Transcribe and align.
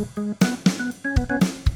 Música 0.00 1.69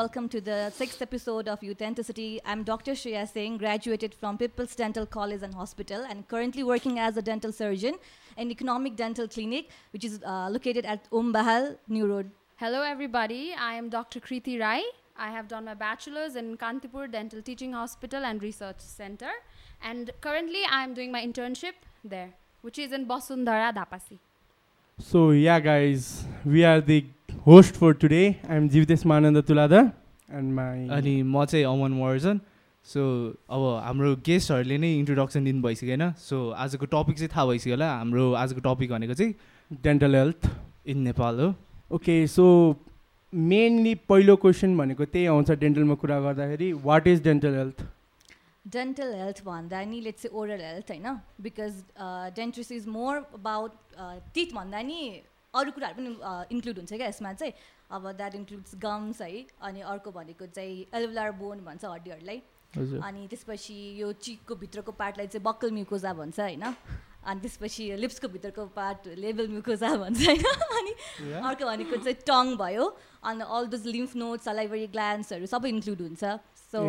Welcome 0.00 0.30
to 0.30 0.40
the 0.40 0.70
sixth 0.70 1.02
episode 1.02 1.46
of 1.46 1.62
Authenticity. 1.62 2.40
I'm 2.46 2.62
Dr. 2.62 2.92
Shreya 2.92 3.28
Singh, 3.30 3.58
graduated 3.58 4.14
from 4.14 4.38
People's 4.38 4.74
Dental 4.74 5.04
College 5.04 5.42
and 5.42 5.52
Hospital, 5.52 6.06
and 6.08 6.26
currently 6.26 6.62
working 6.62 6.98
as 6.98 7.18
a 7.18 7.22
dental 7.22 7.52
surgeon 7.52 7.96
in 8.38 8.50
Economic 8.50 8.96
Dental 8.96 9.28
Clinic, 9.28 9.68
which 9.92 10.06
is 10.06 10.18
uh, 10.24 10.48
located 10.48 10.86
at 10.86 11.04
Om 11.12 11.34
Bahal, 11.34 11.76
New 11.88 12.06
Road. 12.06 12.30
Hello, 12.56 12.80
everybody. 12.80 13.52
I 13.52 13.74
am 13.74 13.90
Dr. 13.90 14.20
Kriti 14.20 14.58
Rai. 14.58 14.82
I 15.18 15.30
have 15.32 15.48
done 15.48 15.66
my 15.66 15.74
bachelor's 15.74 16.34
in 16.34 16.56
Kantipur 16.56 17.12
Dental 17.12 17.42
Teaching 17.42 17.74
Hospital 17.74 18.24
and 18.24 18.42
Research 18.42 18.80
Center, 18.80 19.32
and 19.82 20.10
currently 20.22 20.62
I 20.78 20.82
am 20.82 20.94
doing 20.94 21.12
my 21.12 21.22
internship 21.22 21.86
there, 22.02 22.30
which 22.62 22.78
is 22.78 22.92
in 22.92 23.06
Basundhara, 23.06 23.70
Dapasi. 23.74 24.18
So 24.98 25.30
yeah, 25.30 25.60
guys, 25.60 26.24
we 26.44 26.62
are 26.62 26.80
the 26.80 27.04
host 27.44 27.76
for 27.76 27.94
today. 27.94 28.38
I'm 28.50 28.68
Jivitesh 28.68 29.04
Mananda 29.06 29.42
Tulada 29.42 29.94
and 30.28 30.54
my 30.54 30.88
अनि 30.96 31.22
म 31.24 31.44
चाहिँ 31.44 31.64
अमन 31.64 31.92
version 32.00 32.40
so 32.86 33.00
अब 33.50 33.62
हाम्रो 33.84 34.14
गेस्टहरूले 34.26 34.78
नै 34.78 34.90
introduction 34.96 35.44
दिनु 35.44 35.62
भइसक्यो 35.62 35.88
होइन 35.90 36.12
so 36.20 36.40
आजको 36.64 36.86
टपिक 36.94 37.16
चाहिँ 37.18 37.30
थाहा 37.36 37.46
भइसक्यो 37.50 37.74
होला। 37.74 37.88
हाम्रो 37.92 38.32
आजको 38.42 38.60
टपिक 38.66 38.90
भनेको 38.90 39.14
चाहिँ 39.14 39.32
dental 39.86 40.16
health. 40.18 40.50
इन 40.86 40.98
नेपाल 41.08 41.40
हो। 41.40 41.54
ओके 41.96 42.26
सो 42.26 42.44
मेनली 43.32 43.94
पहिलो 44.12 44.36
क्वेसन 44.44 44.76
भनेको 44.78 45.04
त्यही 45.04 45.26
आउँछ 45.32 45.50
डेन्टलमा 45.64 45.94
कुरा 46.04 46.20
गर्दाखेरि। 46.20 46.72
What 46.84 47.06
is 47.06 47.22
dental 47.24 47.54
health 47.62 47.82
Dental 48.76 49.16
health 49.16 49.40
भन्दा 49.44 49.84
नि 49.84 50.00
लेट्स 50.00 50.26
ओरल 50.32 50.60
हेल्थ 50.60 50.90
होइन? 50.90 51.08
Because 51.40 51.82
dentistry 52.36 52.72
is 52.72 52.86
more 52.88 53.16
about 53.16 53.72
teeth 54.34 54.54
भन्दा 54.54 54.82
नि 54.82 55.00
अरू 55.54 55.70
कुराहरू 55.72 55.94
पनि 55.98 56.54
इन्क्लुड 56.54 56.76
हुन्छ 56.78 56.92
क्या 56.92 57.06
यसमा 57.06 57.32
चाहिँ। 57.32 57.52
अब 57.90 58.10
द्याट 58.16 58.34
इन्क्लुड्स 58.34 58.74
गम्स 58.78 59.20
है 59.22 59.46
अनि 59.62 59.80
अर्को 59.82 60.10
भनेको 60.12 60.46
चाहिँ 60.46 60.86
एल्भुलार 60.94 61.30
बोन 61.42 61.58
भन्छ 61.66 61.84
हड्डीहरूलाई। 61.84 62.42
अनि 63.02 63.26
त्यसपछि 63.30 63.76
यो 64.00 64.12
चिकको 64.22 64.54
भित्रको 64.54 64.92
पार्टलाई 64.94 65.26
चाहिँ 65.26 65.44
बक्कल 65.44 65.70
म्युकोजा 65.72 66.12
भन्छ 66.14 66.40
होइन? 66.40 66.62
अनि 67.20 67.40
त्यसपछि 67.40 67.96
लिप्सको 67.98 68.28
भित्रको 68.28 68.66
पार्ट 68.76 69.08
लेबल 69.18 69.48
म्युकोजा 69.48 69.90
भन्छ 69.96 70.20
होइन? 70.22 70.44
अनि 70.78 70.92
अर्को 71.34 71.64
भनेको 71.66 71.96
चाहिँ 71.96 72.22
टङ 72.22 72.54
भयो। 72.56 72.86
अनि 73.26 73.42
all 73.42 73.66
those 73.74 73.86
lymph 73.86 74.16
node 74.16 74.40
salivary 74.46 74.86
ग्ल्यान्ड्सहरू 74.94 75.46
सबै 75.46 75.68
इन्क्लुड 75.68 76.00
हुन्छ। 76.00 76.24
So 76.70 76.86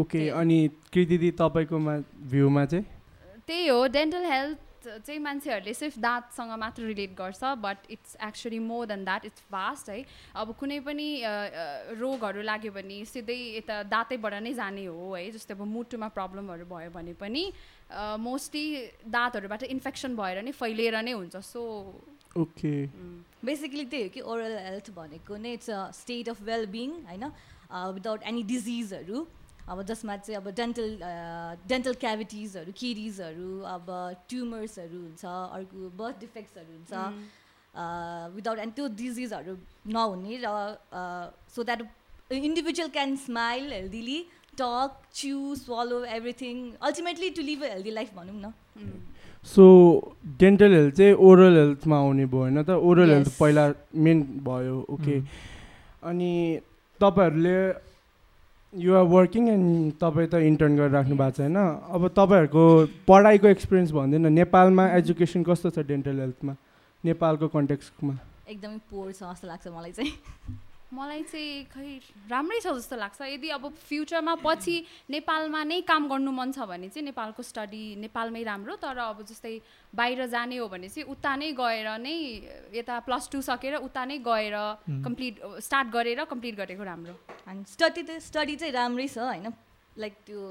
okay. 0.00 0.28
अनि 0.40 0.58
कृति 0.88 1.30
तपाईँकोमा 1.36 1.98
भ्यूमा 2.32 2.64
चाहिँ? 2.64 2.84
त्यही 3.46 3.68
हो 3.68 3.86
डेन्टल 3.92 4.24
हेल्थ 4.24 4.58
चाहिँ 4.86 5.18
मान्छेहरूले 5.20 5.74
सिर्फ 5.74 5.98
दाँतसँग 5.98 6.52
मात्र 6.58 6.82
रिलेट 6.84 7.14
गर्छ 7.16 7.42
but 7.58 7.90
it's 7.90 8.16
actually 8.26 8.58
more 8.60 8.86
than 8.86 9.04
that 9.04 9.24
it's 9.26 9.42
vast 9.50 9.88
है 9.90 10.04
अब 10.36 10.54
कुनै 10.58 10.78
पनि 10.80 11.08
अ, 11.22 11.30
अ, 11.30 11.94
रोगहरू 12.00 12.42
लाग्यो 12.42 12.72
भने 12.72 13.04
सिधै 13.06 13.36
यता 13.56 13.82
दाँतैबाट 13.88 14.34
नै 14.42 14.52
जाने 14.54 14.84
हो 14.86 15.12
है? 15.14 15.30
जस्तै 15.30 15.54
अब 15.54 15.62
मुटुमा 15.68 16.08
प्रब्लमहरू 16.10 16.64
भयो 16.66 16.90
भने 16.90 17.12
पनि 17.16 17.44
मोस्टली 18.20 18.66
दाँतहरूबाट 19.08 19.62
इन्फेक्सन 19.68 20.16
भएर 20.16 20.42
नै 20.42 20.52
फैलिएर 20.54 21.02
नै 21.02 21.12
हुन्छ 21.12 21.36
सो 21.44 21.62
ओके 22.36 22.72
बेसिकली 23.44 23.84
त्यही 23.84 24.02
हो 24.04 24.10
कि 24.14 24.20
ओरल 24.22 24.56
हेल्थ 24.66 24.90
भनेको 24.94 25.36
नै 25.36 25.52
it's 25.52 25.70
a 25.70 25.90
state 25.94 26.28
of 26.28 26.42
well 26.42 26.66
being 26.70 26.90
होइन 27.08 27.24
विदाउट 27.94 28.22
एनी 28.24 28.42
डिजिजहरू 28.46 29.26
अब 29.68 29.82
जसमा 29.90 30.16
चाहिँ 30.16 30.36
अब 30.40 30.48
डेन्टल 30.56 30.88
डेन्टल 31.68 31.94
क्याभिटिजहरू 32.00 32.72
किरिजहरू 32.80 33.50
अब 33.74 33.86
ट्युमर्सहरू 34.28 34.98
हुन्छ 35.00 35.24
अर्को 35.26 35.90
बर्थ 35.98 36.20
डिफेक्ट्सहरू 36.20 36.72
हुन्छ 36.72 36.92
विदाउट 38.36 38.58
एन्ड 38.58 38.72
त्यो 38.74 38.88
डिजिजहरू 38.98 39.56
नहुने 39.92 40.40
र 40.44 40.46
so 41.54 41.62
that 41.62 41.80
individual 42.32 42.90
can 42.90 43.16
smile 43.26 43.72
healthily 43.72 44.18
talk 44.60 44.96
chew 45.14 45.54
swallow 45.58 46.00
everything 46.14 46.56
ultimately 46.88 47.30
to 47.36 47.42
live 47.42 47.62
a 47.64 47.68
healthy 47.72 47.90
life 47.90 48.14
भनौँ 48.16 48.34
न। 48.34 48.52
सो 49.46 49.64
डेन्टल 50.40 50.72
हेल्थ 50.74 50.94
चाहिँ 50.96 51.14
ओरल 51.28 51.56
हेल्थमा 51.58 51.98
आउने 51.98 52.26
भयो 52.26 52.40
होइन 52.40 52.62
त 52.62 52.70
ओरल 52.88 53.10
हेल्थ. 53.10 53.30
पहिला 53.38 53.64
मेन 54.06 54.22
भयो 54.48 54.76
ओके 54.96 55.16
अनि 56.10 56.32
तपाईँहरूले 57.00 57.56
युआर 58.72 59.04
वर्किङ 59.10 59.48
एन्ड 59.48 59.92
तपाईँ 60.00 60.28
त 60.30 60.34
इन्टर्न 60.46 60.76
गरेर 60.76 60.90
राख्नु 60.90 61.16
भएको 61.16 61.30
छ 61.36 61.40
होइन? 61.40 61.56
अब 61.90 62.02
तपाईँहरूको 62.14 62.64
पढाइको 63.02 63.46
एक्सपिरियन्स 63.48 63.90
भन्दैन। 63.92 64.32
नेपालमा 64.32 64.84
एजुकेसन 64.96 65.42
कस्तो 65.42 65.70
छ 65.70 65.78
डेन्टल 65.90 66.20
हेल्थमा 66.20 66.54
नेपालको 67.04 67.48
कन्टेक्स्टमा 67.50 68.14
एकदमै 68.46 68.78
पोर 68.86 69.10
छ 69.10 69.22
जस्तो 69.26 69.46
लाग्छ 69.48 69.66
मलाई 69.74 69.92
चाहिँ। 69.92 70.12
मलाई 70.90 71.22
चाहिँ 71.22 71.64
खै 71.70 71.86
राम्रै 72.30 72.58
छ 72.60 72.74
जस्तो 72.74 72.96
लाग्छ। 72.98 73.20
यदि 73.22 73.48
अब 73.54 73.64
फ्युचरमा 73.88 74.34
पछि 74.42 74.74
नेपालमा 75.14 75.62
नै 75.70 75.80
काम 75.86 76.08
गर्नु 76.10 76.30
मन 76.34 76.50
छ 76.50 76.66
भने 76.66 76.88
चाहिँ 76.90 77.04
नेपालको 77.06 77.42
स्टडी 77.42 77.84
नेपालमै 78.02 78.42
राम्रो 78.42 78.74
तर 78.82 78.98
अब 78.98 79.22
जस्तै 79.22 79.54
बाहिर 79.94 80.26
जाने 80.34 80.56
हो 80.58 80.66
भने 80.66 80.88
चाहिँ 80.90 81.06
उता 81.06 81.32
नै 81.36 81.52
गएर 81.54 81.88
नै 82.02 82.16
यता 82.74 82.98
प्लस 83.06 83.28
टू 83.30 83.38
सकेर 83.38 83.74
उता 83.86 84.04
नै 84.10 84.18
गएर 84.18 84.56
कम्प्लिट 85.06 85.34
स्टार्ट 85.62 85.88
गरेर 85.94 86.24
कम्प्लिट 86.26 86.54
गरेको 86.58 86.82
राम्रो। 86.82 87.14
अनि 87.46 87.62
स्टडी 87.70 88.02
त 88.02 88.18
स्टडी 88.18 88.56
चाहिँ 88.58 88.74
राम्रै 88.74 89.06
छ 89.06 89.18
होइन? 89.30 89.46
लाइक 89.94 90.14
त्यो 90.26 90.42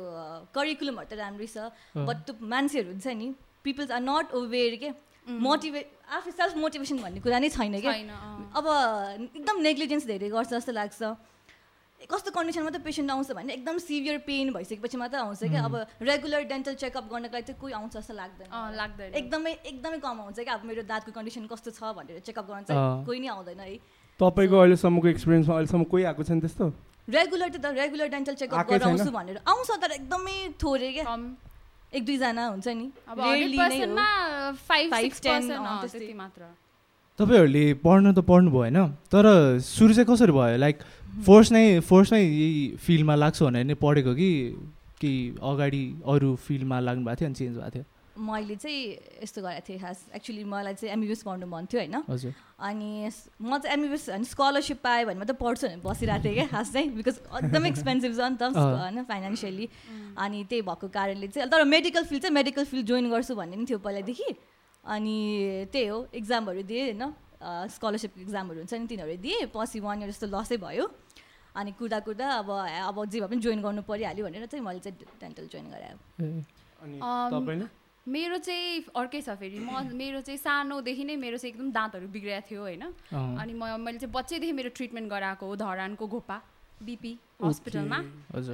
करिकुलमहरू 0.56 1.08
त 1.12 1.20
राम्रै 1.20 1.48
छ 1.52 1.68
बट 2.08 2.18
त्यो 2.26 2.34
मान्छेहरू 2.48 2.90
हुन्छ 2.96 3.08
नि 3.12 3.28
पिपल्स 3.64 3.92
आर 3.92 4.02
नट 4.08 4.32
अवेर 4.40 4.76
के? 4.80 4.90
मोटिभेट 5.30 5.86
आफै 6.10 6.32
सेल्फ 6.32 6.58
मोटिभेसन 6.58 6.98
भन्ने 7.00 7.20
कुरा 7.22 7.40
नै 7.40 7.50
छैन 7.50 7.74
अँ। 7.76 8.52
अब 8.56 8.66
एकदम 9.38 9.62
नेग्लिजेन्स 9.62 10.06
धेरै 10.08 10.30
गर्छ 10.30 10.50
जस्तो 10.50 10.72
लाग्छ। 10.72 11.02
कस्तो 12.00 12.32
कन्डिसनमा 12.32 12.72
त 12.72 12.80
पेसेन्ट 12.80 13.12
आउँछ 13.12 13.32
भने 13.36 13.54
एकदम 13.54 13.78
सिभियर 13.78 14.18
पेन 14.24 14.56
भइसकेपछि 14.56 14.98
मात्र 14.98 15.18
आउँछ 15.20 15.52
क्या। 15.52 15.64
अब 15.68 15.76
रेगुलर 16.00 16.44
डेन्टल 16.48 16.74
चेकअप 16.80 17.06
गर्नको 17.12 17.36
लागि 17.36 17.46
चाहिँ 17.46 17.60
कोही 17.60 17.74
आउँछ 17.76 17.92
जस्तो 17.94 18.14
लाग्दैन। 18.16 18.48
अँ, 18.48 18.72
लाग्दैन। 18.72 19.14
एकदमै 19.20 19.52
एकदमै 19.68 19.98
कम 20.00 20.20
आउँछ 20.24 20.40
क्या। 20.40 20.54
अब 20.54 20.64
मेरो 20.64 20.82
दाँतको 20.88 21.12
कन्डिसन 21.12 21.46
कस्तो 21.52 21.72
छ 21.76 21.92
भनेर 22.00 22.24
चेकअप 22.24 22.46
गर्न। 22.48 22.64
चाहिँ 22.72 23.04
कोही 23.04 23.20
नै 23.20 23.28
आउँदैन 23.36 23.60
है। 23.60 23.76
तपाईँको 24.20 24.56
अहिलेसम्मको 24.64 25.08
एक्सपिरियन्समा 25.12 25.56
अहिलेसम्म 25.56 25.84
कोही 25.92 26.04
आएको 26.08 26.24
छैन 26.24 26.40
त्यस्तो? 26.40 26.66
रेगुलर 27.08 27.50
त 27.52 27.66
रेगुलर 27.68 28.08
डेन्टल 28.16 28.36
चेकअप? 28.40 28.64
गराउँछु 28.64 29.12
भनेर। 29.12 29.38
आउँछ 29.44 29.70
तर 29.84 29.92
एकदमै 30.00 30.38
थोरै 30.56 30.92
क्या। 30.96 31.04
कम। 31.04 31.22
एक 31.94 32.06
दुईजना 32.06 32.46
हुन्छ 32.48 32.68
नि। 32.68 32.92
नै 33.18 33.66
तपाईँहरूले 37.20 37.74
पढ्नु 37.84 38.14
त 38.14 38.20
पढ्नु 38.20 38.50
भयो 38.52 38.60
होइन? 38.60 38.78
तर 39.12 39.26
सुरु 39.60 39.94
चाहिँ 39.94 40.08
कसरी 40.08 40.32
भयो? 40.32 40.58
लाइक 40.58 40.78
फोर्स 41.26 41.52
नै 41.52 41.80
फोर्समै 41.80 42.22
यही 42.22 42.78
फिल्डमा 42.86 43.16
लाग्छु 43.16 43.46
भनेर 43.46 43.66
नै 43.66 43.74
पढेको 43.74 44.14
कि 44.16 44.30
कि 45.02 45.12
अगाडि 45.42 45.84
अरू 46.08 46.36
फिल्डमा 46.36 46.80
लाग्नु 46.80 47.06
भएको 47.06 47.16
थियो 47.20 47.28
अनि 47.28 47.36
चेन्ज 47.36 47.58
भएको 47.58 47.70
थियो? 47.70 47.86
मैले 48.20 48.56
चाहिँ 48.56 49.24
यस्तो 49.24 49.42
गरेको 49.42 49.64
थिएँ 49.68 49.80
खास। 49.80 49.98
एक्चुली 50.16 50.44
मलाई 50.44 50.74
चाहिँ 50.76 50.94
एमबिबिएस 50.94 51.24
पढ्नु 51.24 51.48
मन 51.48 51.66
थियो 51.72 51.80
होइन? 51.80 51.96
अनि 52.60 52.90
म 53.40 53.58
चाहिँ 53.58 53.74
एमबिबिएस 53.74 54.10
होइन 54.10 54.24
स्कलरसिप 54.28 54.80
पाएँ 54.84 55.06
भने 55.08 55.20
मात्रै 55.20 55.36
पढ्छु 55.40 55.68
भनेर 55.68 55.80
बसिरहेको 55.80 56.24
थिएँ 56.24 56.36
क्या 56.36 56.48
खास 56.52 56.68
चाहिँ 56.74 56.90
बिकज 57.00 57.16
एकदमै 57.40 57.70
एक्सपेन्सिभ 57.74 58.12
छ 58.14 58.22
नि 58.28 58.38
त। 58.38 58.54
होइन 58.60 59.04
फाइनेन्सियली 59.08 59.66
अनि 60.20 60.44
त्यही 60.50 60.62
भएको 60.68 60.88
कारणले 60.92 61.28
चाहिँ 61.28 61.50
तर 61.50 61.64
मेडिकल 61.64 62.04
फिल्ड 62.04 62.22
चाहिँ 62.22 62.36
मेडिकल 62.36 62.64
फिल्ड 62.68 62.86
जोइन 62.86 63.10
गर्छु 63.10 63.36
भन्ने 63.36 63.56
नि 63.56 63.66
थियो 63.66 63.80
पहिलादेखि। 63.80 64.30
अनि 64.84 65.18
त्यही 65.72 65.88
हो 65.88 65.98
इक्जामहरू 66.14 66.62
दिएँ 66.64 66.84
होइन 66.92 67.04
स्कलरसिप 67.72 68.14
इक्जामहरू 68.20 68.60
हुन्छ 68.60 68.74
नि 68.74 68.88
तिनीहरू 68.88 69.16
दिएँ 69.24 69.48
पछि 69.56 69.80
वान 69.80 70.04
इयर 70.04 70.12
जस्तो 70.12 70.28
लसै 70.28 70.58
भयो। 70.60 70.86
अनि 71.56 71.72
कुर्दा 71.80 72.00
कुर्दा 72.06 72.28
अब 72.40 72.50
अब 72.52 72.98
जे 73.10 73.20
भए 73.20 73.28
पनि 73.28 73.42
जोइन 73.42 73.62
गर्नु 73.62 73.82
परिहाल्यो 73.82 74.26
भनेर 74.26 74.46
चाहिँ 74.46 74.64
मैले 74.66 74.80
चाहिँ 74.80 74.98
डेन्टल 75.20 75.46
जोइन 75.48 75.66
गराएँ। 75.72 75.98
मेरो 78.10 78.38
चाहिँ 78.38 78.84
अर्कै 78.96 79.22
छ 79.22 79.30
फेरि। 79.40 79.60
म 79.60 79.86
मेरो 79.94 80.22
चाहिँ 80.22 80.38
सानोदेखि 80.38 81.04
नै 81.04 81.16
मेरो 81.16 81.38
चाहिँ 81.38 81.54
एकदम 81.54 81.72
दाँतहरू 81.72 82.08
बिग्रिएको 82.10 82.48
थियो 82.50 82.62
होइन। 82.62 82.84
अनि 83.14 83.54
म 83.54 83.78
मैले 83.78 84.00
चाहिँ 84.00 84.14
बच्चैदेखि 84.14 84.54
मेरो 84.54 84.70
ट्रिटमेन्ट 84.76 85.10
गराएको 85.10 85.46
हो 85.46 85.56
धरानको 85.56 86.08
घोपा 86.08 86.38
बिपी 86.82 87.14
हस्पिटलमा। 87.44 88.00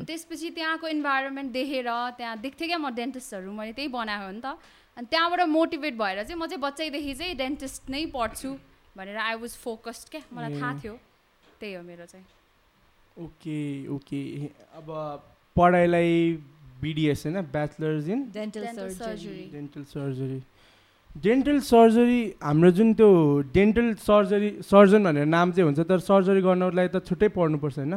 त्यसपछि 0.03 0.49
त्यहाँको 0.57 0.87
इन्भाइरोमेन्ट 0.87 1.51
देखेर 1.51 1.89
त्यहाँ 2.17 2.37
देख्थेँ 2.41 2.67
क्या 2.67 2.77
म 2.77 2.89
डेन्टिस्टहरू 2.95 3.51
मैले 3.53 3.73
त्यही 3.73 3.87
बनाएको 3.93 4.25
हो 4.25 4.31
नि 4.31 4.41
त। 4.41 4.57
अनि 4.97 5.07
त्यहाँबाट 5.11 5.41
मोटिभेट 5.49 5.93
भएर 5.97 6.23
चाहिँ 6.23 6.39
म 6.39 6.47
चाहिँ 6.47 6.61
बच्चैदेखि 6.61 7.13
चाहिँ 7.13 7.35
डेन्टिस्ट 7.37 7.89
नै 7.89 8.05
पढ्छु 8.11 8.49
भनेर 8.97 9.17
आई 9.17 9.35
वाज 9.35 9.53
फोकस्ड 9.61 10.09
क्या। 10.09 10.21
मलाई 10.33 10.59
थाहा। 10.59 10.73
थियो। 10.83 10.93
त्यही 11.59 11.73
हो 11.73 11.81
मेरो 11.83 12.05
चाहिँ। 12.05 12.25
Okay 13.17 13.59
okay. 13.87 14.21
अब 14.75 14.87
पढाइलाई 15.55 16.13
बिडिएस 16.85 17.25
होइन 17.25 17.41
bachelors 17.55 18.07
in 18.09 18.19
dental 18.33 18.61
Dental 18.65 18.89
surgery 18.89 19.15
surgery. 19.21 19.51
Dental 19.53 19.83
surgery 19.93 20.39
dental 21.23 21.59
surgery 21.63 22.21
हाम्रो 22.43 22.69
जुन 22.77 22.93
त्यो 22.99 23.09
डेन्टल 23.55 23.93
सर्जरी 24.03 24.49
सर्जन 24.69 25.03
भनेर 25.03 25.25
नाम 25.25 25.51
चाहिँ 25.51 25.65
हुन्छ 25.65 25.87
तर 25.89 25.99
सर्जरी 26.03 26.41
गर्नको 26.43 26.75
लागि 26.75 26.89
त 26.91 26.99
छुट्टै 27.07 27.27
पढ्नुपर्छ 27.35 27.77
होइन? 27.79 27.93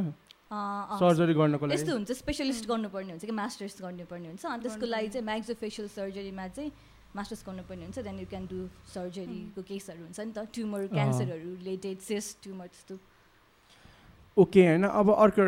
सर्जरी 1.02 1.34
गर्नको 1.34 1.66
यस्तो 1.66 1.86
लागि। 1.86 1.96
हुन्छ 1.98 2.10
स्पेसलिस्ट 2.22 2.64
गर्नुपर्ने 2.68 3.10
हुन्छ 3.12 3.24
कि 3.26 3.34
मास्टर्स 3.42 3.74
गर्नुपर्ने 3.82 4.28
हुन्छ। 4.28 4.44
अनि 4.46 4.62
त्यसको 4.62 4.86
लागि 4.86 5.08
चाहिँ 5.12 5.26
म्याक्जोफेसियल 5.26 5.88
सर्जरीमा 5.98 6.46
चाहिँ 6.56 6.70
मास्टर्स 7.16 7.42
गर्नुपर्ने 7.48 7.84
हुन्छ। 7.84 7.98
देन 8.06 8.16
यु 8.22 8.26
क्यान 8.30 8.44
डु 8.46 8.58
सर्जरीको 8.94 9.60
केसहरू 9.66 10.02
हुन्छ 10.06 10.18
नि 10.20 10.32
त। 10.32 10.46
ट्युमर 10.54 10.86
क्यान्सरहरू 10.94 11.50
रिलेटेड 11.58 11.98
सेस 12.08 12.24
ट्युमर 12.42 12.66
त्यस्तो। 12.70 12.94
ओके 14.36 14.62
होइन? 14.62 14.84
अब 14.88 15.06
अर्को 15.10 15.42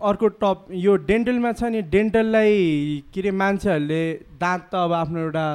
अर्को 0.00 0.28
टप 0.42 0.66
यो 0.84 0.96
डेन्टलमा 1.08 1.52
छ 1.52 1.62
नि 1.72 1.82
डेन्टललाई 1.94 3.04
के 3.14 3.20
अरे 3.20 3.30
मान्छेहरूले 3.42 4.02
दाँत 4.40 4.62
त 4.72 4.74
अब 4.74 4.92
आफ्नो 4.92 5.20
एउटा 5.20 5.46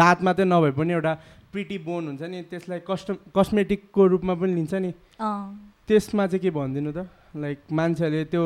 दाँत 0.00 0.22
मात्रै 0.22 0.44
नभए 0.44 0.70
पनि 0.78 0.92
एउटा 0.92 1.14
प्रिटी 1.52 1.78
बोन 1.86 2.06
हुन्छ 2.06 2.22
नि 2.22 2.42
त्यसलाई 2.50 2.80
कस्टम 2.86 3.16
कस्मेटिकको 3.36 4.06
रूपमा 4.06 4.34
पनि 4.40 4.54
लिन्छ 4.54 4.74
नि। 4.74 4.92
त्यसमा 5.88 6.26
चाहिँ 6.26 6.42
के 6.42 6.50
भनिदिनु 6.50 6.92
त? 6.92 7.06
लाइक 7.36 7.58
मान्छेहरूले 7.72 8.24
त्यो 8.30 8.44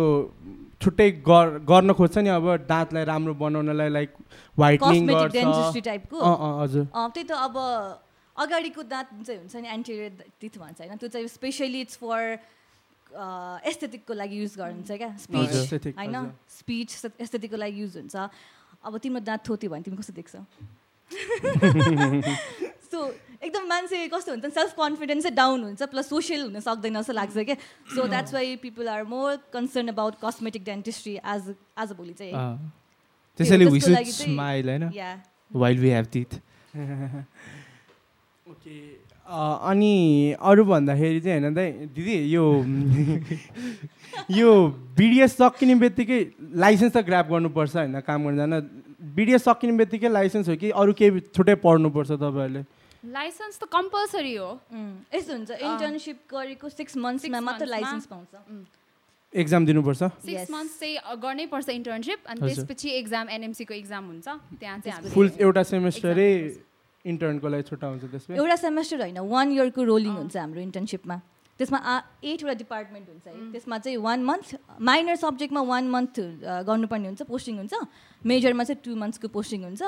छुट्टै 0.81 1.11
गर 1.25 1.47
गर्न 1.69 1.93
खोज्छ 1.99 2.17
नि 2.25 2.29
अब 2.29 2.47
दाँतलाई 2.69 3.05
राम्रो 3.05 3.35
बनाउनलाई 3.35 3.89
लाइक 3.91 4.11
गर्छ। 4.59 5.85
टाइपको 5.85 6.17
अँ 6.19 6.53
हजुर। 6.63 6.85
त्यही 6.87 7.25
त 7.25 7.33
अब 7.33 7.57
अगाडिको 8.37 8.83
दाँत 8.83 9.09
जुन 9.13 9.23
चाहिँ 9.25 9.41
हुन्छ 9.41 9.57
नि 9.57 9.69
एन्टेरियर 9.69 10.13
टिथ 10.41 10.59
भन्छ 10.59 10.81
होइन 10.81 10.97
त्यो 10.97 11.09
चाहिँ 11.09 11.29
स्पेसली 11.29 11.81
इट्स 11.81 11.97
फर 11.99 12.21
एस्थेटिकको 13.15 14.15
लागि 14.15 14.41
युज 14.41 14.55
गरिन्छ 14.59 14.91
क्या? 14.93 15.17
स्पिच 15.17 15.51
aesthetic, 15.51 15.97
होइन। 15.99 16.31
स्पिच 16.49 16.89
एस्थेटिकको 17.21 17.57
लागि 17.57 17.81
युज 17.81 17.97
हुन्छ। 17.97 18.17
अब 18.85 18.99
तिम्रो 18.99 19.21
दाँत 19.21 19.49
थोत्यो 19.49 19.71
भने 19.71 19.83
तिमी 19.83 19.97
कस्तो 19.97 20.13
देख्छौ? 20.13 20.43
सो 22.91 22.99
एकदम 23.43 23.67
मान्छे 23.69 24.09
कस्तो 24.09 24.33
हुन्छ 24.33 24.47
सेल्फ 24.55 24.73
कन्फिडेन्सै 24.79 25.31
डाउन 25.31 25.63
हुन्छ 25.65 25.83
प्लस 25.83 26.09
सोसियल 26.09 26.43
हुन 26.43 26.61
सक्दैन 26.61 26.95
जस्तो 27.01 27.13
लाग्छ 27.13 27.37
क्या। 27.39 27.57
So 27.95 28.07
that's 28.09 28.35
why 28.35 28.57
people 28.57 28.89
are 28.89 29.03
more 29.05 29.37
concern 29.53 29.89
about 29.89 30.15
cosmetic 30.25 30.65
dentistry 30.65 31.15
as 31.17 31.55
आज 31.79 31.93
भोलि 31.93 32.13
चाहिँ। 32.13 32.33
अँ। 32.33 32.73
त्यसैले 33.39 33.65
वी 33.67 33.81
सुड 33.81 34.03
स्माइल 34.05 34.69
होइन? 34.69 34.91
Yeah 34.95 35.11
while 35.53 35.79
we 35.79 35.91
have 35.91 36.07
teeth 36.13 36.31
okay 38.47 38.77
अनि 39.27 40.37
अरू 40.41 40.65
भन्दाखेरि 40.65 41.21
चाहिँ 41.21 41.41
होइन 41.41 41.55
दाइ 41.55 41.71
दिदी 41.97 42.15
यो 42.29 42.45
यो 44.39 44.51
बिडिएस 44.97 45.37
सकिने 45.37 45.75
बित्तिकै 45.81 46.21
लाइसेन्स 46.61 46.93
त 46.93 47.03
ग्राप 47.09 47.29
गर्नुपर्छ 47.31 47.77
होइन 47.77 48.01
काम 48.05 48.25
गर्न 48.25 48.37
जान। 48.37 48.53
बिडिएस 49.17 49.45
सकिने 49.45 49.73
बित्तिकै 49.81 50.09
लाइसेन्स 50.09 50.49
हो 50.49 50.57
कि 50.57 50.71
अरू 50.71 50.93
केही 50.93 51.21
छुट्टै 51.33 51.55
पढ्नुपर्छ 51.65 52.11
तपाईँहरूले? 52.11 52.63
लाइसेन्स 53.17 53.59
त 53.59 53.65
कम्पलसरी 53.73 54.35
हो। 54.37 54.51
यस्तो 55.15 55.33
हुन्छ 55.33 55.51
इन्टर्नसिप 55.51 56.19
गरेको 56.31 56.69
सिक्स 56.69 56.97
मन्थ्समा 56.97 57.41
मात्र। 57.41 57.67
लाइसेन्स 57.67 58.07
पाउँछ। 58.07 58.29
एक्जाम 59.33 59.67
दिनुपर्छ? 59.67 60.03
सिक्स. 60.25 60.51
मन्थ्स 60.51 60.79
चाहिँ 60.81 61.17
गर्नै 61.25 61.47
पर्छ 61.49 61.69
इन्टर्नसिप 61.69 62.19
अनि। 62.29 62.41
त्यसपछि 62.41 62.89
एक्जाम 63.01 63.29
एनएमसीको 63.31 63.75
एक्जाम 63.75 64.05
हुन्छ 64.07 64.27
त्यहाँ 64.61 64.79
चाहिँ 64.85 65.11
फुल 65.11 65.31
एउटा 65.41 65.63
सेमेस्टरै 65.73 66.31
इन्टर्नको 67.05 67.49
लागि 67.49 67.63
छुट्टा 67.69 67.87
हुन्छ 67.87 68.05
त्यसमा 68.13 68.37
एउटा 68.37 68.57
सेमेस्टर 68.65 69.01
होइन 69.01 69.19
वान 69.31 69.53
इयरको 69.53 69.83
रोलिङ 69.85 70.13
हुन्छ 70.17 70.37
हाम्रो 70.37 70.61
इन्टर्नसिपमा 70.63 71.17
त्यसमा 71.61 71.79
आ 71.79 71.95
एटवटा 72.25 72.55
डिपार्टमेन्ट 72.61 73.09
हुन्छ 73.09 73.27
है 73.29 73.53
त्यसमा 73.53 73.79
चाहिँ 73.79 73.97
वान 74.07 74.25
मन्थ 74.25 74.55
माइनर 74.89 75.17
सब्जेक्टमा 75.25 75.63
वान 75.73 75.89
मन्थ 75.91 76.21
गर्नुपर्ने 76.71 77.07
हुन्छ 77.09 77.23
पोस्टिङ 77.31 77.57
हुन्छ 77.59 77.75
मेजरमा 78.25 78.65
चाहिँ 78.65 78.81
टु 78.85 78.97
मन्थ्सको 79.03 79.29
पोस्टिङ 79.37 79.65
हुन्छ 79.65 79.83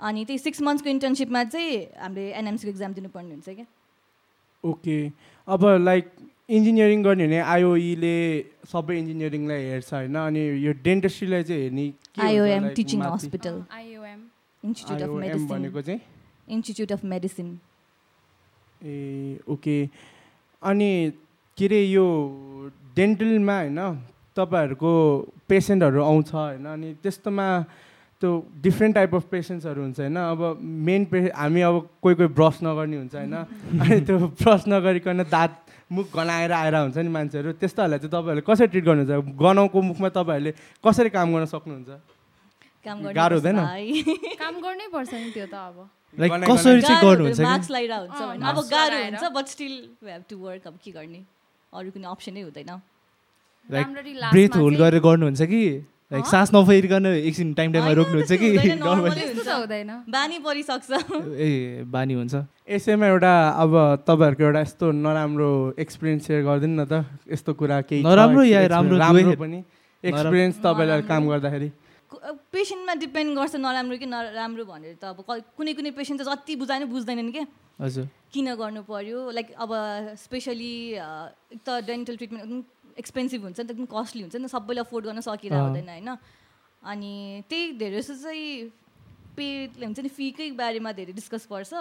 अनि 0.00 0.24
त्यही 0.24 0.38
सिक्स 0.38 0.62
मन्थ्सको 0.68 0.90
इन्टर्नसिपमा 0.90 1.44
चाहिँ 1.54 1.76
हामीले 2.02 2.28
एनएमसीको 2.40 2.70
एक्जाम 2.70 2.92
दिनुपर्ने 2.94 3.34
हुन्छ 3.34 3.48
क्या 3.58 3.66
ओके 4.64 4.96
अब 5.48 5.64
लाइक 5.82 6.10
इन्जिनियरिङ 6.56 7.02
गर्ने 7.02 7.26
भने 7.26 7.38
आइओईले 7.50 8.14
सबै 8.72 8.98
इन्जिनियरिङलाई 8.98 9.62
हेर्छ 9.66 9.92
होइन 9.94 10.16
अनि 10.22 10.40
यो 10.64 10.72
डेन्टिस्ट्रीलाई 10.88 11.42
चाहिँ 11.42 11.62
हेर्ने 11.62 11.86
IOM 12.26 12.68
teaching? 12.78 13.02
Hospital 13.04 13.62
IOM 13.72 14.20
institute 14.62 15.02
of 15.02 15.14
medicine 15.20 15.46
भनेको 15.48 15.82
चाहिँ 15.82 16.00
इन्स्टिच्युट 16.48 16.92
अफ 16.92 17.04
मेडिसिन 17.04 17.58
ए 18.80 19.38
ओके 19.48 19.76
अनि 20.62 20.90
के 21.58 21.66
अरे 21.66 21.82
यो 21.84 22.04
डेन्टलमा 22.96 23.56
होइन 23.58 23.78
तपाईँहरूको 24.36 24.92
पेसेन्टहरू 25.48 26.02
आउँछ 26.02 26.32
होइन 26.34 26.66
अनि 26.66 26.92
त्यस्तोमा 27.02 27.46
त्यो 28.22 28.30
डिफ्रेन्ट 28.62 28.94
टाइप 28.94 29.14
अफ 29.14 29.24
पेसेन्ट्सहरू 29.30 29.82
हुन्छ 29.82 30.00
होइन 30.00 30.16
अब 30.16 30.58
मेन 30.86 31.04
पे 31.04 31.20
हामी 31.36 31.60
अब 31.60 31.76
कोही 32.02 32.14
कोही 32.14 32.28
ब्रस 32.38 32.58
नगर्ने 32.62 32.96
हुन्छ 32.96 33.14
होइन 33.14 33.34
अनि 33.80 34.00
त्यो 34.00 34.18
ब्रस 34.40 34.64
नगरिकन 34.68 35.22
दाँत 35.30 35.58
मुख 35.90 36.06
गनाएर 36.16 36.52
आएर 36.52 36.74
हुन्छ 36.76 36.96
नि 36.98 37.08
मान्छेहरू 37.08 37.52
त्यस्तोहरूलाई 37.52 37.98
चाहिँ 37.98 38.12
तपाईँहरूले 38.12 38.44
कसरी 38.46 38.66
ट्रिट 38.66 38.84
गर्नुहुन्छ 38.84 39.36
गनाउको 39.38 39.82
मुखमा 39.82 40.08
तपाईँहरूले 40.08 40.52
कसरी 40.84 41.10
काम 41.10 41.32
गर्न 41.34 41.44
सक्नुहुन्छ 41.46 41.90
काम 42.84 43.02
गाह्रो 43.12 43.36
हुँदैन? 43.36 43.58
काम 44.38 44.54
गर्नै 44.60 44.86
पर्छ 44.88 45.12
नि 45.14 45.30
त्यो 45.30 45.46
त 45.46 45.54
अब 45.54 45.76
लाइक 46.18 46.32
कसरी 46.44 46.82
चाहिँ 46.82 47.00
गर्नुहुन्छ 47.02 47.40
मार्क्स 47.40 47.70
लगाइरहेको 47.70 48.02
हुन्छ 48.02 48.22
भने। 48.22 48.48
अब 48.48 48.56
गाह्रो 48.70 48.96
लगाएर। 48.96 49.14
हुन्छ 49.14 49.32
but 49.36 49.46
still 49.46 49.74
we 50.04 50.10
have 50.10 50.22
to 50.30 50.36
work 50.36 50.66
अब 50.66 50.78
के 50.84 50.90
गर्ने? 50.92 51.20
अरू 51.72 51.90
कुनै 51.90 52.08
अप्सनै 52.08 52.40
हुँदैन। 52.42 52.70
लाइक 53.70 53.86
ब्रेथ 54.32 54.56
होल्ड 54.56 54.78
गरेर 54.78 55.00
गर्नुहुन्छ 55.00 55.42
कि? 55.42 55.62
लाइक? 56.12 56.24
सास 56.26 56.50
नफेरिकन 56.54 57.06
एकछिन 57.06 57.54
टाइम 57.54 57.72
टाइममा 57.72 57.92
रोक्नुहुन्छ 57.92 58.32
कि? 58.32 58.48
बानी 60.12 60.38
परिसक्छ। 60.38 60.90
ए 61.40 61.84
बानी 61.88 62.14
हुन्छ। 62.14 62.34
यसैमा 62.70 63.06
एउटा 63.06 63.32
अब 63.64 63.72
तपाईँहरूको 64.06 64.42
एउटा 64.44 64.60
यस्तो 64.60 64.90
नराम्रो 64.92 65.50
एक्सपिरियन्स 65.80 66.26
सेयर 66.26 66.42
गरिदिनु 66.44 66.74
न 66.82 66.84
त। 66.84 67.04
यस्तो 67.32 67.54
कुरा 67.56 67.80
केही 67.88 68.02
नराम्रो 68.04 68.42
या? 68.44 68.66
राम्रो 68.68 68.96
राम्रो 68.98 69.22
दुवै? 69.22 69.36
पनि 69.36 69.58
एक्सपिरियन्स 70.04 70.56
तपाईँलाई 70.60 71.00
नराम्रो। 71.00 71.08
काम 71.08 71.22
गर्दाखेरि। 71.32 71.68
पेसेन्टमा 72.52 72.94
डिपेन्ड 73.00 73.30
गर्छ 73.38 73.54
नराम्रो 73.56 73.96
कि 73.98 74.06
नराम्रो 74.06 74.64
भनेर 74.64 74.96
त 75.00 75.04
अब 75.12 75.24
कुनै 75.56 75.72
कुनै 75.74 75.90
पेसेन्ट 75.96 76.22
चाहिँ 76.22 76.36
जति 76.36 76.56
पनि 76.56 76.84
बुझ्दैनन् 76.92 77.32
क्या। 77.32 77.44
हजुर। 77.80 78.06
किन 78.32 78.54
गर्नु 78.54 78.82
पर्यो? 78.84 79.18
लाइक 79.30 79.48
अब 79.56 79.70
स्पेसली 80.20 80.74
एक 80.96 81.60
त 81.64 81.80
डेन्टल 81.88 82.16
ट्रिटमेन्ट 82.16 82.44
एकदम 82.44 82.60
एक्सपेन्सिभ 82.98 83.40
हुन्छ 83.42 83.58
नि 83.60 83.66
त 83.66 83.70
एकदम 83.72 83.86
कस्टली 83.88 84.22
हुन्छ 84.22 84.36
नि 84.36 84.44
त 84.44 84.50
सबैले 84.52 84.80
अफोर्ड 84.84 85.04
गर्न 85.08 85.20
सकिरहेको। 85.20 85.64
हुँदैन 85.66 85.88
होइन? 85.88 86.10
अनि 86.82 87.12
त्यही 87.48 87.72
धेरै 87.80 87.96
जस्तो 88.00 88.14
चाहिँ 88.22 88.70
पे 89.36 89.46
हुन्छ 89.80 89.98
नि 90.00 90.10
फीकै 90.12 90.50
बारेमा 90.52 90.92
धेरै 90.92 91.12
डिस्कस 91.16 91.46
पर्छ 91.48 91.72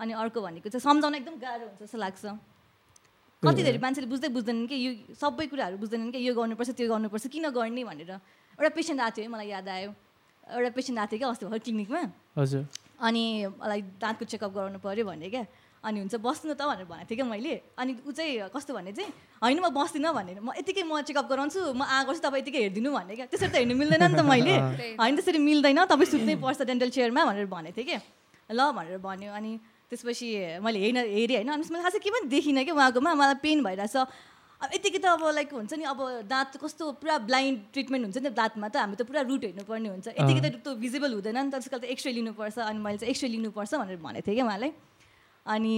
अनि 0.00 0.12
अर्को 0.12 0.38
भनेको 0.40 0.68
चाहिँ 0.72 0.84
सम्झाउन 0.84 1.14
एकदम 1.14 1.36
गाह्रो 1.38 1.64
हुन्छ 1.68 1.82
जस्तो 1.84 1.98
लाग्छ। 1.98 2.24
कति 3.42 3.60
धेरै 3.62 3.78
मान्छेले 3.78 4.08
बुझ्दै 4.08 4.28
बुझ्दैनन् 4.32 4.66
कि 4.66 4.76
यो 4.80 4.90
सबै 5.20 5.46
कुराहरू 5.52 5.76
बुझ्दैनन् 5.76 6.12
कि 6.16 6.18
यो 6.24 6.32
गर्नुपर्छ 6.32 6.70
त्यो 6.80 6.88
गर्नुपर्छ 6.88 7.26
किन 7.28 7.52
गर्ने 7.52 7.84
भनेर। 7.84 8.12
एउटा 8.58 8.70
पेसेन्ट 8.74 9.00
आएको 9.00 9.16
थियो 9.16 9.24
है 9.24 9.30
मलाई 9.34 9.48
याद 9.48 9.68
आयो। 9.68 9.90
एउटा 10.54 10.70
पेसेन्ट 10.76 10.98
आएको 10.98 11.10
थियो 11.10 11.18
क्या 11.18 11.28
अस्ति 11.28 11.46
भर्खर 11.46 11.64
क्लिनिकमा। 11.64 12.02
हजुर। 12.38 12.62
अनि 13.00 13.24
मलाई 13.60 13.80
दाँतको 13.98 14.24
चेकअप 14.24 14.52
गराउनु 14.54 14.78
पऱ्यो 14.78 15.04
भने 15.04 15.28
क्या। 15.30 15.46
अनि 15.84 16.00
हुन्छ 16.00 16.14
बस्नु 16.16 16.54
त 16.54 16.62
भनेर 16.64 16.86
भनेको 16.88 17.10
थिएँ 17.10 17.18
क्या 17.18 17.26
मैले। 17.26 17.54
अनि 17.76 17.92
ऊ 18.08 18.12
चाहिँ 18.12 18.48
कस्तो 18.54 18.72
भने 18.74 18.92
चाहिँ 18.92 19.12
होइन 19.42 19.58
म 19.60 19.68
बस्दिनँ 19.68 20.12
भनेर। 20.14 20.38
म 20.40 20.56
यतिकै 20.56 20.82
म 20.86 21.02
चेकअप 21.02 21.26
गराउँछु 21.28 21.60
म 21.74 21.82
आएको 21.82 22.10
चाहिँ 22.14 22.24
तपाईँ 22.24 22.42
यतिकै 22.42 22.60
हेरिदिनु 22.64 22.90
भने 22.94 23.14
क्या। 23.18 23.26
त्यसरी 23.28 23.50
त 23.52 23.56
हेर्नु 23.60 23.74
मिल्दैन 23.76 24.02
नि 24.08 24.16
त 24.16 24.22
मैले। 24.24 24.54
होइन 25.00 25.14
त्यसरी 25.18 25.38
मिल्दैन 25.44 25.84
तपाईँ 25.84 26.08
सुत्नै 26.08 26.34
पर्छ 26.40 26.62
डेन्टल 26.64 26.88
चेयरमा 26.88 27.22
भनेर 27.28 27.46
भनेको 27.52 27.76
थिएँ 27.76 27.88
कि 27.90 27.96
ल 28.48 28.60
भनेर 28.72 28.96
भन्यो। 28.96 29.32
अनि 29.34 29.52
त्यसपछि 29.90 30.28
मैले 30.64 30.78
हेर्न 30.80 30.98
हेरेँ 31.04 31.36
होइन। 31.36 31.50
अनि 31.52 31.64
मैले 31.68 31.82
खासै 31.84 31.98
के 32.00 32.10
पनि 32.10 32.26
देखिनँ 32.32 32.64
कि 32.64 32.72
उहाँकोमा। 32.72 33.10
मलाई 33.20 33.36
पेन 33.44 33.58
भइरहेछ। 33.60 33.96
यतिकै 34.62 34.98
त 34.98 35.06
अब 35.12 35.22
लाइक 35.34 35.52
हुन्छ 35.52 35.72
नि 35.74 35.84
अब 35.84 36.00
दाँत 36.30 36.56
कस्तो 36.62 36.84
पुरा 37.02 37.18
ब्लाइन्ड 37.28 37.58
ट्रिटमेन्ट 37.72 38.02
हुन्छ 38.06 38.16
नि 38.18 38.28
त 38.30 38.32
दाँतमा 38.32 38.68
त 38.68 38.76
हामी 38.80 38.96
त 38.96 39.02
पुरा 39.04 39.20
रुट 39.28 39.42
हेर्नुपर्ने 39.44 39.88
हुन्छ। 39.88 40.06
यतिकै 40.14 40.40
त 40.40 40.56
त्यो 40.64 40.72
भिजिबल 40.80 41.10
हुँदैन 41.20 41.36
नि 41.36 41.50
त 41.50 41.60
त्यसको 41.60 41.78
त 41.78 41.84
एक्सरे 41.84 42.12
लिनुपर्छ 42.18 42.58
अनि 42.64 42.78
मैले 42.80 42.98
चाहिँ 42.98 43.10
एक्सरे 43.12 43.28
लिनुपर्छ 43.34 43.72
भनेर 43.74 43.96
भनेको 44.00 44.24
थिएँ 44.24 44.36
क्या 44.36 44.46
उहाँलाई 44.46 44.72
अनि 45.46 45.72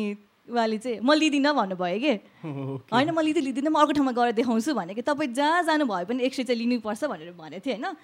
उहाँले 0.48 0.78
चाहिँ 0.78 1.00
म 1.02 1.10
लिँदिनँ 1.18 1.52
भन्नुभयो 1.58 1.98
कि। 1.98 2.12
होइन 2.94 3.10
म 3.10 3.18
लिँदै 3.26 3.42
लिँदिनँ 3.42 3.70
म 3.74 3.76
अर्को 3.82 3.92
ठाउँमा 3.98 4.12
गएर 4.14 4.32
देखाउँछु 4.38 4.70
भने 4.78 4.94
कि 4.94 5.02
तपाईँ 5.02 5.34
जहाँ 5.34 5.62
जानु 5.66 5.84
भयो 5.90 6.06
पनि 6.06 6.22
एक्सरे 6.22 6.44
चाहिँ 6.46 6.58
लिनुपर्छ 6.62 7.02
भनेर 7.10 7.34
भनेको 7.34 7.64
थिएँ 7.66 7.82
होइन। 7.82 7.96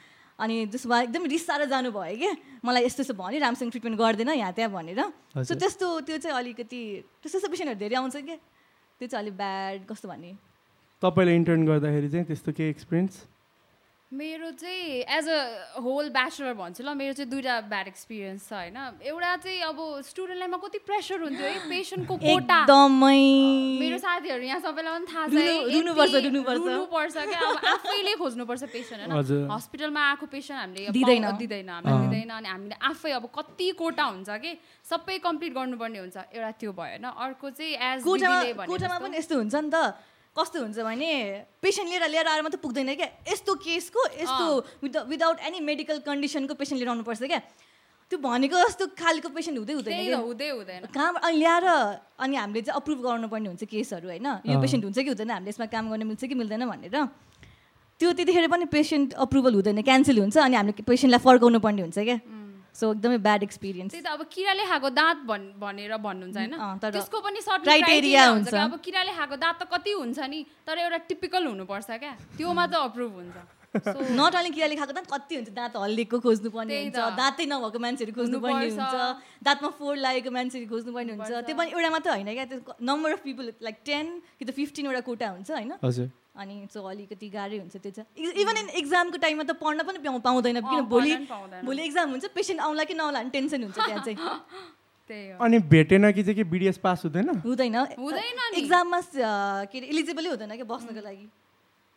अनि 0.42 0.54
जस 0.74 0.86
उहाँ 0.90 1.02
एकदम 1.06 1.22
रिसाएर 1.30 1.70
जानुभयो 1.70 2.16
कि। 2.18 2.30
मलाई 2.66 2.82
यस्तो 2.90 3.06
यस्तो 3.06 3.14
भन्यो 3.14 3.38
राम्रोसँग 3.38 3.70
ट्रिटमेन्ट 3.70 3.98
गर्दैन 4.00 4.30
यहाँ 4.42 4.52
त्यहाँ 4.58 4.70
भनेर। 4.74 5.00
सो। 5.38 5.54
त्यस्तो 5.54 5.86
त्यो 6.02 6.18
चाहिँ 6.18 6.34
अलिकति 6.34 6.80
त्यस्तो 7.22 7.38
त्यस्तो 7.38 7.48
पेसेन्टहरू 7.52 7.78
धेरै 7.78 7.96
आउँछ 8.02 8.16
क्या 8.26 8.36
त्यो 8.98 9.06
चाहिँ 9.06 9.22
अलिक 9.22 9.34
ब्याड 9.38 9.86
कस्तो 9.86 10.08
भन्ने। 10.10 10.34
तपाईँले 11.02 11.34
इन्टर्न 11.36 11.66
गर्दाखेरि 11.66 12.08
चाहिँ 12.08 12.26
त्यस्तो 12.26 12.52
केही 12.52 12.70
एक्सपिरियन्स 12.70 13.26
मेरो 14.12 14.50
चाहिँ 14.50 15.04
एज 15.08 15.28
अ 15.28 15.56
होल 15.80 16.10
ब्याचलर 16.10 16.54
भन्छु 16.54 16.84
ल 16.84 16.94
मेरो 16.94 17.12
चाहिँ 17.12 17.30
दुइटा 17.30 17.60
ब्याड 17.60 17.88
एक्सपिरियन्स 17.88 18.48
छ 18.48 18.52
होइन। 18.52 18.76
एउटा 19.02 19.36
चाहिँ 19.36 19.60
अब 19.60 20.02
स्टुडेन्ट 20.04 20.38
लाइफमा 20.38 20.56
कति 20.56 20.78
प्रेसर 20.78 21.20
हुन्थ्यो 21.20 21.46
है 21.46 21.68
पेसेन्टको 21.68 22.16
कोटा। 22.16 22.60
एकदमै। 22.60 23.20
मेरो 23.80 23.98
साथीहरू 23.98 24.42
यहाँ 24.42 24.60
सबैलाई 24.60 24.98
पनि 24.98 25.06
थाहा 25.14 25.28
छ 25.28 25.32
रुनुपर्छ, 26.64 27.16
क्या। 27.16 27.40
अब 27.40 27.56
आफैले 27.56 28.14
खोज्नुपर्छ 28.14 28.62
पेसेन्ट। 28.64 29.12
होइन। 29.12 29.50
हस्पिटलमा 29.50 30.10
आएको 30.10 30.26
पेसेन्ट 30.26 30.60
हामीले 30.60 30.88
दिँदैन। 30.90 31.36
दिँदैन 31.36 31.68
हामीले 31.68 32.10
दिँदैन 32.10 32.30
अनि 32.30 32.48
हामीले 32.48 32.74
आफै 32.82 33.10
अब 33.10 33.30
कति 33.38 33.70
कोटा 33.70 34.04
हुन्छ 34.04 34.30
कि 34.30 34.58
सबै 34.84 35.18
कम्प्लिट 35.18 35.52
गर्नुपर्ने 35.54 35.98
हुन्छ। 35.98 36.16
एउटा 36.16 36.50
त्यो 36.50 36.72
भयो 36.72 36.84
होइन। 36.84 37.04
अर्को 37.04 37.50
चाहिँ 37.50 37.72
एज 37.72 38.02
जस्तो- 38.84 39.02
पनि 39.02 39.18
यस्तो 39.18 39.36
हुन्छ 39.36 39.54
नि 39.54 39.70
त। 39.74 39.94
कस्तो 40.32 40.58
हुन्छ 40.64 40.78
भने 40.80 41.10
पेसेन्ट 41.60 41.88
लिएर 41.90 42.04
लिएर 42.08 42.26
आएर 42.26 42.42
मात्रै 42.42 42.60
पुग्दैन 42.64 42.94
क्या। 42.96 43.08
यस्तो 43.28 43.52
केसको 43.60 44.00
यस्तो 44.16 44.44
विदाउट 44.80 45.38
एनी 45.44 45.60
मेडिकल 45.60 45.98
कन्डिसनको 46.08 46.54
पेसेन्ट 46.56 46.78
लिएर 46.80 46.88
आउनुपर्छ 46.88 47.22
क्या। 47.28 47.40
त्यो 48.10 48.18
भनेको 48.18 48.56
जस्तो 48.56 48.84
खालको 48.96 49.28
पेसेन्ट 49.28 49.56
हुँदै 49.60 49.74
हुँदैन 49.76 50.20
हुँदै 50.20 50.48
हुँदैन। 50.56 50.80
कहाँबाट 50.88 51.22
अनि 51.24 51.36
ल्याएर 51.36 51.66
अनि 52.16 52.36
हामीले 52.36 52.60
चाहिँ 52.64 52.76
अप्रुभ 52.80 52.98
गर्नुपर्ने 53.04 53.48
हुन्छ 53.48 53.64
केसहरू 53.64 54.08
होइन? 54.08 54.28
यो। 54.44 54.56
पेसेन्ट 54.60 54.84
हुन्छ 54.84 54.98
कि 55.00 55.10
हुँदैन 55.12 55.30
हामीले 55.32 55.48
यसमा 55.52 55.66
काम 55.68 55.84
गर्न 55.92 56.02
मिल्छ 56.08 56.24
कि 56.24 56.34
मिल्दैन 56.36 56.64
भनेर। 56.64 56.96
त्यो 58.00 58.08
त्यतिखेर 58.12 58.48
पनि 58.48 58.64
पेसेन्ट 58.72 59.14
अप्रुभल 59.14 59.52
हुँदैन 59.54 59.80
क्यान्सल 59.84 60.16
हुन्छ 60.18 60.36
अनि 60.38 60.56
हामीले 60.56 60.82
पेसेन्टलाई 60.84 61.20
फर्काउनु 61.24 61.60
पर्ने 61.60 61.82
हुन्छ 61.88 61.98
क्या। 62.00 62.16
सो 62.74 62.92
एकदमै 62.92 63.18
ब्याड 63.26 63.42
एक्सपिरियन्स 63.42 63.92
त्यही 63.92 64.04
त 64.04 64.08
अब 64.16 64.22
किराले 64.32 64.64
खाएको 64.64 64.88
दाँत 64.96 65.18
भन् 65.28 65.44
भनेर 65.60 65.96
भन्नुहुन्छ 65.96 66.36
होइन। 66.36 66.54
त्यसको 66.80 67.16
पनि 67.20 67.40
सर्ट 67.40 67.62
क्राइटेरिया 67.62 68.22
हुन्छ। 68.26 68.54
अब 68.54 68.74
किराले 68.80 69.12
खाएको 69.12 69.36
दाँत 69.36 69.56
त 69.60 69.64
कति 69.72 69.92
हुन्छ 69.92 70.18
नि? 70.32 70.40
तर 70.66 70.78
एउटा 70.84 70.98
टिपिकल 71.08 71.42
हुनुपर्छ 71.46 71.90
क्या। 72.00 72.12
त्योमा 72.36 72.64
त 72.66 72.74
अप्रुभ 72.88 73.12
हुन्छ। 73.12 73.36
सो 73.72 73.98
नट 74.16 74.32
ओन्ली 74.36 74.50
किराले 74.56 74.76
खाएको 74.76 74.92
दाँत 74.92 75.08
कति 75.12 75.34
हुन्छ? 75.36 75.50
दाँत 75.52 75.76
हल्लिएको 75.84 76.16
खोज्नुपर्ने 76.24 76.76
हुन्छ। 76.80 76.96
दाँतै 77.20 77.44
नभएको 77.52 77.78
मान्छेहरू 77.84 78.12
खोज्नुपर्ने। 78.16 78.64
हुन्छ। 78.72 78.92
दाँतमा 79.44 79.68
फोहोर 79.76 79.96
लागेको 79.96 80.30
मान्छेहरू 80.32 80.66
खोज्नुपर्ने 80.72 81.12
हुन्छ। 81.12 81.30
त्यो 81.44 81.54
पनि 81.56 81.68
एउटा 81.76 81.90
मात्रै 81.92 82.12
होइन 82.12 82.30
क्या। 82.36 82.44
त्यो 82.52 82.58
number 82.88 83.10
of 83.16 83.20
people 83.28 83.44
like 83.68 83.76
ten 83.84 84.06
कि 84.40 84.44
त 84.44 84.50
फिफ्टिनवटा 84.56 85.00
कोटा 85.08 85.28
हुन्छ 85.36 85.50
होइन। 85.56 85.72
हजुर। 85.84 86.08
अनि 86.34 86.54
सो 86.72 86.80
अलिकति 86.88 87.28
गाह्रै 87.28 87.58
हुन्छ 87.58 87.76
त्यो 87.76 87.92
चाहिँ। 87.92 88.32
इभन 88.42 88.56
इन 88.56 88.68
एक्जामको 88.80 89.16
टाइममा 89.20 89.44
त 89.44 89.52
पढ्न 89.60 89.82
पनि 89.84 89.98
पाउ 90.00 90.18
पाउँदैन 90.18 90.60
किन 90.64 90.80
भोलि। 90.88 91.16
भोलि 91.64 91.82
एक्जाम 91.82 92.10
हुन्छ 92.10 92.24
पेसेन्ट 92.32 92.60
आउला 92.60 92.84
कि 92.84 92.94
नआउला 92.94 93.22
टेन्सन 93.36 93.62
हुन्छ 93.62 93.76
त्यहाँ 93.76 94.04
चाहिँ। 94.04 94.16
अनि 95.12 95.58
भेटेन 95.68 96.12
कि 96.12 96.22
चाहिँ 96.22 96.34
के 96.36 96.44
बिडिएस 96.48 96.78
पास 96.78 97.04
हुँदैन? 97.04 97.28
हुँदैन। 97.44 97.76
हुँदैन 98.00 98.38
नि। 98.52 98.58
एक्जाममा 98.58 99.00
के 99.12 99.78
अरे 99.78 99.86
इलिजिबलै 99.92 100.28
हुँदैन 100.30 100.56
क्या 100.56 100.64
बस्नको 100.64 101.00
लागि। 101.04 101.26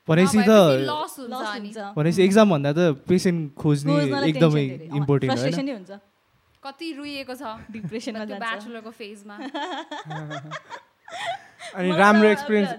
भनेपछि 0.07 0.39
त 0.43 0.51
लस 0.83 1.15
हुन्छ 1.19 1.31
लस 1.31 1.47
अनि। 1.47 1.71
हुन्छ। 1.71 1.95
भनेपछि 1.95 2.21
एक्जाम 2.23 2.49
भन्दा 2.51 2.71
त 2.75 2.79
पेसेन्ट 3.07 3.55
खोज्ने 3.55 3.93
एकदमै 4.35 4.65
इम्पोर्टेन्ट 4.99 5.31
हुन्छ। 5.31 5.91
कति 6.59 6.87
रुइएको 6.91 7.33
छ। 7.39 7.55
डिप्रेसनमा 7.71 8.25
ब्याचलरको 8.35 8.91
फेजमा 8.91 9.35
अनि 11.75 11.91
राम्रो 11.91 12.27
त- 12.27 12.31
एक्सपिरियन्स। 12.31 12.69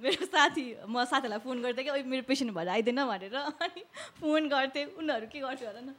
मेरो 0.00 0.26
साथी 0.26 0.64
म 0.88 1.04
साथीहरूलाई 1.04 1.38
फोन 1.44 1.62
गर्थेँ 1.62 1.84
क्या 1.84 1.94
"ओइ, 1.94 2.02
मेरो 2.02 2.22
पेसेन्ट 2.28 2.52
भएर 2.52 2.68
आइदिएन 2.68 3.00
भनेर। 3.06 3.34
अनि 3.34 3.82
फोन 4.20 4.48
गर्थेँ। 4.48 4.84
उनीहरू 4.98 5.26
के 5.32 5.38
गर्थ्यो 5.40 5.66
होला 5.68 5.80
न? 5.80 5.94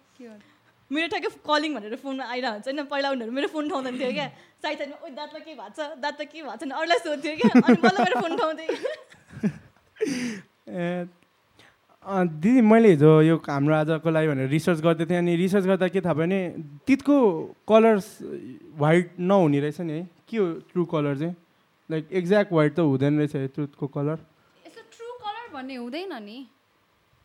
मेरो 0.92 1.08
ठ्याक्कै 1.12 1.30
कलिङ 1.48 1.72
भनेर 1.76 1.96
फोनमा 2.00 2.24
आइरहेको 2.32 2.54
हुन्छ 2.54 2.68
होइन। 2.68 2.84
पहिला 2.92 3.08
उनीहरू 3.12 3.32
मेरो 3.32 3.48
फोन 3.48 3.64
उठाउँदैन 3.66 3.96
थियो 4.00 4.12
क्या। 4.14 4.28
साइड 4.62 4.78
साइडमा 4.78 4.98
ओ 5.04 5.10
दाँतमा 5.10 5.40
के 5.44 5.52
भएको 5.54 5.70
छ? 5.76 5.80
दाँतमा 6.00 6.26
के 6.32 6.42
भएको 6.44 6.56
छ? 6.56 6.72
अरूलाई 6.72 7.00
सोध्थ्यो 7.08 7.34
क्या। 7.38 7.50
अनि 7.60 7.78
मलाई 7.84 8.04
मेरो 8.06 8.16
फोन 8.22 8.32
उठाउँथेँ 8.38 8.70
ए 10.70 11.08
अँ, 12.08 12.24
दिदी 12.40 12.62
मैले 12.62 12.90
हिजो 12.96 13.22
यो 13.22 13.36
हाम्रो 13.50 13.76
आजको 13.76 14.10
लागि 14.16 14.28
भनेर 14.32 14.48
रिसर्च 14.48 14.80
गर्दै 14.80 15.06
थिएँ। 15.12 15.18
अनि 15.18 15.36
रिसर्च 15.36 15.66
गर्दा 15.66 15.88
के 15.92 16.00
थाहा 16.02 16.14
भयो 16.14 16.24
भने 16.24 16.40
तितको 16.88 17.16
कलर्स 17.68 18.08
वाइट 18.80 19.12
नहुने 19.20 19.60
रहेछ 19.60 19.80
नि 19.82 19.94
है। 19.94 20.17
के 20.30 20.38
हो 20.38 20.48
ट्रु 20.72 20.86
कलर 20.86 21.18
चाहिँ? 21.18 21.36
लाइक 21.90 22.10
एक्ज्याक्ट 22.12 22.52
वाइट 22.54 22.76
त 22.76 22.80
हुँदैन 22.84 23.18
रहेछ 23.20 23.56
तुतको 23.56 23.88
कलर 23.88 24.18
यस्तो 24.68 24.82
ट्रु 24.94 25.10
कलर 25.24 25.46
भन्ने 25.54 25.76
हुँदैन 25.76 26.14
नि। 26.24 26.38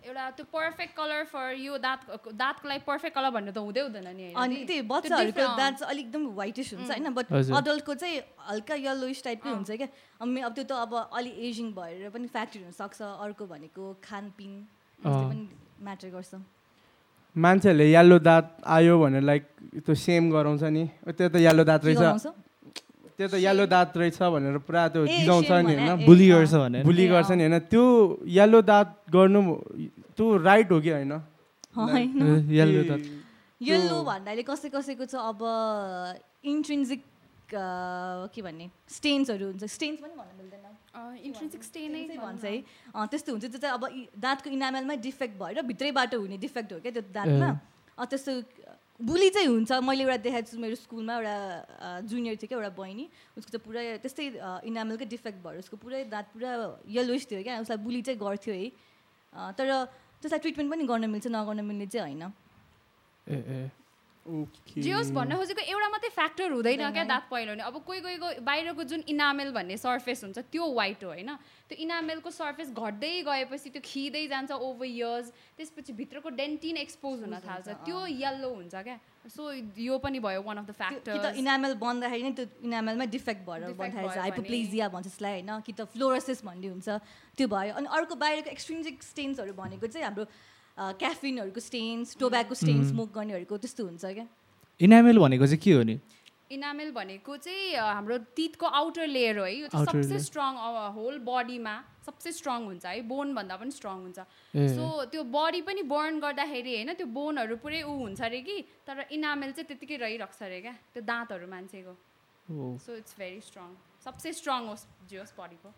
एउटा 0.02 0.30
त्यो 0.34 0.44
पर्फेक्ट 0.52 0.92
कलर 0.96 1.24
फर 1.30 1.54
यो 1.62 1.78
दाँत 1.78 2.00
दाँतको 2.34 2.68
लागि 2.68 2.82
पर्फेक्ट 2.86 3.14
कलर 3.14 3.30
भन्ने 3.30 3.52
त 3.52 3.58
हुँदै 3.58 3.80
हुँदैन 3.80 4.08
नि 4.16 4.24
अनि? 4.34 4.54
त्यही 4.54 4.66
त्यो 4.66 4.82
बच्चाहरूको 4.90 5.46
दाँत 5.58 5.74
चाहिँ 5.78 5.90
अलिक 5.90 6.06
एकदम 6.06 6.22
व्हाइटिस 6.38 6.72
हुन्छ 6.74 6.90
होइन 6.90 7.08
बट। 7.14 7.26
अडल्टको 7.54 7.94
चाहिँ 7.94 8.18
हल्का 8.50 8.74
यल्लोइस 8.82 9.22
टाइपकै 9.24 9.50
हुन्छ 9.50 9.70
क्या। 9.70 9.88
अब 10.22 10.52
त्यो 10.54 10.64
त 10.64 10.72
अब 10.74 10.92
अलि 11.18 11.30
एजिङ 11.48 11.70
भएर 11.74 12.10
पनि 12.10 12.26
फ्याक्ट्री 12.34 12.62
हुनसक्छ 12.62 13.02
अर्को 13.02 13.46
भनेको 13.46 13.82
खानपिन 14.02 14.52
पनि 14.98 15.42
म्याटर 15.86 16.08
गर्छ। 16.10 16.34
मान्छेहरूले 17.36 17.86
यल्लो 17.92 18.18
दाँत 18.18 18.46
आयो 18.66 18.94
भनेर 18.98 19.22
लाइक 19.22 19.42
त्यो 19.86 19.94
सेम 19.94 20.30
गराउँछ 20.34 20.62
नि। 20.66 20.84
त्यो 21.14 21.28
त 21.30 21.36
यल्लो 21.46 21.64
दाँत 21.64 21.82
के 21.82 21.94
रहेछ। 21.94 22.26
त्यो 23.18 23.26
त 23.28 23.34
यल्लो 23.38 23.64
दाँत 23.68 23.96
रहेछ 23.96 24.18
भनेर 24.34 24.58
पुरा 24.66 24.82
त्यो 24.94 25.02
shame 25.06 25.66
नि 25.66 25.74
होइन? 25.74 26.04
बुली। 26.06 26.26
गर्छ 26.32 26.54
भने 26.54 26.82
बुली 26.82 27.06
गर्छ। 27.08 27.30
नि 27.36 27.42
होइन? 27.44 27.58
त्यो 27.72 27.84
यल्लो 28.38 28.60
दाँत 28.62 28.88
गर्नु 29.14 29.40
त्यो 30.16 30.24
राइट 30.42 30.68
हो 30.72 30.78
कि 30.80 30.90
होइन? 30.90 31.12
यल्लो 32.60 32.82
त 32.90 32.92
यल्लो 33.60 33.96
भन्नाले 34.02 34.42
कसै 34.42 34.68
कसैको 34.74 35.04
चाहिँ 35.06 35.24
अब 35.28 35.40
इन्ट्रिन्जिक 36.52 37.00
के 37.52 38.40
भन्ने 38.42 38.66
स्टेन्सहरू 38.88 39.44
हुन्छ। 39.46 39.64
स्टेन्स 39.76 39.98
पनि 40.02 40.14
भन्नु 40.18 40.34
मिल्दैन। 40.40 40.64
इन्ट्रेन्सिक 41.28 41.62
स्टे 41.62 41.80
नै 41.88 42.00
Stains 42.02 42.08
नै 42.10 42.16
भन्छ 42.16 42.44
है। 42.44 42.56
त्यस्तो 43.12 43.28
हुन्छ 43.32 43.44
त्यो 43.44 43.60
चाहिँ 43.60 43.74
अब 43.76 43.84
दाँतको 44.18 44.48
इनामेलमै 44.50 44.96
डिफेक्ट 45.04 45.34
भएर 45.40 45.62
भित्रैबाट 45.68 46.14
हुने 46.14 46.36
डिफेक्ट 46.42 46.68
हो 46.72 46.78
क्या 46.80 46.92
त्यो 46.96 47.04
दाँतमा। 47.12 47.48
अँ, 47.92 48.06
त्यस्तो 48.08 48.32
बुली 49.02 49.28
चाहिँ 49.34 49.48
हुन्छ। 49.48 49.72
मैले 49.82 50.02
एउटा 50.04 50.16
देखाएको 50.22 50.48
छु 50.50 50.58
मेरो 50.62 50.74
स्कुलमा 50.78 51.14
एउटा 51.18 51.36
जुनियर 52.06 52.36
थियो 52.38 52.48
क्या 52.48 52.58
एउटा 52.58 52.70
बहिनी। 52.78 53.04
उसको 53.38 53.50
चाहिँ 53.50 53.64
पुरै 53.66 53.84
त्यस्तै 53.98 54.26
इनामेलकै 54.70 55.06
डिफेक्ट 55.10 55.38
भएर 55.42 55.58
उसको 55.58 55.76
पुरै 55.76 56.04
दाँत 56.06 56.26
पुरा 56.34 56.50
यल्लोइस 56.86 57.26
थियो 57.30 57.42
क्या। 57.42 57.60
उसलाई 57.66 57.78
बुली 57.82 58.00
चाहिँ 58.06 58.18
गर्थ्यो 58.22 58.54
है। 58.54 58.66
तर 59.58 59.66
त्यसलाई 60.22 60.38
ट्रिटमेन्ट 60.38 60.70
पनि 60.72 60.84
गर्न 60.86 61.10
मिल्छ 61.10 61.26
नगर्न 61.34 61.60
मिल्ने 61.66 61.86
चाहिँ 61.90 62.14
होइन। 62.14 63.70
जे 64.22 64.92
होस् 64.92 65.10
भन्न 65.10 65.34
खोजेको 65.34 65.62
एउटा 65.66 65.88
मात्रै 65.90 66.10
फ्याक्टर 66.14 66.50
हुँदैन 66.54 66.90
क्या। 66.94 67.04
दाँत 67.10 67.26
पहिलाउने 67.26 67.62
अब 67.62 67.76
कोही 67.82 68.00
कोहीको 68.00 68.28
बाहिरको 68.46 68.82
जुन 68.86 69.02
इनामेल 69.10 69.50
भन्ने 69.50 69.76
सर्फेस 69.76 70.22
हुन्छ 70.24 70.38
त्यो 70.46 70.62
वाइट 70.62 71.02
हो 71.04 71.08
होइन? 71.10 71.30
त्यो 71.66 71.76
इनामेलको 71.82 72.30
सर्फेस 72.30 72.70
घट्दै 72.70 73.12
गएपछि 73.26 73.68
त्यो 73.74 73.82
खिँदै 73.82 74.26
जान्छ 74.30 74.50
ओभर 74.54 74.86
इयर्स 74.86 75.26
त्यसपछि 75.58 75.92
भित्रको 75.98 76.28
डेन्टिन 76.38 76.76
एक्सपोज 76.86 77.26
हुन 77.26 77.34
थाल्छ। 77.42 77.68
त्यो 77.82 77.98
यल्लो 78.22 78.50
हुन्छ 78.54 78.74
क्या। 78.74 78.98
सो 79.26 79.42
यो 79.82 79.98
पनि 79.98 80.18
भयो 80.22 80.42
वान 80.42 80.56
अफ 80.62 80.66
द 80.66 80.70
कि 80.70 80.72
त 80.72 80.78
फ्याक्टर 80.78 81.42
इनामेल 81.42 81.74
बन्दाखेरि 81.82 82.22
नै 82.22 82.32
त्यो 82.38 82.46
इनामेलमै 82.62 83.06
डिफेक्ट 83.10 83.42
भएर 83.42 83.74
बन्दाखेरि 83.74 84.18
हाइपोप्लेजिया 84.22 84.88
भन्छ 84.94 85.06
त्यसलाई 85.10 85.32
होइन? 85.42 85.50
कि 85.66 85.72
त 85.72 85.90
फ्लोरोसिस 85.90 86.46
भन्ने 86.46 86.68
हुन्छ 86.70 86.88
त्यो 87.34 87.46
भयो। 87.50 87.74
अनि 87.74 87.86
अर्को 87.90 88.14
बाहिरको 88.22 88.50
एक्सट्रिन्जिक 88.54 89.02
स्टेन्सहरू 89.02 89.52
भनेको 89.58 89.86
चाहिँ 89.90 90.06
हाम्रो 90.06 90.26
क्याफिनहरूको 90.78 91.60
स्टेन्स 91.60 92.16
टोब्याको 92.20 92.54
स्टेन्स 92.54 92.88
स्मोक 92.90 93.12
गर्नेहरूको 93.12 93.56
त्यस्तो 93.58 93.84
हुन्छ 93.84 94.04
क्या। 94.04 94.26
इनामेल 94.80 95.18
भनेको 95.18 95.46
चाहिँ 95.46 95.62
के 95.62 95.72
हो 95.72 95.82
नि? 95.82 95.98
इनामेल 96.52 96.90
भनेको 96.92 97.36
चाहिँ 97.36 97.76
हाम्रो 97.76 98.16
तितको 98.36 98.66
आउटर 98.66 99.06
लेयर 99.06 99.38
हो 99.38 99.44
है। 99.44 99.54
यो 99.54 99.66
चाहिँ 99.68 99.86
सबसे. 99.86 100.18
स्ट्रङ 100.20 100.52
होल 100.96 101.18
बडीमा 101.24 101.74
सबसे 102.06 102.32
स्ट्रङ 102.32 102.64
हुन्छ 102.66 102.84
है। 102.86 103.00
बोन 103.08 103.34
भन्दा 103.34 103.56
पनि 103.56 103.70
स्ट्रङ 103.72 103.96
हुन्छ। 104.04 104.18
सो 104.76 104.84
त्यो 105.12 105.22
बडी 105.32 105.60
पनि 105.64 105.82
बर्न 105.88 106.20
गर्दाखेरि 106.20 106.72
होइन 106.76 106.92
त्यो 106.92 107.06
बोनहरू 107.08 107.56
पुरै 107.56 107.82
ऊ 107.82 107.92
हुन्छ 108.04 108.20
अरे 108.20 108.40
कि। 108.40 108.56
तर 108.84 109.08
इनामेल 109.12 109.52
चाहिँ 109.52 109.66
त्यतिकै 109.68 109.96
रहिरहेको 110.04 110.34
छ 110.36 110.42
अरे 110.42 110.60
क्या 110.60 110.74
त्यो 110.92 111.02
दाँतहरू 111.04 111.46
मान्छेको। 111.48 111.94
सो 112.84 112.90
इट्स 113.00 113.14
भेरी 113.18 113.40
स्ट्रङ 113.40 113.68
सबसे 114.04 114.32
स्ट्रङ 114.34 114.60
होस् 114.68 114.84
जे 115.08 115.18
होस् 115.24 115.34
बडीको 115.38 115.70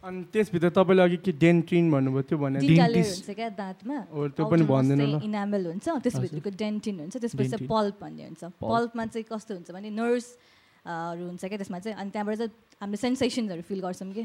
अनि 0.00 0.20
त्यसभित्र 0.32 0.68
तपाईँले 0.72 1.02
अघि 1.02 1.16
के 1.20 1.32
डेन्टिन 1.36 1.90
भन्नुभयो 1.92 2.22
त्यो. 2.24 2.36
हुन्छ 2.40 3.30
क्या 3.36 3.48
दाँतमा? 3.52 3.96
त्यो 4.32 4.44
पनि 4.48 4.64
भनिदिनु 4.64 5.20
इनामेल 5.28 5.66
हुन्छ 5.76 5.86
त्यसभित्रको 6.00 6.50
डेन्टिन 6.56 6.96
हुन्छ 7.04 7.16
त्यसपछि 7.20 7.48
Dentin. 7.50 7.68
पल्प 7.68 7.96
भन्ने 8.00 8.24
हुन्छ। 8.32 8.42
पल्पमा 8.64 9.04
चाहिँ 9.12 9.24
कस्तो 9.28 9.52
हुन्छ 9.60 9.68
भने 9.76 9.90
नर्स 9.92 10.26
हरू 10.88 11.22
हुन्छ 11.28 11.44
क्या 11.44 11.58
त्यसमा 11.60 11.78
चाहिँ। 11.84 11.96
अनि 12.00 12.10
त्यहाँबाट 12.16 12.36
चाहिँ 12.40 12.52
हामीले 12.80 12.96
सेन्सेसन्सहरू 12.96 13.62
फिल 13.68 13.80
गर्छौँ 13.84 14.12
कि। 14.16 14.24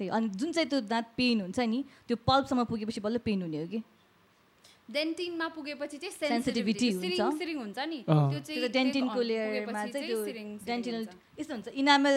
त्यही। 0.00 0.08
अनि 0.08 0.28
जुन 0.32 0.48
चाहिँ 0.56 0.68
त्यो 0.72 0.80
दाँत 0.88 1.06
पेन 1.12 1.40
हुन्छ 1.44 1.58
नि 1.60 1.84
त्यो 2.08 2.16
पल्पसम्म 2.16 2.64
पुगेपछि 2.64 3.00
बल्ल 3.04 3.18
पेन 3.20 3.42
हुने 3.44 3.58
हो 3.60 3.68
कि। 3.68 3.80
डेन्टिनमा 4.92 5.46
पुगेपछि 5.56 5.96
चाहिँ 5.98 6.14
सेन्सिटिभिटी 6.14 6.88
हुन्छ। 6.92 7.02
सिरिङ 7.02 7.30
सिरिङ 7.38 7.56
हुन्छ। 7.64 7.78
नि। 7.92 7.98
त्यो 8.04 8.40
चाहिँ 8.44 8.60
त 8.62 8.72
डेन्टिनको 8.72 9.20
लेयरमा 9.22 9.84
चाहिँ 9.88 10.60
डेन्टिनल। 10.68 11.02
यस्तो 11.40 11.52
हुन्छ 11.54 11.68
इनामेल 11.72 12.16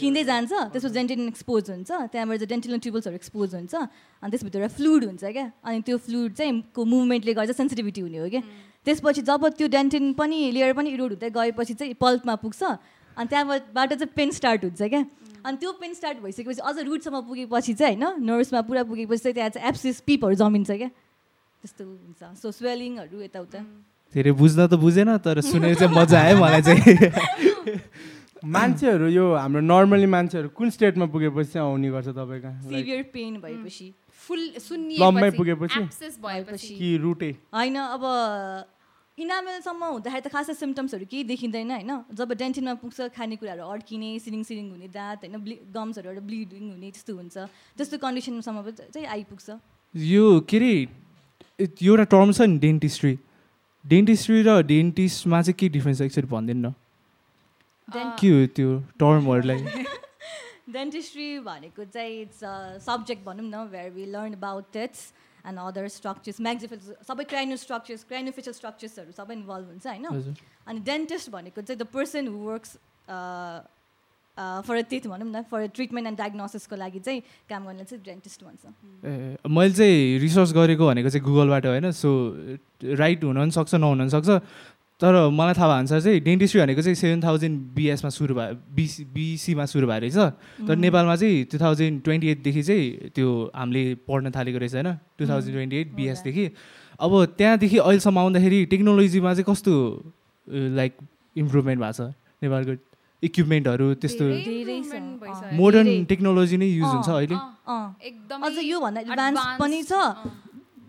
खिँदै 0.00 0.24
जान्छ 0.24 0.52
त्यसपछि 0.52 0.94
डेन्टिन 0.94 1.20
एक्सपोज 1.28 1.64
हुन्छ 1.70 1.90
त्यहाँबाट 2.12 2.36
चाहिँ 2.38 2.50
डेन्टिनल 2.52 2.78
ट्युबल्सहरू 2.84 3.16
एक्सपोज 3.16 3.48
हुन्छ 3.54 3.74
अनि 3.74 4.30
त्यसभित्र 4.30 4.58
एउटा 4.60 4.72
फ्लुइड 4.76 5.02
हुन्छ 5.04 5.24
क्या 5.24 5.46
अनि 5.64 5.80
त्यो 5.88 5.96
फ्लुइड 6.04 6.32
चाहिँ 6.36 6.52
को 6.74 6.80
मुभमेन्टले 6.84 7.32
गर्दा 7.34 7.54
सेन्सिटिभिटी 7.56 8.00
हुने 8.04 8.18
हो 8.18 8.28
क्या। 8.28 8.42
त्यसपछि 8.84 9.22
जब 9.24 9.42
त्यो 9.56 9.66
डेन्टिन 9.72 10.12
पनि 10.20 10.38
लेयर 10.52 10.72
पनि 10.76 10.88
इरोड 10.92 11.10
हुँदै 11.16 11.30
गएपछि 11.32 11.74
चाहिँ 11.80 11.94
पल्पमा 11.96 12.34
पुग्छ 12.44 12.62
अनि 13.16 13.26
त्यहाँबाट 13.32 13.92
चाहिँ 13.94 14.12
पेन 14.12 14.30
स्टार्ट 14.36 14.60
हुन्छ 14.64 14.82
क्या। 14.82 15.02
अनि 15.44 15.56
त्यो 15.56 15.70
पेन 15.80 15.92
स्टार्ट 15.94 16.18
भइसकेपछि 16.20 16.60
अझ 16.60 16.76
रुटसम्म 16.84 17.20
पुगेपछि 17.24 17.72
चाहिँ 17.80 17.96
होइन 17.96 18.20
नर्समा 18.20 18.60
पुरा 18.68 18.82
पुगेपछि 18.84 19.22
चाहिँ 19.22 19.34
त्यहाँ 19.34 19.50
चाहिँ 19.56 19.68
एप्सिस 19.68 20.00
पिपहरू 20.04 20.34
जमिन्छ 20.36 20.70
क्या। 20.70 20.90
त्यस्तो 21.64 21.84
हुन्छ। 21.84 22.22
सो 22.36 22.52
स्वेलिङहरू 22.52 23.16
यताउता। 23.24 23.60
धेरै 24.14 24.32
बुझ्न 24.36 24.66
त 24.68 24.76
बुझेन 24.76 25.16
तर 25.16 25.40
सुनेर 25.40 25.74
चाहिँ 25.74 25.94
मजा 25.96 26.18
आयो 26.20 26.36
मलाई 26.36 26.62
चाहिँ। 26.62 27.80
मान्छेहरू 28.44 29.08
यो 29.08 29.24
हाम्रो 29.34 29.60
नर्मली 29.64 30.06
मान्छेहरू 30.06 30.48
कुन 30.52 30.70
स्टेटमा 30.70 31.06
पुगेपछि 31.08 31.50
चाहिँ 31.50 31.64
आउने 31.64 31.88
गर्छ 31.90 32.08
तपाईँको? 32.12 32.50
सिभियर 32.68 33.02
पेन 33.16 33.40
भएपछि। 33.40 33.86
फुल 34.12 34.40
लम्बाइ 35.00 35.30
पुगेपछि? 35.30 35.80
एक्सेस 35.80 36.18
भएपछि। 36.20 36.74
कि 36.76 36.96
रुटे 36.96 37.30
होइन 37.48 37.76
अब 37.80 38.04
इनामेलसम्म 39.18 39.84
हुँदाखेरि 39.84 40.20
त 40.20 40.28
खासै 40.28 40.54
सिम्टम्सहरू 40.54 41.06
केही 41.08 41.24
देखिँदैन 41.24 41.70
होइन? 41.70 41.92
जब 42.12 42.32
डेन्टिनमा 42.32 42.74
पुग्छ 42.84 43.08
खानेकुराहरू 43.16 43.64
अड्किने 43.64 44.18
सिरिङ 44.20 44.42
सिरिङ 44.44 44.70
हुने 44.70 44.88
दाँत 44.92 45.24
होइन? 45.24 45.36
ब्लि 45.40 45.56
गम्सहरूबाट 45.72 46.24
ब्लिडिङ 46.28 46.64
हुने 46.70 46.88
त्यस्तो 46.92 47.12
हुन्छ। 47.16 47.36
त्यस्तो 47.78 47.96
कन्डिसनसम्म 47.98 48.70
चाहिँ 48.92 49.08
आइपुग्छ। 49.08 49.48
यो 49.94 50.24
के 50.44 50.56
अरे 50.56 51.03
एउटा 51.58 52.04
टर्म 52.04 52.32
छ 52.32 52.40
नि 52.42 52.58
डेन्टिस्ट्री 52.58 53.18
डेन्टिस्ट्री 53.84 54.42
र 54.42 54.60
डेन्टिस्टमा 54.66 55.40
चाहिँ 55.42 55.54
के 55.58 55.68
डिफ्रेन्स 55.70 55.98
छ 55.98 56.02
एकचोटि 56.02 56.28
भनिदिनु 56.28 56.68
न 56.68 56.72
के 58.18 58.28
हो 58.28 58.46
त्यो 58.56 58.78
टर्महरूलाई 58.98 59.84
डेन्टिस्ट्री 60.74 61.28
भनेको 61.40 61.84
चाहिँ 61.86 62.20
इट्स 62.22 62.40
सब्जेक्ट 62.86 63.24
भनौँ 63.24 63.46
न 63.46 63.68
where 63.70 63.90
we 63.90 64.06
learn 64.06 64.32
about 64.34 64.76
its 64.76 65.12
and 65.46 65.58
other 65.60 65.88
structures 65.88 66.40
maxillofacial 66.40 66.78
सबै 67.08 67.24
क्राइनो 67.32 67.56
स्ट्रक्चर्स 67.62 68.04
क्राइनोफिसियल 68.08 68.54
स्ट्रक्चर्स 68.54 69.16
सबै 69.16 69.34
इन्भल्भ 69.34 69.68
हुन्छ 69.68 69.86
होइन 69.86 70.34
अनि 70.66 70.80
डेन्टिस्ट 70.90 71.30
भनेको 71.30 71.62
चाहिँ 71.62 71.78
the 71.78 71.86
person 71.94 72.28
who 72.28 72.38
works 72.48 72.76
for 74.38 74.82
त्यही 74.82 75.08
भनौँ 75.08 75.30
न 75.30 75.42
फर 75.50 75.66
ट्रिटमेन्ट 75.74 76.06
एन्ड 76.08 76.18
डायग्नोसिसको 76.18 76.76
लागि 76.76 76.98
चाहिँ 76.98 77.20
काम 77.50 77.66
गर्ने 77.66 77.84
चाहिँ 77.84 78.02
डेन्टिस्ट 78.04 78.44
भन्छ। 78.44 78.62
ए, 78.66 79.36
मैले 79.46 79.72
चाहिँ 79.72 80.18
रिसर्च 80.18 80.52
गरेको 80.52 80.86
भनेको 80.86 81.08
चाहिँ 81.08 81.24
गुगलबाट 81.24 81.66
होइन 81.66 81.90
सो 81.90 82.10
राइट 82.82 83.24
हुन 83.24 83.36
पनि 83.36 83.50
सक्छ 83.50 83.74
नहुन 83.74 83.98
पनि 83.98 84.10
सक्छ 84.10 84.30
तर 85.00 85.14
मलाई 85.30 85.54
थाहा 85.54 85.68
भएअनुसार 85.68 86.00
चाहिँ 86.00 86.20
डेन्टिस्ट्री 86.20 86.60
भनेको 86.60 86.82
चाहिँ 86.82 86.94
सेभेन 86.94 87.22
थाउजन्ड 87.22 87.56
बिएसमा 87.74 88.10
सुरु 88.10 88.34
भयो 88.34 88.54
बिसी 88.74 89.04
बिसीमा 89.14 89.64
सुरु 89.66 89.86
भएको 89.86 90.06
रहेछ। 90.06 90.66
तर 90.68 90.76
नेपालमा 90.76 91.16
चाहिँ 91.16 91.44
टु 91.50 91.58
थाउजन्ड 91.58 92.02
ट्वेन्टी 92.02 92.28
एटदेखि 92.30 92.62
चाहिँ 92.62 93.10
त्यो 93.14 93.28
हामीले 93.54 93.82
पढ्न 94.06 94.30
थालेको 94.30 94.58
रहेछ 94.58 94.74
होइन 94.74 94.90
टु 95.18 95.28
थाउजन्ड 95.28 95.54
ट्वेन्टी 95.54 95.76
एट 95.76 95.94
बिएसदेखि 95.94 96.46
अब 97.00 97.12
त्यहाँदेखि 97.38 97.78
अहिलेसम्म 97.78 98.18
आउँदाखेरि 98.18 98.64
टेक्नोलोजीमा 98.66 99.34
चाहिँ 99.34 99.46
कस्तो 99.50 99.74
लाइक 100.78 100.92
इम्प्रुभमेन्ट 101.36 101.80
भएको 101.82 101.92
छ 101.92 102.14
नेपालको 102.42 102.72
इक्विपमेन्टहरू 103.22 103.86
त्यस्तो। 104.02 104.24
मोडर्न। 105.54 106.04
टेक्नोलोजी 106.10 106.56
नै 106.56 106.68
युज 106.68 106.90
हुन्छ 106.94 107.08
अहिले। 107.08 107.36
अझ 108.46 108.56
योभन्दा 108.58 109.00
एडभान्स 109.00 109.38
पनि 109.60 109.82
छ। 109.82 109.92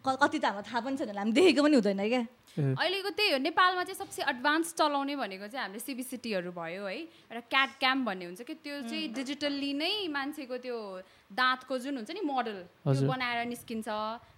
कति 0.06 0.38
त 0.38 0.46
हामीलाई 0.46 0.66
थाहा 0.70 0.80
पनि 0.86 0.96
छैन 0.98 1.18
हामी 1.18 1.32
देखेको 1.34 1.62
पनि 1.66 1.76
हुँदैन 1.82 2.02
क्या। 2.08 2.24
अहिलेको 2.56 3.10
त्यही 3.18 3.32
हो 3.32 3.38
नेपालमा 3.42 3.84
चाहिँ 3.84 4.00
सबसे 4.00 4.22
एडभान्स 4.32 4.68
चलाउने 4.80 5.16
भनेको 5.18 5.48
चाहिँ 5.50 5.64
हामीले 5.66 5.82
सिबिसिटीहरू 5.82 6.52
भयो 6.54 6.84
है। 6.86 6.98
एउटा 7.34 7.42
क्याट 7.52 7.70
क्याम 7.82 7.98
भन्ने 8.06 8.26
हुन्छ 8.26 8.42
कि 8.48 8.54
त्यो 8.64 8.76
चाहिँ 8.86 9.12
डिजिटल्ली 9.12 9.72
नै 9.76 10.08
मान्छेको 10.14 10.56
त्यो 10.62 10.78
दाँतको 11.36 11.74
जुन 11.84 11.96
हुन्छ 12.00 12.12
नि 12.16 12.22
मोडल। 12.22 12.58
बनाएर 12.86 13.50
निस्किन्छ। 13.50 13.88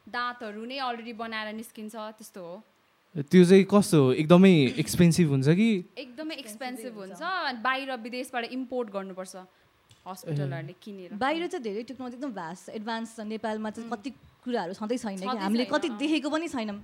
दाँतहरू 0.07 0.63
नै 0.65 0.77
अलरेडी 0.87 1.13
बनाएर 1.13 1.53
निस्किन्छ 1.59 1.95
त्यस्तो 2.17 2.41
हो। 2.41 2.55
त्यो 3.17 3.43
चाहिँ 3.43 3.63
कस्तो 3.65 3.97
हो? 3.97 4.11
एकदमै 4.13 4.51
एक्सपेन्सिभ 4.77 5.29
हुन्छ 5.29 5.47
कि? 5.49 5.69
एकदमै 5.97 6.35
एक्सपेन्सिभ 6.37 6.93
हुन्छ 6.97 7.21
अनि 7.21 7.59
बाहिर 7.61 7.95
विदेशबाट 7.97 8.43
इम्पोर्ट 8.53 8.89
गर्नुपर्छ 8.93 9.35
हस्पिटलहरूले 10.07 10.73
किनेर। 10.77 11.17
बाहिर 11.17 11.47
चाहिँ 11.47 11.63
धेरै 11.63 11.83
टेक्नोलोजी 11.83 12.15
एकदम 12.17 12.31
भ्यास्ट 12.33 12.65
छ। 12.65 12.75
एडभान्स 12.77 13.15
छ। 13.15 13.19
नेपालमा 13.27 13.69
चाहिँ 13.73 13.89
कति 13.89 14.09
कुराहरू 14.45 14.73
छँदै 14.77 14.97
छैन 14.97 15.17
कि 15.17 15.37
हामीले 15.43 15.65
कति। 15.65 15.89
देखेको 15.97 16.29
पनि 16.29 16.47
छैनौँ। 16.47 16.77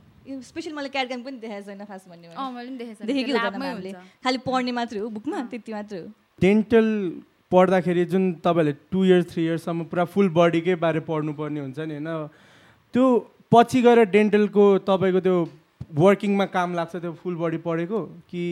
स्पेसल 0.43 0.73
मैले 0.73 0.89
क्यारक्याम 0.89 1.21
पनि 1.23 1.37
देखाएको 1.37 1.65
छैन 1.69 1.85
खास 1.85 2.03
भन्ने 2.09 2.33
अँ 2.33 2.51
मैले 2.51 2.69
पनि 2.71 3.05
देखेको 3.13 3.37
हामीले। 3.37 3.91
खालि 4.23 4.37
पढ्ने 4.41 4.71
मात्रै 4.73 4.99
हो 4.99 5.09
बुकमा 5.13 5.37
त्यति 5.53 5.71
मात्रै 5.71 5.99
हो। 5.99 6.07
डेन्टल 6.41 6.87
पढ्दाखेरि 7.51 8.05
जुन 8.09 8.23
तपाईँहरूले 8.41 8.73
टु 8.91 8.99
इयर्स 9.05 9.25
थ्री 9.31 9.43
इयर्ससम्म 9.45 9.83
पुरा 9.85 10.03
फुल 10.09 10.29
बडीकै 10.33 10.75
बारे 10.81 10.99
पढ्नुपर्ने 11.05 11.59
हुन्छ 11.59 11.79
नि 11.79 11.93
होइन? 12.01 12.09
त्यो 12.93 13.03
पछि 13.53 13.81
गएर 13.81 13.99
डेन्टलको 14.09 14.65
तपाईँको 14.89 15.19
त्यो 15.21 15.37
वर्किङमा 15.91 16.45
काम 16.55 16.73
लाग्छ 16.75 16.95
त्यो 16.95 17.11
फुल 17.23 17.35
बडी 17.35 17.57
पढेको? 17.67 17.99
कि 18.29 18.43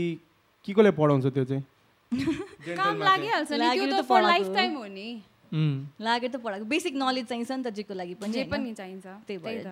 के 0.66 0.74
कोले 0.74 0.92
पढाउँछ 0.92 1.26
त्यो 1.34 1.44
चाहिँ? 1.46 1.64
काम? 2.78 3.04
लागिहाल्छ 3.04 3.52
नि 3.52 3.58
त्यो 3.58 3.58
लाग्यो 3.58 3.86
त 3.92 4.06
फर 4.06 4.22
लाइफ। 4.22 4.48
टाइम 4.56 4.76
हो। 4.78 4.86
नि। 4.86 5.10
लागेर 6.02 6.30
त 6.32 6.36
पढाएको। 6.36 6.66
बेसिक 6.66 6.94
नलेज 6.96 7.26
चाहिन्छ 7.26 7.52
नि 7.52 7.64
त 7.64 7.74
जेको 7.76 7.94
लागि 7.94 8.14
पनि 8.22 8.34
जे? 8.34 8.44
पनि 8.44 8.74
चाहिन्छ। 8.74 9.06
त्यही 9.28 9.38
भएर 9.38 9.68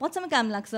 पछिसम्म 0.00 0.26
काम 0.28 0.50
लाग्छ। 0.50 0.74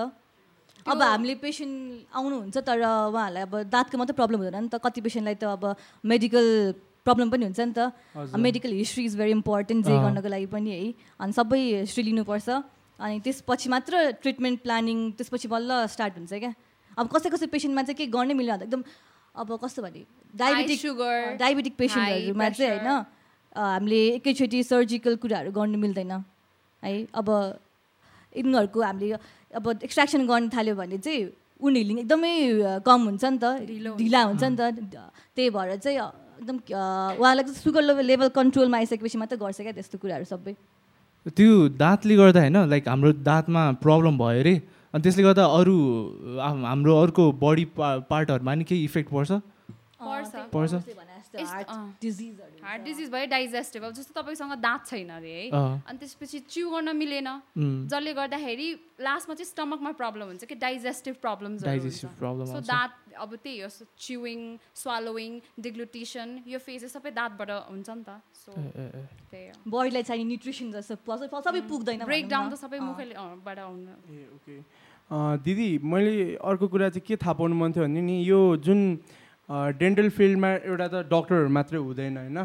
अब 0.83 1.03
हामीले 1.03 1.35
पेसेन्ट 1.39 2.11
आउनुहुन्छ 2.11 2.59
तर 2.59 2.79
उहाँहरूलाई 2.83 3.43
अब 3.43 3.55
दाँतको 3.71 3.99
मात्रै 3.99 4.17
प्रब्लम 4.19 4.39
हुँदैन 4.43 4.63
नि 4.63 4.69
त। 4.69 4.83
कति 4.83 5.01
पेसेन्टलाई 5.01 5.35
त 5.39 5.45
अब 5.47 5.77
मेडिकल 6.05 6.47
प्रब्लम 7.07 7.31
पनि 7.31 7.45
हुन्छ 7.45 7.61
नि 7.61 7.75
त। 7.79 7.93
Medical 8.35 8.73
history 8.83 9.05
is 9.05 9.17
very 9.17 9.31
important 9.31 9.87
जे। 9.87 9.95
गर्नको 9.95 10.29
लागि 10.29 10.47
पनि 10.51 10.71
है। 10.71 10.83
अनि 11.23 11.33
सबै 11.33 11.61
हिस्ट्री 11.87 12.03
लिनुपर्छ। 12.03 12.49
अनि 13.03 13.21
त्यसपछि 13.27 13.69
मात्र 13.75 13.93
ट्रिटमेन्ट 14.23 14.59
प्लानिङ 14.63 14.99
त्यसपछि 15.19 15.49
बल्ल 15.55 15.71
स्टार्ट 15.95 16.15
हुन्छ 16.19 16.33
क्या। 16.45 16.53
अब 16.99 17.07
कसै 17.15 17.29
कसै 17.35 17.47
पेसेन्टमा 17.55 17.83
चाहिँ 17.83 17.99
के 17.99 18.07
गर्नै 18.15 18.35
मिल्दैन 18.39 18.55
अब 18.57 18.63
एकदम 18.63 18.83
अब 19.35 19.49
कस्तो 19.65 19.83
भने 19.83 20.03
डायबिटिक 20.39 20.79
sugar, 20.81 21.17
डायबिटिक 21.43 21.75
पेसेन्टहरूमा 21.77 22.49
चाहिँ 22.49 22.71
होइन 22.71 22.89
हामीले 23.57 24.03
एकैचोटि 24.17 24.63
सर्जिकल 24.65 25.17
कुराहरू 25.23 25.51
गर्नु 25.53 25.79
मिल्दैन। 25.85 26.13
है 26.83 26.93
अब 27.15 27.29
यिनीहरूको 28.33 28.81
हामीले 28.83 29.09
अब 29.57 29.65
एक्सट्र्याक्सन 29.85 30.27
गर्न 30.27 30.49
थाल्यो 30.55 30.75
भने 30.77 30.99
चाहिँ 30.99 31.21
उन 31.61 31.77
हिलिङ 31.77 31.99
एकदमै 32.05 32.33
कम 32.87 33.01
हुन्छ 33.09 33.25
नि 33.25 33.39
त 33.39 33.45
ढिलो 33.69 34.21
हुन्छ। 34.29 34.43
नि 34.45 34.57
त। 34.57 34.63
त्यही 35.37 35.51
भएर 35.51 35.77
चाहिँ 35.77 35.99
एकदम 35.99 36.57
उहाँलाई 37.21 37.45
सुगर 37.57 37.83
लेभल 37.83 38.05
लेभल 38.13 38.29
कन्ट्रोलमा 38.37 38.77
आइसकेपछि 38.79 39.19
मात्रै 39.19 39.39
गर्छ 39.39 39.61
क्या 39.61 39.73
त्यस्तो 39.73 39.99
कुराहरू 40.03 40.25
सबै। 40.33 40.55
त्यो 41.27 41.69
दाँतले 41.69 42.17
गर्दा 42.17 42.41
होइन 42.41 42.57
लाइक 42.71 42.89
हाम्रो 42.89 43.13
दाँतमा 43.13 43.71
प्रब्लम 43.73 44.19
भयो 44.19 44.41
अरे 44.41 44.55
अनि 44.95 45.03
त्यसले 45.03 45.23
गर्दा 45.23 45.45
अरू 45.45 45.77
हाम्रो 46.39 46.93
अर्को 47.03 47.33
बडी 47.33 47.65
पा 47.65 47.99
पार्टहरूमा 48.11 48.55
नि 48.55 48.65
केही 48.65 48.85
इफेक्ट 48.85 49.11
पर्छ? 49.11 49.33
पर्छ। 50.55 50.75
हार्ट 51.35 52.83
डिजिज 52.85 53.11
भयो 53.11 53.27
डाइजेस्टिभ। 53.27 53.83
अब 53.85 53.93
जस्तो 53.93 54.13
तपाईँसँग 54.21 54.53
दाँत 54.61 54.87
छैन 54.87 55.09
अरे 55.17 55.33
है। 55.33 55.51
अनि 55.89 55.99
त्यसपछि 55.99 56.39
च्यु 56.49 56.71
गर्न 56.71 56.97
मिलेन। 56.97 57.29
जसले 57.89 58.13
गर्दाखेरि 58.15 58.69
लास्टमा 59.01 59.35
चाहिँ 59.35 59.51
स्टमकमा 59.51 59.93
प्रब्लम 59.99 60.27
हुन्छ 60.33 60.45
कि 60.45 60.55
digestive 60.55 61.15
problems 61.23 61.65
digestive 61.65 62.11
problem 62.19 62.45
so 62.53 62.61
दाँत 62.61 62.93
अब 63.17 63.31
त्यही 63.43 63.61
हो 63.61 63.69
च्युइङ 63.99 64.41
स्वालोइङ 64.75 65.41
डिग्लुटेसन 65.61 66.29
यो 66.47 66.59
फेजेस 66.59 66.93
सबै 66.93 67.11
दाँतबाट 67.11 67.51
हुन्छ 67.71 67.91
नि 67.91 68.05
त। 68.05 68.21
सो। 68.35 68.53
त्यही 68.53 69.47
हो। 69.49 69.71
बडीलाई 69.71 70.03
चाहिने 70.03 70.25
न्युट्रिसन 70.29 70.73
जस्तो 70.73 71.41
सबै 71.41 71.61
पुग्दैन 71.69 72.05
ब्रेक 72.05 72.25
भनौँ 72.25 72.31
डाउन 72.31 72.47
न। 72.47 72.55
त 72.55 72.61
सबै। 72.61 72.79
मुखले 72.81 73.15
बाट 73.45 73.59
आउनु। 73.59 73.93
ए 74.11 74.29
ओके। 74.37 74.57
अँ, 75.13 75.37
दिदी 75.45 75.69
मैले 75.85 76.41
अर्को 76.41 76.67
कुरा 76.73 76.89
चाहिँ 76.89 77.05
के 77.05 77.17
थाहा 77.21 77.33
पाउनु 77.37 77.55
मन 77.55 77.73
थियो 77.73 77.85
भने 77.85 78.01
नि 78.01 78.17
यो 78.25 78.41
जुन 78.65 78.81
डेन्टल 79.51 80.09
फिल्डमा 80.09 80.51
एउटा 80.55 80.89
त 80.89 80.95
डक्टरहरू 81.11 81.49
मात्रै 81.49 81.79
हुँदैन 81.79 82.17
होइन? 82.17 82.39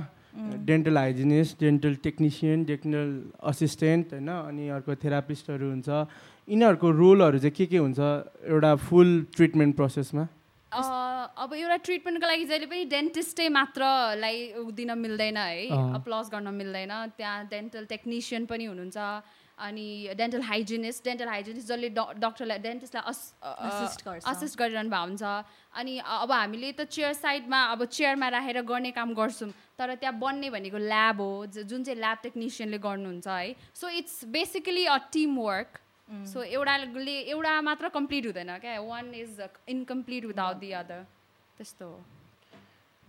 Dental 0.66 0.98
hygienist 0.98 1.60
dental 1.60 1.96
technician 2.04 2.64
dental 2.64 3.12
assistant 3.44 4.14
होइन? 4.14 4.30
अनि 4.30 4.70
अर्को 4.70 4.96
थेरापिस्टहरू 4.96 5.70
हुन्छ। 5.70 5.90
यिनीहरूको 6.48 6.92
रोलहरू 6.92 7.38
चाहिँ 7.40 7.56
के 7.58 7.66
के 7.66 7.78
हुन्छ 7.78 8.00
एउटा 8.00 8.76
फुल 8.76 9.26
ट्रिटमेन्ट 9.36 9.76
प्रोसेसमा 9.76 10.28
अब 11.38 11.54
एउटा 11.54 11.76
ट्रिटमेन्टको 11.78 12.28
लागि 12.28 12.46
जहिले 12.46 12.66
पनि 12.66 12.86
डेन्टिस्टै 12.86 13.48
मात्रलाई 13.50 14.38
दिन 14.74 14.98
मिल्दैन 14.98 15.38
है। 15.38 15.68
अँ। 15.70 15.94
अप्लस 15.96 16.30
गर्न 16.34 16.54
मिल्दैन। 16.54 16.92
त्यहाँ 17.18 17.46
डेन्टल 17.46 17.86
टेक्निसियन 17.86 18.46
पनि 18.46 18.66
हुनुहुन्छ। 18.66 18.98
अनि 19.58 20.13
डेन्टल 20.17 20.41
हाइजिनिस्ट 20.48 21.04
डेन्टल 21.04 21.28
हाइजिनिस्ट 21.28 21.67
जसले 21.67 21.89
ड 21.89 22.00
डक्टरलाई 22.22 22.58
डेन्टिस्टलाई 22.65 23.04
अस। 23.10 23.20
असिस्ट 24.32 24.58
गरिरहनु 24.60 24.89
भएको 24.89 25.06
हुन्छ। 25.08 25.24
अनि 25.82 25.98
अब 26.06 26.32
हामीले 26.32 26.72
त 26.78 26.86
चेयर 26.86 27.13
साइडमा 27.13 27.63
अब 27.74 27.86
चेयरमा 27.86 28.28
राखेर 28.38 28.62
गर्ने 28.62 28.91
काम 28.93 29.13
गर्छौँ 29.17 29.50
तर 29.80 29.96
त्यहाँ 29.96 30.13
बन्ने 30.20 30.50
भनेको 30.54 30.78
ल्याब 30.78 31.22
हो 31.22 31.46
ज- 31.46 31.65
जुन 31.70 31.84
चाहिँ 31.84 32.00
ल्याब 32.00 32.17
टेक्निसियनले 32.24 32.78
गर्नुहुन्छ 32.78 33.28
है। 33.28 33.56
So 33.74 33.89
it's 33.89 34.26
basically 34.38 34.86
a 34.86 34.98
team 35.13 35.36
work 35.41 35.80
so 36.34 36.43
एउटाले 36.43 37.17
एउटा 37.34 37.62
मात्र 37.62 37.89
कम्प्लिट 37.98 38.26
हुँदैन 38.26 38.58
क्या? 38.62 38.80
One 38.82 39.13
is 39.13 39.41
incomplete 39.70 40.26
without 40.26 40.56
the 40.62 40.72
other 40.72 41.02
त्यस्तो 41.58 41.86
हो। 41.86 42.00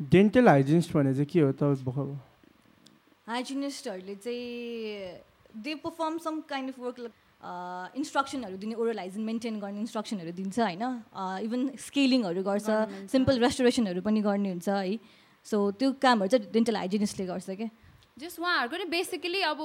डेन्टल 0.00 0.48
हाइजिनिस्ट 0.48 0.92
भने 0.96 1.12
चाहिँ 1.14 1.26
के 1.26 1.40
हो 1.40 1.52
त? 1.52 1.62
भर्खर 1.84 2.16
हाइजिनिस्टहरूले 3.28 4.14
चाहिँ 4.16 5.27
they 5.66 5.74
perform 5.84 6.18
some 6.26 6.40
kind 6.48 6.70
of 6.74 6.78
work 6.78 7.10
इन्स्ट्रक्सनहरू 7.96 8.56
दिने 8.62 8.74
ओरल 8.84 8.98
हाइजिन 8.98 9.22
मेन्टेन 9.24 9.58
गर्ने 9.60 9.80
इन्स्ट्रक्सनहरू 9.80 10.32
दिन्छ 10.38 10.58
होइन? 10.60 10.82
इभन 11.48 11.68
स्केलिङहरू 11.86 12.42
गर्छ। 12.42 12.78
सिम्पल 13.12 13.38
रेस्टोरेसनहरू 13.44 14.00
पनि 14.08 14.20
गर्ने 14.22 14.48
हुन्छ 14.54 14.68
है? 14.68 14.98
सो 15.46 15.60
त्यो 15.80 15.92
कामहरू 16.02 16.28
चाहिँ 16.34 16.50
डेन्टल 16.52 16.76
हाइजिनिस्टले 16.76 17.26
गर्छ 17.26 17.50
क्या 17.60 17.70
जस्ट 18.18 18.40
उहाँहरूको 18.42 18.76
नि 18.78 18.84
बेसिकली 18.92 19.40
अब 19.48 19.58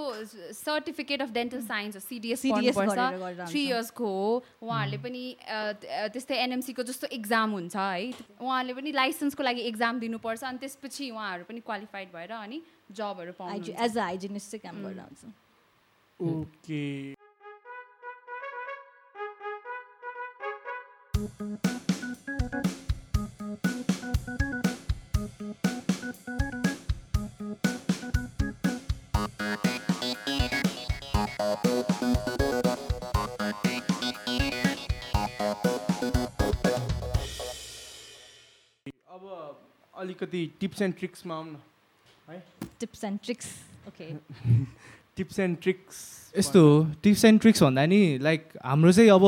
certificate 0.57 1.21
of 1.21 1.29
dental 1.37 1.61
science 1.67 1.97
CDS 2.05 2.41
गरेर 2.45 2.67
थ्री 2.69 3.31
हुन्छ। 3.39 3.55
इयर्सको 3.55 4.05
हो 4.07 4.27
उहाँहरूले 4.61 4.97
पनि 5.05 5.23
अ, 5.33 5.71
त- 5.73 6.11
त्यस्तै 6.13 6.37
एनएमसीको 6.43 6.83
जस्तो 6.89 7.07
एक्जाम 7.17 7.51
हुन्छ 7.57 7.75
है? 7.75 8.11
उहाँहरूले 8.39 8.73
पनि 8.81 8.91
लाइसेन्सको 8.93 9.43
लागि 9.43 9.61
एक्जाम 9.71 9.99
दिनुपर्छ 10.05 10.43
अनि 10.51 10.57
त्यसपछि 10.65 11.09
उहाँहरू 11.11 11.43
पनि 11.49 11.59
क्वालिफाइड 11.65 12.13
भएर 12.13 12.31
अनि 12.39 12.61
जबहरू 12.93 13.33
पाउनु 13.41 13.73
एज 13.87 13.97
अ 13.97 14.01
हाइजिनिस्ट 14.03 14.51
चाहिँ 14.51 14.63
काम 14.67 14.83
गरेर 14.85 14.99
आउँछ 14.99 15.33
ओके 16.19 16.83
अब 39.13 39.23
अलिकति 39.93 40.45
टिप्स 40.59 40.81
एन्ड 40.81 40.95
ट्रिक्समा 40.99 41.35
आउँ 41.35 41.45
न 41.51 41.61
है? 42.29 42.43
Tips 42.79 43.03
and 43.03 43.19
tricks. 43.23 43.47
Okay. 43.87 44.11
Tips 45.17 45.39
and 45.39 45.57
tricks 45.61 45.97
यस्तो 46.37 46.61
टिप्स 47.03 47.25
एन्ड 47.25 47.41
ट्रिक्स 47.41 47.63
भन्दा 47.63 47.85
नि 47.85 48.17
लाइक 48.21 48.41
हाम्रो 48.65 48.91
चाहिँ 48.91 49.09
अब 49.09 49.25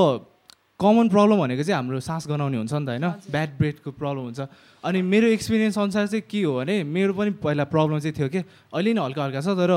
कमन 0.81 1.09
प्रब्लम 1.09 1.37
भनेको 1.39 1.63
चाहिँ 1.63 1.75
हाम्रो 1.75 1.99
सास 1.99 2.27
गनाउने 2.27 2.57
हुन्छ 2.57 2.73
नि 2.73 2.85
त 2.85 2.89
होइन। 2.89 3.07
ब्याड 3.31 3.49
ब्रेथको 3.57 3.91
प्रब्लम 3.91 4.21
हुन्छ। 4.27 4.39
अनि 4.83 5.01
मेरो 5.01 5.27
एक्सपिरियन्स 5.27 5.77
अनुसार 5.77 6.07
चाहिँ 6.07 6.23
के 6.29 6.41
हो 6.43 6.55
भने 6.57 6.83
मेरो 6.83 7.13
पनि 7.13 7.31
पहिला 7.39 7.63
प्रब्लम 7.71 7.99
चाहिँ 7.99 8.15
थियो 8.17 8.27
कि? 8.29 8.41
अहिले 8.73 8.93
नै 8.93 9.01
हल्का 9.01 9.23
हल्का 9.23 9.41
छ 9.41 9.55
तर 9.55 9.71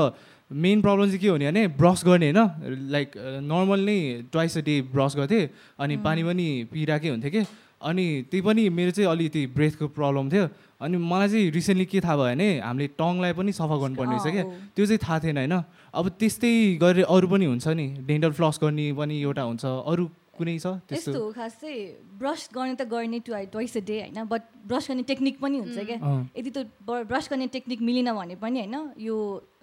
मेन 0.51 0.81
प्रब्लम 0.81 1.05
चाहिँ 1.05 1.19
के 1.19 1.27
हो 1.27 1.37
भने 1.37 1.67
ब्रस 1.79 2.03
गर्ने 2.05 2.31
होइन? 2.31 2.89
लाइक 2.91 3.11
नर्मल 3.47 3.79
नै 3.79 3.97
ट्वाइस 4.31 4.57
अ 4.57 4.61
डे 4.65 4.75
ब्रस 4.91 5.15
गर्थेँ। 5.15 5.49
अनि 5.79 5.97
पानी 6.03 6.23
पनि 6.23 6.47
पिइरहेकै 6.73 7.09
हुन्थ्यो 7.09 7.31
कि? 7.31 7.41
अनि 7.81 8.05
त्यही 8.31 8.41
पनि 8.41 8.69
मेरो 8.69 8.91
चाहिँ 8.91 9.09
अलिकति 9.09 9.41
ब्रेथको 9.55 9.87
प्रब्लम 9.97 10.29
थियो। 10.29 10.45
अनि 10.81 10.97
मलाई 10.97 11.27
चाहिँ 11.29 11.51
रिसेन्टली 11.51 11.85
के 11.85 11.99
थाहा 12.01 12.15
भयो 12.15 12.25
भने 12.25 12.49
हामीले 12.59 12.87
टङलाई 12.99 13.33
पनि 13.33 13.51
सफा 13.51 13.75
गर्नुपर्ने 13.81 14.15
रहेछ 14.15 14.33
क्या। 14.33 14.43
त्यो 14.75 14.85
चाहिँ 14.85 14.99
थाहा 14.99 15.19
थिएन 15.19 15.37
होइन। 15.37 15.55
अब 15.93 16.05
त्यस्तै 16.19 16.51
गरेर 16.81 17.05
अरू 17.05 17.27
पनि 17.27 17.45
हुन्छ 17.45 17.67
नि। 17.75 17.87
डेन्टल 18.03 18.31
फ्लस 18.35 18.59
गर्ने 18.63 18.85
पनि 18.95 19.15
एउटा 19.21 19.43
हुन्छ। 19.43 19.65
अरू 19.65 20.03
कुनै 20.39 20.55
छ 20.55 20.65
यस्तो 20.65 20.87
त्यस्तो 20.87 21.19
हो 21.19 21.31
खास। 21.35 21.53
चाहिँ 21.59 21.79
ब्रस 22.19 22.49
गर्ने 22.55 22.75
त 22.75 22.83
गर्ने 22.87 23.19
टु 23.19 23.31
ट्वाइस 23.51 23.77
अ 23.77 23.83
डे 23.83 23.97
होइन। 24.07 24.23
बट 24.23 24.41
ब्रस 24.67 24.87
गर्ने 24.89 25.03
टेक्निक 25.03 25.35
पनि 25.39 25.57
हुन्छ 25.59 25.79
क्या। 25.79 25.97
यदि 26.35 26.49
त्यो 26.55 26.63
ब्रस 26.83 27.27
गर्ने 27.31 27.47
टेक्निक 27.55 27.79
मिलेन 27.81 28.11
भने 28.15 28.35
पनि 28.39 28.59
होइन 28.59 28.75
यो 28.99 29.15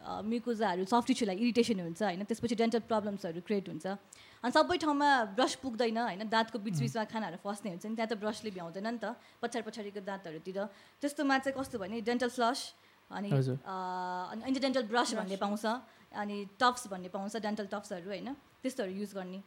म्युकोजाहरू 0.07 0.85
सफ्ट 0.85 1.07
टिस्यूलाई 1.09 1.37
इरिटेसन 1.37 1.81
हुन्छ 1.81 2.02
होइन। 2.02 2.24
त्यसपछि 2.29 2.55
डेन्टल 2.55 2.81
प्रब्लम्सहरू 2.92 3.40
क्रिएट 3.40 3.68
हुन्छ। 3.68 3.87
अनि 4.46 4.54
सबै 4.54 4.76
ठाउँमा 4.78 5.35
ब्रस 5.35 5.54
पुग्दैन 5.59 5.98
होइन? 5.98 6.22
दाँतको 6.30 6.59
बिच 6.62 6.78
बिचमा 6.78 7.04
खानाहरू 7.11 7.42
फस्ने 7.42 7.68
हुन्छ 7.74 7.85
नि 7.90 7.94
त्यहाँ 7.98 8.11
त 8.11 8.14
ब्रसले 8.14 8.50
भ्याउँदैन 8.54 8.87
नि 8.94 8.98
त। 9.02 9.18
पछाडि 9.42 9.64
पछाडिको 9.66 10.00
दाँतहरूतिर। 10.06 10.59
त्यस्तोमा 11.02 11.38
चाहिँ 11.42 11.54
कस्तो 11.59 11.76
भने 11.82 11.98
डेन्टल 12.06 12.30
फ्लस 12.30 12.59
अनि 13.11 13.30
अनि 13.35 14.40
इन्टरडेन्टल 14.46 14.85
ब्रस 14.87 15.18
भन्ने 15.18 15.37
पाउँछ। 15.42 15.66
अनि 16.14 16.37
टप्स 16.62 16.82
भन्ने 16.94 17.11
पाउँछ 17.11 17.42
डेन्टल 17.42 17.66
टप्सहरू 17.74 18.06
होइन? 18.06 18.28
त्यस्तोहरू 18.62 18.92
युज 18.94 19.11
गर्ने। 19.18 19.42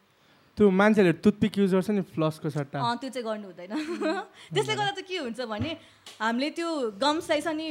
त्यो 0.58 0.68
मान्छेहरूले 0.68 1.16
टुथपिक 1.24 1.58
युज 1.58 1.72
गर्छ 1.80 1.90
नि 1.96 2.04
फ्लसको 2.04 2.50
सट्टा। 2.52 2.78
अँ 2.84 2.96
त्यो 3.00 3.10
चाहिँ 3.16 3.24
गर्नु 3.24 3.48
हुँदैन। 3.56 3.72
त्यसले 4.54 4.76
गर्दा 4.76 4.92
चाहिँ 5.00 5.08
के 5.08 5.18
हुन्छ 5.24 5.40
भने 5.48 5.72
हामीले 6.20 6.50
त्यो 6.60 6.68
गम्सलाई 7.00 7.40
छ 7.40 7.56
नि 7.56 7.68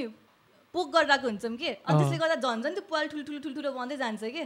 पोक 0.72 0.86
गरिरहेको 0.96 1.28
हुन्छौँ 1.28 1.56
कि? 1.60 1.68
अनि 1.84 1.96
त्यसले 2.00 2.16
गर्दा 2.16 2.36
झन् 2.40 2.62
झन् 2.64 2.74
त्यो 2.80 2.84
पाल 2.88 3.04
ठुलो 3.12 3.22
ठुलो 3.28 3.38
ठुलो 3.44 3.54
ठुलो 3.60 3.70
बन्दै 3.76 3.96
जान्छ 4.00 4.24
कि? 4.32 4.44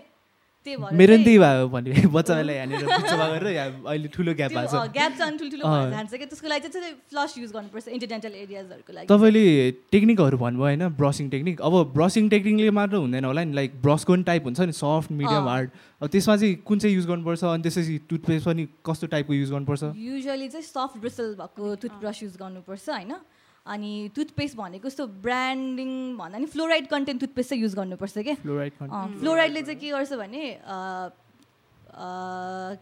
त्यही 0.67 0.77
भएर 0.77 0.95
मेरो 0.99 1.17
नि 1.17 1.25
चाहिँ 1.25 1.25
त्यही 1.25 1.39
भयो 1.39 1.69
भने 1.69 2.07
बच्चालाई 2.15 2.55
यहाँनिर 2.55 2.85
बिचमा 2.87 3.27
गरेर 3.33 3.59
अहिले 3.87 4.09
ठुलो 4.15 4.33
ग्याप 4.39 4.51
भएको 4.53 4.79
छ। 4.79 4.91
ग्याप 4.95 5.13
चाहिँ 5.19 5.39
ठुल्ठुलो। 5.39 5.65
भएर 5.67 5.91
जान्छ 5.91 6.13
कि 6.15 6.27
त्यसको 6.27 6.49
लागि 6.49 6.69
चाहिँ 6.69 6.93
फ्लस 7.11 7.35
युज 7.39 7.51
गर्नुपर्छ 7.53 7.89
इन्टरडेन्टल 7.89 8.35
एरियाजहरूको 8.43 8.93
लागि। 8.93 9.07
तपाईँले 9.11 9.45
टेक्निकहरू 9.93 10.37
भन्नुभयो 10.39 10.63
होइन 10.63 10.89
ब्रसिङ 11.03 11.31
टेक्निक 11.35 11.61
अब 11.61 11.75
ब्रसिङ 11.95 12.29
टेक्निकले 12.31 12.71
मात्र 12.79 12.97
हुँदैन 13.03 13.25
होला 13.25 13.43
नि। 13.45 13.53
लाइक 13.55 13.71
ब्रसको 13.83 14.13
पनि 14.13 14.23
टाइप 14.23 14.43
हुन्छ 14.45 14.61
नि 14.61 14.75
सफ्ट 14.79 15.13
मिडियम। 15.13 15.49
हार्ड 15.49 15.71
अब 16.03 16.09
त्यसमा 16.09 16.37
चाहिँ 16.37 16.55
कुन 16.63 16.79
चाहिँ 16.79 16.95
युज 16.97 17.07
गर्नुपर्छ? 17.07 17.43
अनि 17.45 17.63
त्यसपछि 17.63 17.99
टुथपेस्ट 18.11 18.47
पनि 18.47 18.63
कस्तो 18.87 19.07
टाइपको 19.13 19.33
युज 19.35 19.51
गर्नुपर्छ? 19.51 19.83
युजली 19.99 20.49
चाहिँ 20.49 20.67
सफ्ट 20.67 20.99
ब्रिसल 21.03 21.35
भएको 21.43 21.75
टुथब्रस 21.83 22.23
युज 22.23 22.35
गर्नुपर्छ 22.39 22.89
होइन? 22.89 23.13
अनि 23.67 24.11
टुथपेस्ट 24.15 24.57
भनेको 24.57 24.89
यस्तो 24.89 25.07
ब्रान्डिङ 25.23 25.91
भन्दा 26.19 26.39
नि 26.39 26.47
फ्लोराइड 26.55 26.87
कन्टेन्ट 26.89 27.21
टुथपेस्ट 27.21 27.51
चाहिँ 27.51 27.63
युज 27.63 27.75
गर्नुपर्छ 27.75 28.19
क्या 28.19 28.35
फ्लोराइडले 29.21 29.63
चाहिँ 29.63 29.79
के 29.81 29.91
गर्छ 29.91 30.13
भने 30.23 30.43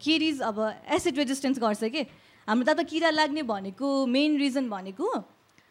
किरिज 0.04 0.40
अब 0.40 0.58
एसिड 0.96 1.18
रेजिस्टेन्स 1.18 1.58
गर्छ 1.58 1.84
कि? 1.84 2.06
हाम्रो 2.48 2.74
त 2.74 2.86
किरा 2.88 3.10
लाग्ने 3.10 3.42
भनेको 3.44 4.06
मेन 4.06 4.38
रिजन 4.38 4.68
भनेको 4.70 5.06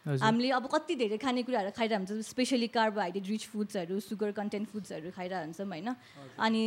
हामीले 0.06 0.50
अब 0.56 0.66
कति 0.72 0.94
धेरै 0.94 1.18
खानेकुराहरू 1.18 1.70
खाइरहेको 1.76 2.14
हुन्छ 2.14 2.26
स्पेसली 2.26 2.68
कार्बोहाइड्रेट 2.70 3.26
रिच 3.28 3.44
फुड्सहरू 3.52 4.00
सुगर 4.00 4.30
कन्टेन्ट 4.38 4.68
फुड्सहरू 4.68 5.10
खाइरहेको 5.10 5.44
हुन्छौँ 5.44 5.66
होइन? 5.66 5.88
अनि 6.38 6.62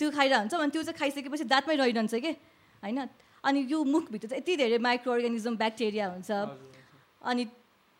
त्यो 0.00 0.10
खाइरहेको 0.10 0.40
हुन्छौँ 0.40 0.60
अनि 0.62 0.70
त्यो 0.72 0.82
चाहिँ 0.82 0.98
खाइसकेपछि 0.98 1.44
दाँतमै 1.44 1.76
रहिरहन्छ 1.76 2.14
कि? 2.14 2.32
होइन? 2.82 2.98
अनि 3.44 3.60
यो 3.70 3.78
मुखभित्र 3.84 4.28
चाहिँ 4.28 4.42
यति 4.42 4.56
धेरै 4.56 4.78
माइक्रो 4.78 5.12
अर्गानिजम 5.12 5.56
ब्याक्टेरिया 5.56 6.06
हुन्छ 6.10 6.30
अनि 7.22 7.44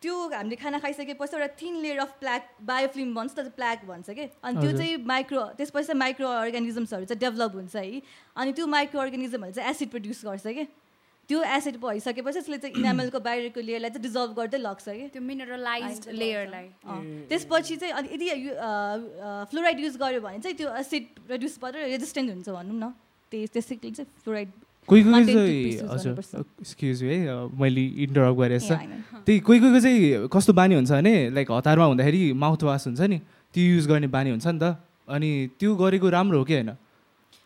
त्यो 0.02 0.16
हामीले 0.33 0.56
खाना 0.56 0.78
खाइसकेपछि 0.80 1.37
एउटा 1.37 1.48
thin 1.61 1.74
layer 1.83 1.98
of 2.00 2.12
plaque 2.20 2.42
biofilm 2.64 3.14
भन्छ 3.14 3.33
त 3.37 3.48
प्ल्याक 3.56 3.85
भन्छ 3.85 4.11
कि? 4.11 4.28
अनि 4.44 4.61
त्यो। 4.61 4.72
चाहिँ 4.78 4.96
माइक्रो 5.06 5.42
त्यसपछि 5.56 5.87
चाहिँ 5.87 5.98
माइक्रो 6.00 6.28
अर्गानिजम्सहरू 6.28 7.04
चाहिँ 7.04 7.20
डेभलप 7.20 7.54
हुन्छ 7.54 7.76
है। 7.76 8.00
अनि 8.37 8.52
त्यो 8.52 8.66
माइक्रो 8.66 9.00
अर्गानिजमहरू 9.00 9.52
चाहिँ 9.52 9.70
एसिड 9.70 9.90
प्रड्युस 9.90 10.24
गर्छ 10.24 10.46
कि? 10.46 10.64
त्यो 11.28 11.42
एसिड 11.56 11.76
भइसकेपछि 11.83 12.38
त्यसले 12.38 12.59
चाहिँ 12.59 12.74
इनामेलको 12.80 13.20
बाहिरको 13.20 13.61
लेयरलाई 13.61 13.90
चाहिँ 13.90 14.02
डिजल्भ 14.02 14.33
गर्दै 14.40 14.59
लग्छ 14.59 14.88
कि? 14.88 15.09
त्यो 15.12 15.22
मिनरलाइज 15.22 16.09
लेयरलाई। 16.09 16.66
त्यसपछि 17.28 17.76
चाहिँ 17.76 17.92
अनि 17.94 18.09
यदि 18.14 18.26
फ्लोराइड 19.52 19.80
युज 19.80 19.96
गर्यो 20.00 20.20
भने 20.24 20.38
चाहिँ 20.40 20.56
त्यो 20.56 20.74
एसिड 20.80 21.04
प्रड्युस 21.28 21.59
गरेर 21.62 21.87
रेजिस्टेन्ट 21.92 22.28
हुन्छ 22.30 22.48
भनौँ 22.48 22.78
न। 22.80 22.90
त्यही 23.30 23.46
त्यसैले 23.46 23.90
चाहिँ 23.90 24.11
फ्लोराइड 24.24 24.50
कोही 24.88 25.02
कोही 25.04 25.24
चाहिँ 25.24 25.88
हजुर। 25.88 26.18
एक्सक्युज 26.60 27.02
है 27.02 27.16
मैले 27.60 27.84
इन्टरप्ट 28.04 28.38
गरेछ। 28.38 28.68
त्यही 29.26 29.38
कोही 29.40 29.58
कोहीको 29.60 29.80
चाहिँ 29.80 30.28
कस्तो 30.32 30.52
बानी 30.52 30.74
हुन्छ 30.74 30.90
भने 30.90 31.14
लाइक 31.30 31.50
हतारमा 31.50 31.84
हुँदाखेरि 31.84 32.32
माउथ 32.34 32.62
वास 32.64 32.86
हुन्छ 32.86 33.00
नि 33.00 33.18
त्यो 33.54 33.64
युज 33.74 33.86
गर्ने 33.88 34.06
बानी 34.08 34.30
हुन्छ 34.30 34.46
नि 34.46 34.58
त 34.58 34.76
अनि 35.08 35.30
त्यो 35.58 35.74
गरेको 35.76 36.08
राम्रो 36.10 36.38
हो 36.38 36.44
कि 36.44 36.54
होइन 36.54 36.70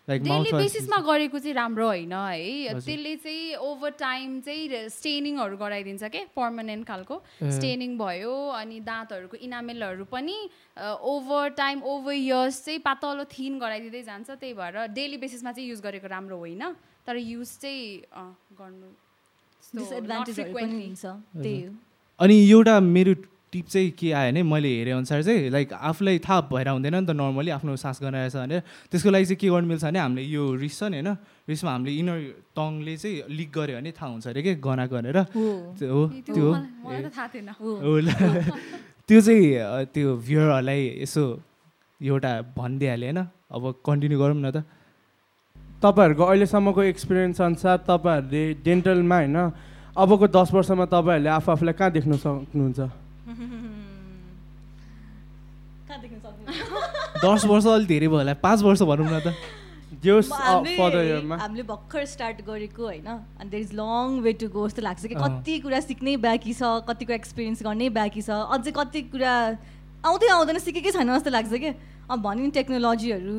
लाइक 0.09 0.23
डेली 0.23 0.53
बेसिसमा 0.53 0.99
गरेको 1.01 1.39
चाहिँ 1.39 1.55
राम्रो 1.57 1.87
होइन 1.87 2.13
है। 2.13 2.77
त्यसले 2.77 3.15
चाहिँ 3.17 3.57
ओभर 3.57 3.91
टाइम 3.97 4.41
चाहिँ 4.41 4.89
स्टेनिङहरू 4.93 5.57
गराइदिन्छ 5.57 6.05
के 6.13 6.21
पर्मानेन्ट 6.37 6.87
खालको। 6.87 7.17
स्टेनिङ 7.41 7.97
भयो 7.97 8.35
अनि 8.53 8.81
दाँतहरूको 8.85 9.37
इनामेलहरू 9.41 10.05
पनि 10.13 10.37
ओभर 10.77 11.49
टाइम 11.57 11.83
ओभर 11.83 12.13
इयर्स 12.13 12.65
चाहिँ 12.65 12.81
पातलो 12.85 13.25
थिन 13.33 13.59
गराइदिँदै 13.59 14.03
जान्छ 14.05 14.31
त्यही 14.31 14.53
भएर 14.55 14.93
डेली 14.93 15.17
बेसिसमा 15.17 15.53
चाहिँ 15.53 15.69
युज 15.71 15.81
गरेको 15.81 16.09
राम्रो 16.09 16.37
होइन 16.37 16.65
तर 17.07 17.17
युज 17.17 17.49
चाहिँ 17.61 18.03
अँ, 18.13 18.33
गर्नु 18.59 18.89
त्यही 21.43 21.63
हो। 21.63 21.71
अनि 22.21 22.35
एउटा 22.51 22.75
मेरो 22.81 23.15
टिप 23.53 23.67
चाहिँ 23.67 23.91
के 23.99 24.11
आयो 24.13 24.31
भने 24.33 24.43
मैले 24.43 24.69
हेरे 24.69 24.91
अनुसार 24.91 25.23
चाहिँ 25.23 25.51
लाइक 25.51 25.73
आफूलाई 25.73 26.19
थाहा 26.19 26.41
भएर 26.51 26.69
हुँदैन 26.69 26.95
नि 26.95 27.07
त 27.07 27.11
नर्मली 27.15 27.51
आफ्नो 27.55 27.77
सास 27.77 27.99
गनाएछ 28.03 28.37
भने। 28.37 28.61
त्यसको 28.91 29.11
लागि 29.11 29.25
चाहिँ 29.25 29.39
के 29.39 29.49
गर्नु 29.49 29.69
मिल्छ 29.69 29.85
भने 29.85 29.99
हामीले 29.99 30.23
यो 30.27 30.43
रिस 30.59 30.79
छ 30.79 30.83
नि 30.91 30.97
होइन 30.99 31.17
रिसमा 31.49 31.71
हामीले 31.71 31.93
इनर 32.03 32.19
टङले 32.57 32.95
चाहिँ 32.97 33.31
लिक 33.31 33.51
गऱ्यो 33.55 33.77
भने 33.79 33.91
थाहा 33.95 34.11
हुन्छ 34.11 34.27
अरे 34.27 34.43
कि 34.43 34.55
गना 34.59 34.85
गरेर। 34.91 35.19
हो। 35.35 35.45
त्यो 35.79 35.91
हो 37.63 37.93
त्यो 39.07 39.21
चाहिँ 39.21 39.87
त्यो 39.95 40.09
भ्युरहरूलाई 40.27 40.83
यसो 41.03 41.23
एउटा 42.01 42.31
भनिदिइहाल्यो 42.59 43.07
होइन। 43.07 43.21
अब 43.55 43.63
कन्टिन्यू 43.87 44.19
गरौँ 44.19 44.35
न 44.35 44.51
त। 44.51 44.67
तपाईँहरूको 45.85 46.25
अहिलेसम्मको 46.25 46.83
एक्सपिरियन्स 46.83 47.41
अनुसार 47.41 47.77
तपाईँहरूले 47.89 48.55
डेन्टलमा 48.65 49.17
होइन 49.17 49.37
अबको 49.97 50.27
दस 50.37 50.53
वर्षमा 50.55 50.85
तपाईँहरूले 50.91 51.31
आफू 51.31 51.51
आफूलाई 51.53 51.73
कहाँ 51.79 51.91
देख्न 51.93 52.17
सक्नुहुन्छ? 52.25 52.81
कहाँ 55.89 56.01
देख्न 56.01 56.17
सक्नुहुन्छ? 56.25 57.25
दस 57.25 57.45
वर्ष 57.45 57.67
अलिक 57.67 57.89
धेरै 57.89 58.09
भयो 58.09 58.19
होला। 58.19 58.35
पाँच 58.41 58.63
वर्ष 58.63 58.83
भनौँ 58.83 59.07
न 59.13 59.21
त। 59.21 59.35
म- 61.25 61.39
हामीले 61.41 61.63
भर्खर 61.63 62.05
स्टार्ट 62.05 62.41
गरेको 62.45 62.83
होइन 62.85 63.07
अनि 63.07 63.49
there 63.51 63.63
is 63.63 63.73
long 63.73 64.21
way 64.21 64.33
to 64.41 64.49
go 64.49 64.69
जस्तो 64.69 64.83
लाग्छ 64.83 65.07
कि। 65.07 65.15
कति 65.15 65.59
कुरा 65.61 65.81
सिक्नै 65.81 66.17
बाँकी 66.25 66.53
छ 66.53 66.63
कति 66.89 67.05
कुरा 67.05 67.15
एक्सपिरियन्स 67.15 67.63
गर्नै 67.63 67.89
बाँकी 67.95 68.23
छ 68.23 68.31
अझै 68.53 68.73
कति 68.73 69.03
कुरा 69.15 69.33
आउँदै 70.05 70.29
आउँदैन 70.29 70.59
सिकेकै 70.59 70.91
छैन 70.93 71.15
जस्तो 71.15 71.31
लाग्छ 71.31 71.53
कि। 71.55 71.71
अब 72.11 72.19
भन्यो 72.21 72.45
नि 72.45 72.51
टेक्नोलोजीहरू 72.51 73.37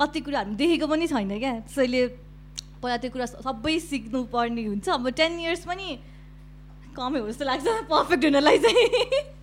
कति 0.00 0.20
कुरा 0.20 0.38
हामी 0.40 0.54
देखेको 0.56 0.86
पनि 0.86 1.06
छैन 1.06 1.38
क्या। 1.38 1.52
त्यसैले 1.62 2.00
पहिला 2.82 2.96
त्यो 2.96 3.10
कुरा 3.10 3.26
सबै 3.38 3.78
सिक्नु 3.78 4.18
पर्ने 4.32 4.62
हुन्छ। 4.66 4.88
अब 4.88 5.08
टेन 5.14 5.32
इयर्स 5.40 5.64
पनि 5.64 5.86
कमै 6.96 7.18
हो 7.20 7.28
जस्तो 7.28 7.44
लाग्छ। 7.44 7.66
पर्फेक्ट 7.86 8.24
हुनलाई 8.24 8.58
चाहिँ। 8.58 9.38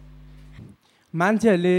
मान्छेहरूले 1.13 1.77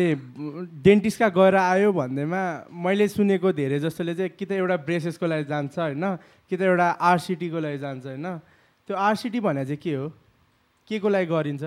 डेन्टिस्टका 0.82 1.28
गएर 1.28 1.54
आयो 1.56 1.92
भन्दैमा 1.92 2.42
मैले 2.72 3.06
सुनेको 3.08 3.52
धेरै 3.52 3.78
जस्तोले 3.84 4.14
चाहिँ 4.14 4.32
कि 4.32 4.44
त 4.48 4.52
एउटा 4.56 4.76
ब्रेसेसको 4.88 5.26
लागि 5.28 5.44
जान्छ 5.44 5.78
होइन 5.78 6.04
कि 6.48 6.56
त 6.56 6.60
एउटा 6.64 6.88
आरसिटीको 6.96 7.58
लागि 7.60 7.78
जान्छ 7.78 8.06
होइन। 8.06 8.26
त्यो 8.88 8.96
आरसिटी 8.96 9.40
भने 9.44 9.64
चाहिँ 9.68 9.76
के 9.76 9.94
हो? 9.94 10.08
के 10.88 10.98
को 10.98 11.08
लागि 11.08 11.26
गरिन्छ? 11.28 11.64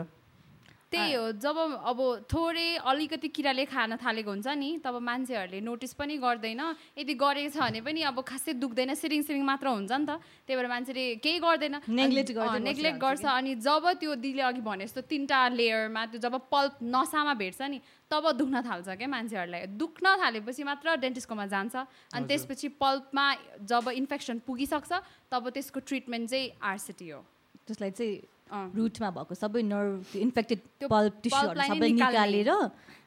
त्यही 0.92 1.14
हो 1.14 1.26
जब 1.40 1.58
अब 1.88 2.00
थोरै 2.28 2.84
अलिकति 2.84 3.28
किराले 3.32 3.66
खान 3.66 3.96
थालेको 3.96 4.32
हुन्छ 4.32 4.48
नि 4.60 4.70
तब 4.84 4.96
मान्छेहरूले 5.00 5.60
नोटिस 5.64 5.94
पनि 5.96 6.18
गर्दैन। 6.20 6.62
यदि 7.00 7.14
गरेको 7.16 7.50
छ 7.56 7.58
भने 7.64 7.82
पनि 7.82 8.02
अब 8.12 8.20
खासै 8.28 8.54
दुख्दैन 8.60 8.94
सिरिङ 9.00 9.22
सिरिङ 9.24 9.44
मात्र 9.48 9.68
हुन्छ 9.72 9.92
नि 9.92 10.06
त। 10.06 10.20
त्यही 10.44 10.56
भएर 10.60 10.68
मान्छेले 10.68 11.06
केही 11.24 11.40
गर्दैन। 11.40 11.76
Neglect 11.88 12.32
गर्दै 12.36 12.60
नेग्लेक्ट 12.60 13.00
गर्छ। 13.00 13.24
अनि 13.24 13.56
जब 13.64 13.84
त्यो 14.04 14.16
दिले 14.20 14.44
अघि 14.52 14.62
भने 14.68 14.86
जस्तो 14.92 15.02
तिनवटा 15.08 15.40
लेयरमा 15.56 16.06
त्यो 16.12 16.20
जब 16.28 16.36
पल्प 16.52 16.74
नसामा 16.84 17.34
भेट्छ 17.40 17.62
नि 17.72 17.80
तब 18.12 18.24
दुख्न 18.36 18.62
थाल्छ 18.68 18.88
क्या 19.00 19.08
मान्छेहरूलाई। 19.08 19.72
दुख्न 19.80 20.06
थालेपछि 20.20 20.64
मात्र 20.68 20.96
डेन्टिस्टकोमा 21.00 21.46
जान्छ। 21.56 21.76
अनि 22.12 22.26
त्यसपछि 22.28 22.68
पल्पमा 22.84 23.26
जब 23.64 23.86
इन्फेक्सन 23.96 24.44
पुगिसक्छ 24.44 24.92
तब 25.32 25.50
त्यसको 25.56 25.80
ट्रिटमेन्ट 25.88 26.30
चाहिँ 26.30 26.52
आरसिटी 26.60 27.10
हो। 27.16 27.24
त्यसलाई 27.64 27.92
चाहिँ। 27.96 28.20
रुटमा 28.52 29.10
भएको 29.18 29.34
सबै 29.36 29.62
नर्भ 29.64 30.16
इन्फेक्टेड 30.26 30.60
पल्प 30.92 31.14
टिस्युहरू 31.24 31.60
सबै। 31.72 31.90
निकालेर 32.00 32.50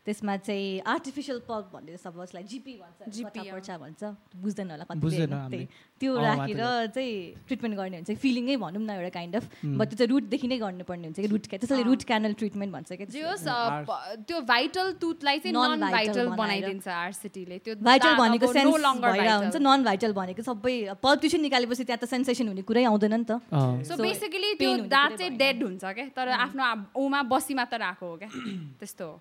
त्यसमा 0.06 0.36
चाहिँ 0.36 0.80
आर्टिफिसियल 0.86 1.38
पल्प 1.48 1.70
भन्ने 1.74 1.96
सपोज 1.96 2.28
लाइक 2.34 2.46
जिपी 2.46 2.72
भन्छ 2.76 3.00
अँ। 3.02 3.52
पर्छ 3.52 3.70
भन्छ 3.80 4.02
बुझ्दैन 4.36 4.70
होला 4.70 4.84
कति। 4.84 5.60
त्यो 6.00 6.12
राखेर 6.18 6.60
चाहिँ 6.94 7.12
ट्रिटमेन्ट 7.48 7.76
गर्ने 7.76 7.96
हुन्छ 7.96 8.10
फिलिङै 8.20 8.56
भनौँ 8.56 8.82
न 8.82 8.90
एउटा 8.90 9.08
काइन्ड 9.16 9.36
अफ 9.36 9.44
बट 9.64 9.88
त्यो 9.88 9.96
चाहिँ 9.96 10.08
रुटदेखि 10.10 10.46
नै 10.48 10.58
गर्नुपर्ने 10.58 11.04
हुन्छ 11.08 11.18
कि 11.20 11.26
रुट 11.26 11.44
त्यसैले। 11.54 11.82
रुट 11.82 12.02
क्यानल 12.04 12.32
ट्रिटमेन्ट 12.34 12.72
भन्छ 12.74 12.92
क्या 12.92 13.06
जे 13.06 13.22
होस् 13.22 13.46
अ, 13.48 13.56
प- 13.88 14.24
त्यो 14.28 14.40
भाइटल 14.44 14.92
टुथलाई 15.00 15.38
चाहिँ 15.40 15.54
नन 15.56 15.80
भाइटल। 15.90 16.28
बनाइदिन्छ 16.36 16.88
आरसिटीले 16.88 17.58
त्यो 17.64 17.74
भाइटल 17.82 18.14
भनेको 18.16 18.52
सेन्स 18.52 18.74
vital. 18.76 19.40
हुन्छ 19.40 19.56
नन 19.56 19.84
भाइटल 19.84 20.12
भनेको 20.12 20.42
सबै 20.42 20.74
पल्प 21.02 21.20
टिस्यु 21.20 21.40
निकालेपछि 21.40 21.84
त्यहाँ 21.84 22.00
त 22.04 22.04
सेन्सेसन 22.06 22.48
हुने 22.48 22.62
कुरै 22.62 22.84
आउँदैन 22.84 23.14
नि 23.14 23.24
त। 23.24 23.40
सो 23.88 23.96
बेसिकली 24.02 24.54
त्यो 24.60 24.70
दाँत 24.92 25.16
चाहिँ। 25.18 25.36
डेड 25.38 25.62
हुन्छ 25.64 25.84
क्या 25.96 26.06
तर 26.16 26.28
आफ्नो 26.44 26.62
ऊमा 27.00 27.22
बसी 27.32 27.54
मात्र 27.54 27.78
राखेको 27.80 28.06
हो 28.10 28.16
क्या 28.20 28.28
त्यस्तो 28.80 29.04
हो 29.06 29.16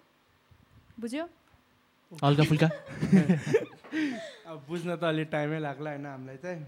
बुझ्यो? 1.00 1.26
हल्का 2.24 2.44
फुल्का। 2.44 2.68
अब 4.50 4.58
बुझ्न 4.70 4.96
त 4.96 5.04
अलिक 5.04 5.28
टाइमै 5.32 5.60
लाग्ला 5.60 5.90
होइन 5.90 6.06
हामीलाई 6.06 6.38
चाहिँ। 6.38 6.66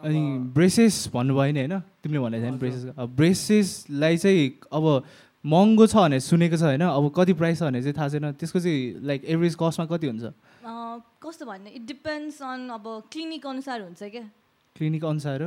अनि 0.00 0.20
ब्रेसेस 0.56 1.08
भन्नुभयो 1.14 1.52
नि 1.52 1.60
होइन? 1.60 1.80
तिमीले 2.02 2.20
भनेको 2.20 2.42
थियौ 2.42 2.52
नि 2.52 2.58
ब्रेसेस 2.58 2.84
अब 2.98 3.08
ब्रेसेसलाई 3.16 4.16
चाहिँ 4.16 4.44
अब 4.72 4.84
महँगो 5.44 5.86
छ 5.86 5.96
भने 5.96 6.20
सुनेको 6.20 6.56
छ 6.56 6.62
होइन? 6.62 6.82
अब 6.88 7.12
कति 7.16 7.32
प्राइस 7.32 7.58
छ 7.58 7.62
भने 7.62 7.82
चाहिँ 7.82 7.96
थाहा 7.96 8.08
छैन। 8.08 8.32
त्यसको 8.32 8.60
चाहिँ 8.60 9.04
लाइक 9.04 9.24
एभरेज 9.24 9.54
कस्टमा 9.60 9.86
कति 9.92 10.06
हुन्छ? 10.06 10.24
अँ, 10.24 11.00
कस्तो 11.22 11.44
भन्ने? 11.46 11.70
इट 11.70 11.82
डिपेन्ड्स 11.86 12.42
अन 12.42 12.68
अब 12.80 12.84
क्लिनिक 13.12 13.46
अनुसार 13.46 13.80
हुन्छ 13.80 14.02
क्या। 14.02 14.24
क्लिनिक 14.76 15.04
अनुसार 15.04 15.42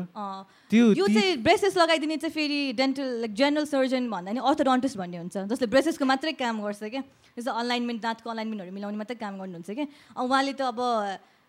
त्यो 0.69 0.85
यो 0.93 1.07
चाहिँ 1.07 1.37
ब्रेसेस 1.43 1.77
लगाइदिने 1.77 2.17
चाहिँ 2.17 2.33
फेरि 2.33 2.59
डेन्टल 2.77 3.07
लाइक 3.23 3.33
जेनरल 3.33 3.65
सर्जन 3.65 4.09
भन्दा 4.09 4.31
नि 4.31 4.39
अर्थोडन्टिस्ट 4.43 4.97
भन्ने 4.97 5.17
हुन्छ। 5.17 5.35
जसले 5.49 5.67
ब्रेसेसको 5.73 6.05
मात्रै 6.05 6.33
काम 6.37 6.61
गर्छ 6.61 6.83
क्या। 6.83 7.01
जस्तो 7.39 7.51
अलाइनमेन्ट 7.51 8.01
दाँतको 8.03 8.29
अलाइनमेन्टहरू 8.29 8.71
मिलाउने 8.77 8.97
मात्रै 8.99 9.17
काम 9.17 9.33
गर्नुहुन्छ 9.39 9.69
क्या। 9.71 9.87
अब 10.17 10.23
उहाँले 10.27 10.53
त 10.53 10.61
अब 10.69 10.79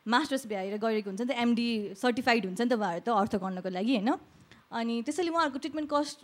मास्टर्स 0.06 0.46
भ्याएर 0.46 0.76
गरेको 0.78 1.08
हुन्छ 1.10 1.20
नि 1.20 1.28
त 1.28 1.36
एमडी 1.44 1.68
सर्टिफाइड 1.98 2.42
हुन्छ 2.46 2.60
नि 2.62 2.68
त 2.70 2.78
उहाँहरू 2.78 3.02
त 3.04 3.08
अर्थ 3.10 3.34
गर्नको 3.42 3.68
लागि 3.68 3.92
होइन? 3.98 4.10
अनि 4.70 4.94
त्यसैले 5.02 5.30
उहाँहरूको 5.34 5.58
ट्रिटमेन्ट 5.58 5.88
कस्ट 5.90 6.16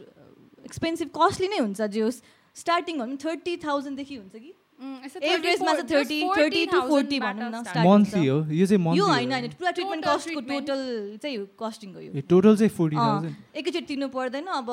एक्सपेन्सिभ 0.70 1.08
कस्टली 1.12 1.48
नै 1.50 1.60
हुन्छ। 1.66 1.80
जे 1.82 2.00
होस् 2.00 2.22
स्टार्टिङ 2.56 2.94
भनौँ 3.02 3.18
थर्टी 3.18 3.52
थाउजन्डदेखि 3.66 4.16
हुन्छ 4.16 4.34
कि? 4.38 4.52
एभरेजमा 4.80 5.72
34 5.72 5.88
चाहिँ 5.88 6.22
30 6.26 6.26
just 6.26 6.40
30 6.40 6.66
to 6.72 6.80
40 6.80 6.90
40,000 6.90 7.20
भनौँ 7.20 7.48
न, 7.48 7.52
बाट 7.52 7.62
start 7.62 7.70
start 7.70 7.86
मन्थली 7.86 8.26
हो 8.26 8.36
यो 8.60 8.66
चाहिँ 8.66 8.80
यो 8.80 8.84
मन्थली 8.84 9.00
होइन 9.10 9.32
होइन 9.32 9.48
पुरा 9.60 9.70
ट्रिटमेन्ट 9.78 10.04
Total 10.04 10.16
कस्टको 10.16 10.40
treatment. 10.40 10.66
टोटल 10.66 11.18
चाहिँ 11.22 11.46
कस्टिङ 11.62 11.94
हो 11.94 12.00
यो 12.00 12.12
ए 12.12 12.20
टोटल 12.30 12.56
चाहिँ 12.56 12.70
फोर्टी 12.78 12.96
अँ, 12.96 13.04
थाउजन्ड 13.04 13.56
एकैचोटि 13.60 13.86
तिर्नु 13.90 14.08
पर्दैन 14.16 14.46
अब 14.58 14.68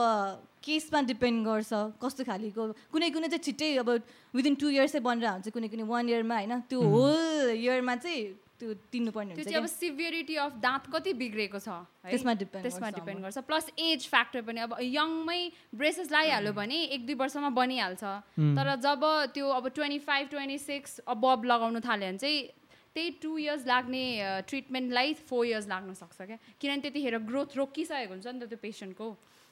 केसमा 0.67 1.02
डिपेन्ड 1.12 1.46
गर्छ 1.48 1.72
कस्तो 2.04 2.24
खालेको 2.30 2.63
कुनै 2.93 3.10
कुनै 3.15 3.28
चाहिँ 3.34 3.43
छिट्टै 3.48 3.70
अब 3.84 3.89
विदिन 4.34 4.56
टु 4.63 4.70
इयर्सै 4.70 5.00
बनेर 5.08 5.28
हुन्छ 5.30 5.48
कुनै 5.56 5.67
कुनै 5.74 5.84
वान 5.91 6.10
इयरमा 6.10 6.36
होइन? 6.39 6.54
त्यो 6.72 6.80
होल 6.96 7.56
इयरमा 7.58 7.96
चाहिँ 8.04 8.24
त्यो 8.60 8.74
तिर्नुपर्ने 8.91 9.34
त्यो 9.34 9.43
हुन्छ 9.43 9.50
चाहिँ 9.50 9.63
अब। 9.63 9.70
सिभियरिटी 9.70 10.36
अफ 10.43 10.54
दाँत 10.62 10.84
कति 10.93 11.13
बिग्रेको 11.13 11.60
छ? 11.60 11.70
त्यसमा 12.10 12.34
depend 12.41 12.63
त्यसमा 12.65 12.89
गर्छ 12.89 13.00
डिपेन्ड। 13.00 13.22
गर्छ 13.22 13.38
प्लस 13.48 13.65
एज 13.78 14.08
फ्याक्टर 14.10 14.41
पनि 14.50 14.60
अब 14.65 14.78
यङमै 14.82 15.41
ब्रेसेस 15.78 16.12
लगाइहाल्यो 16.12 16.54
भने 16.54 16.78
एक 16.98 17.06
दुई 17.06 17.15
वर्षमा 17.22 17.50
बनिहाल्छ 17.54 18.04
तर 18.58 18.76
जब 18.82 19.02
त्यो 19.34 19.46
अब 19.58 19.67
ट्वेन्टी 19.78 20.00
फाइभ 20.10 20.28
ट्वेन्टी 20.30 20.58
सिक्स 20.65 21.00
अबब 21.15 21.43
लगाउनु 21.54 21.80
थाल्यो 21.86 22.10
भने 22.10 22.17
चाहिँ 22.17 22.39
त्यही 22.98 23.10
टु 23.22 23.38
इयर्स 23.38 23.65
लाग्ने 23.67 24.04
ट्रिटमेन्टलाई 24.50 25.13
फोर 25.30 25.46
इयर्स 25.46 25.67
लाग्न 25.70 25.93
सक्छ 25.93 26.17
क्या 26.22 26.38
किनभने 26.60 26.82
त्यतिखेर 26.82 27.17
ग्रोथ 27.30 27.58
रोकिसकेको 27.58 28.13
हुन्छ 28.13 28.28
नि 28.28 28.39
त 28.41 28.50
त्यो 28.50 28.60
पेसेन्टको 28.63 29.08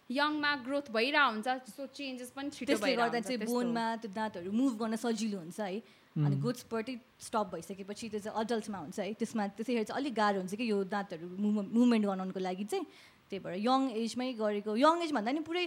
यङमा 0.09 0.51
ग्रोथ 0.65 0.89
भइरहेको 0.93 1.29
हुन्छ 1.33 1.47
सो 1.75 1.85
चेन्जेस 1.93 2.29
पनि 2.33 2.49
छिटो 2.57 2.77
भइरहेको 2.77 3.05
गर्दा 3.05 3.19
हुन्छ। 3.21 3.49
बोनमा 3.53 3.85
त्यो 4.01 4.09
दाँतहरू 4.17 4.49
मुभ 4.49 4.73
गर्न 4.81 4.95
सजिलो 4.97 5.37
हुन्छ 5.37 5.59
है 5.61 5.77
अनि 6.15 6.35
गुड 6.39 6.55
स्पर्टै 6.55 6.95
स्टप 7.19 7.47
भइसकेपछि 7.53 8.09
त्यो 8.09 8.19
चाहिँ 8.19 8.39
अडल्टमा 8.39 8.77
हुन्छ 8.77 8.99
है। 8.99 9.13
त्यसमा 9.19 9.47
त्यसैखेर 9.59 9.83
चाहिँ 9.83 9.99
अलिक 9.99 10.13
गाह्रो 10.15 10.39
हुन्छ 10.39 10.55
कि 10.55 10.65
यो 10.71 10.77
दाँतहरू 10.87 11.27
मुभ 11.27 11.75
मुभमेन्ट 11.75 12.05
गराउनको 12.05 12.39
लागि 12.39 12.65
चाहिँ। 12.71 12.85
त्यही 13.29 13.39
भएर 13.43 13.55
यङ 13.59 13.81
एजमै 13.99 14.31
गरेको 14.39 14.71
यङ 14.79 14.95
एज 15.03 15.11
भन्दा 15.11 15.31
नि 15.35 15.41
पुरै 15.43 15.65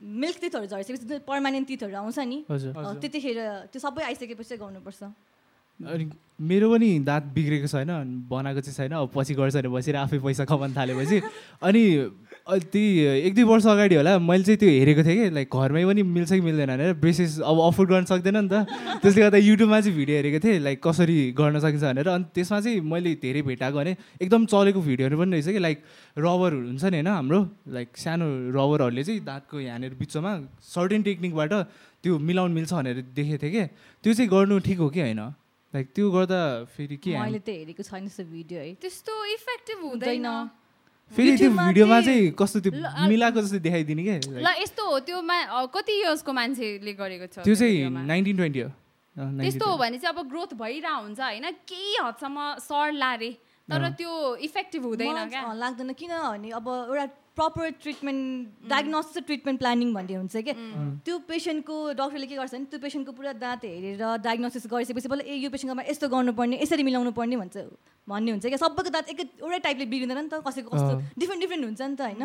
मिल्क 0.00 0.36
तिथहरू 0.40 0.66
झरिसकेपछि 0.66 1.18
पर्मानेन्ट 1.28 1.68
तिथहरू 1.68 1.96
आउँछ 2.00 2.18
नि। 2.32 2.38
त्यतिखेर 2.48 3.38
त्यो 3.72 3.80
सबै 3.82 4.02
आइसकेपछि 4.08 4.48
चाहिँ 4.48 4.62
गर्नुपर्छ। 4.62 5.02
अनि 5.78 6.04
मेरो 6.40 6.66
पनि 6.70 6.88
दाँत 7.06 7.24
बिग्रेको 7.34 7.68
छैन 7.68 7.90
बनाएको 8.30 8.60
चाहिँ 8.66 8.76
छैन। 8.78 8.92
अब 8.98 9.10
पछि 9.14 9.34
गर्छ 9.34 9.54
भने 9.58 9.68
बसेर 9.68 9.96
आफै 9.96 10.18
पैसा 10.18 10.44
कमाउनु 10.48 10.74
थालेपछि। 10.74 11.18
अनि 11.62 11.82
त्यही 12.48 13.28
एक 13.28 13.34
दुई 13.34 13.44
वर्ष 13.44 13.66
अगाडि 13.68 13.94
होला 13.94 14.18
मैले 14.24 14.44
चाहिँ 14.44 14.58
त्यो 14.58 14.68
हेरेको 14.68 15.02
थिएँ 15.04 15.16
कि 15.20 15.30
लाइक 15.36 15.48
घरमै 15.52 15.84
पनि 15.84 16.02
मिल्छ 16.02 16.32
कि 16.32 16.40
मिल्दैन 16.40 16.68
भनेर 16.72 16.92
ब्रेसेस 16.96 17.44
अब 17.44 17.60
अफोर्ड 17.60 17.90
गर्न 17.90 18.04
सक्दैन 18.08 18.36
नि 18.36 18.48
त। 18.48 18.64
त्यसले 19.04 19.20
गर्दा 19.20 19.38
युट्युबमा 19.38 19.80
चाहिँ 19.80 19.96
भिडियो 19.96 20.16
हेरेको 20.16 20.38
थिएँ 20.40 20.58
लाइक 20.64 20.80
कसरी 20.80 21.16
गर्न 21.36 21.60
सकिन्छ 21.60 21.84
भनेर। 21.84 22.08
अनि 22.08 22.24
त्यसमा 22.32 22.60
चाहिँ 22.64 22.80
मैले 22.80 23.14
धेरै 23.20 23.42
भेटाएको 23.44 23.76
भने 23.76 23.92
एकदम 24.24 24.46
चलेको 24.48 24.80
भिडियोहरू 24.80 25.16
पनि 25.20 25.30
रहेछ 25.36 25.48
कि 25.52 25.60
लाइक 25.60 25.78
रबर 26.16 26.50
हुन्छ 26.72 26.84
नि 26.88 26.96
होइन 26.96 27.06
हाम्रो 27.12 27.40
लाइक 27.68 27.88
सानो 28.00 28.26
रबरहरूले 28.56 29.02
चाहिँ 29.04 29.20
दाँतको 29.28 29.56
यहाँनिर 29.60 29.92
बिचमा 30.00 30.32
सर्टेन 30.72 31.02
टेक्निकबाट 31.04 31.52
त्यो 32.00 32.12
मिलाउनु 32.16 32.54
मिल्छ 32.54 32.72
भनेर 32.72 32.96
देखेको 33.12 33.38
थिएँ 33.44 33.52
कि। 33.52 33.64
त्यो 34.00 34.12
चाहिँ 34.16 34.30
गर्नु 34.32 34.56
ठिक 34.64 34.78
हो 34.78 34.88
कि 34.88 35.00
होइन? 35.04 35.20
लाइक 35.74 35.86
त्यो 35.92 36.06
गर्दा 36.16 36.40
फेरि 36.64 36.96
के 36.96 37.12
मैले 37.12 37.44
त 37.44 37.48
हेरेको 37.52 37.82
छैन 37.84 38.08
त्यो 38.08 38.24
भिडियो 38.24 38.58
है। 38.60 38.72
त्यस्तो 38.80 39.12
इफेक्टिभ 39.36 39.78
हुँदैन। 39.84 40.24
हुँदैन। 40.24 40.66
फेरि 41.12 41.36
त्यो 41.36 41.50
भिडियोमा 41.50 42.00
चाहिँ- 42.00 42.32
कस्तो 42.38 42.58
त्यो 42.60 42.72
मिलाएको 43.08 43.40
जस्तो 43.40 43.58
देखाइदिने 43.58 44.02
क्या 44.02 44.16
ल 44.38 44.48
यस्तो 44.62 44.82
हो 44.86 44.98
त्यो 45.00 45.18
कति 45.74 45.92
इयर्सको 46.00 46.32
मान्छेले 46.32 46.92
गरेको 46.94 47.26
छ 47.26 47.36
त्यो 47.44 47.54
चाहिँ? 47.54 47.90
नाइन्टिन 48.06 48.36
ट्वेन्टी 48.36 48.60
हो। 48.60 48.68
अँ, 48.68 49.24
1920 49.24 49.42
त्यस्तो 49.42 49.64
हो 49.66 49.76
भने 49.78 49.98
चाहिँ 49.98 50.14
अब 50.14 50.28
ग्रोथ 50.28 50.50
भइरहेको 50.54 51.00
हुन्छ 51.02 51.20
होइन? 51.20 51.46
केही 51.66 51.96
हदसम्म 52.02 52.38
सर 52.60 52.92
लारे 52.94 53.30
तर 53.68 53.88
त्यो 53.98 54.12
इफेक्टिभ 54.46 54.82
हुँदैन 54.84 55.08
मलाई 55.08 55.26
क्या। 55.28 55.52
लाग्दैन 55.54 55.92
किनभने 55.92 56.50
अब 56.50 56.66
एउटा 56.68 57.06
proper 57.38 57.70
treatment 57.82 58.68
diagnosis 58.70 59.24
treatment 59.26 59.58
planning 59.60 59.92
भन्ने 59.94 60.14
हुन्छ 60.14 60.36
क्या? 60.48 60.54
त्यो 61.06 61.18
पेसेन्टको 61.30 61.76
डक्टरले 62.00 62.26
के 62.26 62.36
गर्छ 62.36 62.54
भने 62.54 62.66
त्यो 62.72 62.80
पेसेन्टको 62.84 63.12
पुरा 63.18 63.32
दाँत 63.44 63.64
हेरेर 63.64 64.02
डायग्नोसिस 64.26 64.66
गरिसकेपछि 64.72 65.08
पहिला 65.08 65.24
ए 65.24 65.34
यो 65.44 65.50
पेसेन्टकोमा 65.50 65.84
यस्तो 65.90 66.08
गर्नुपर्ने 66.14 66.56
यसरी 66.62 66.82
मिलाउनु 66.90 67.12
पर्ने 67.18 67.36
भन्छ 67.42 67.56
भन्ने 68.08 68.30
हुन्छ 68.30 68.46
क्या? 68.46 68.60
सबैको 68.64 68.90
दाँत 68.90 69.08
एकै 69.14 69.24
एउटै 69.42 69.58
टाइपले 69.66 69.86
बिग्रिँदैन 69.92 70.18
नि 70.18 70.30
त 70.32 70.42
कसैको 70.46 70.70
कस्तो। 70.74 70.92
डिफ्रेन्ट 71.18 71.40
डिफ्रेन्ट 71.42 71.64
हुन्छ 71.64 71.80
नि 71.82 71.96
त 71.96 72.00
होइन? 72.08 72.22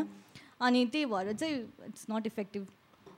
अनि 0.63 0.79
त्यही 0.93 1.05
भएर 1.11 1.33
चाहिँ 1.33 1.55
इट्स 1.89 2.05
नट 2.11 2.27
इफेक्टिभ 2.27 2.63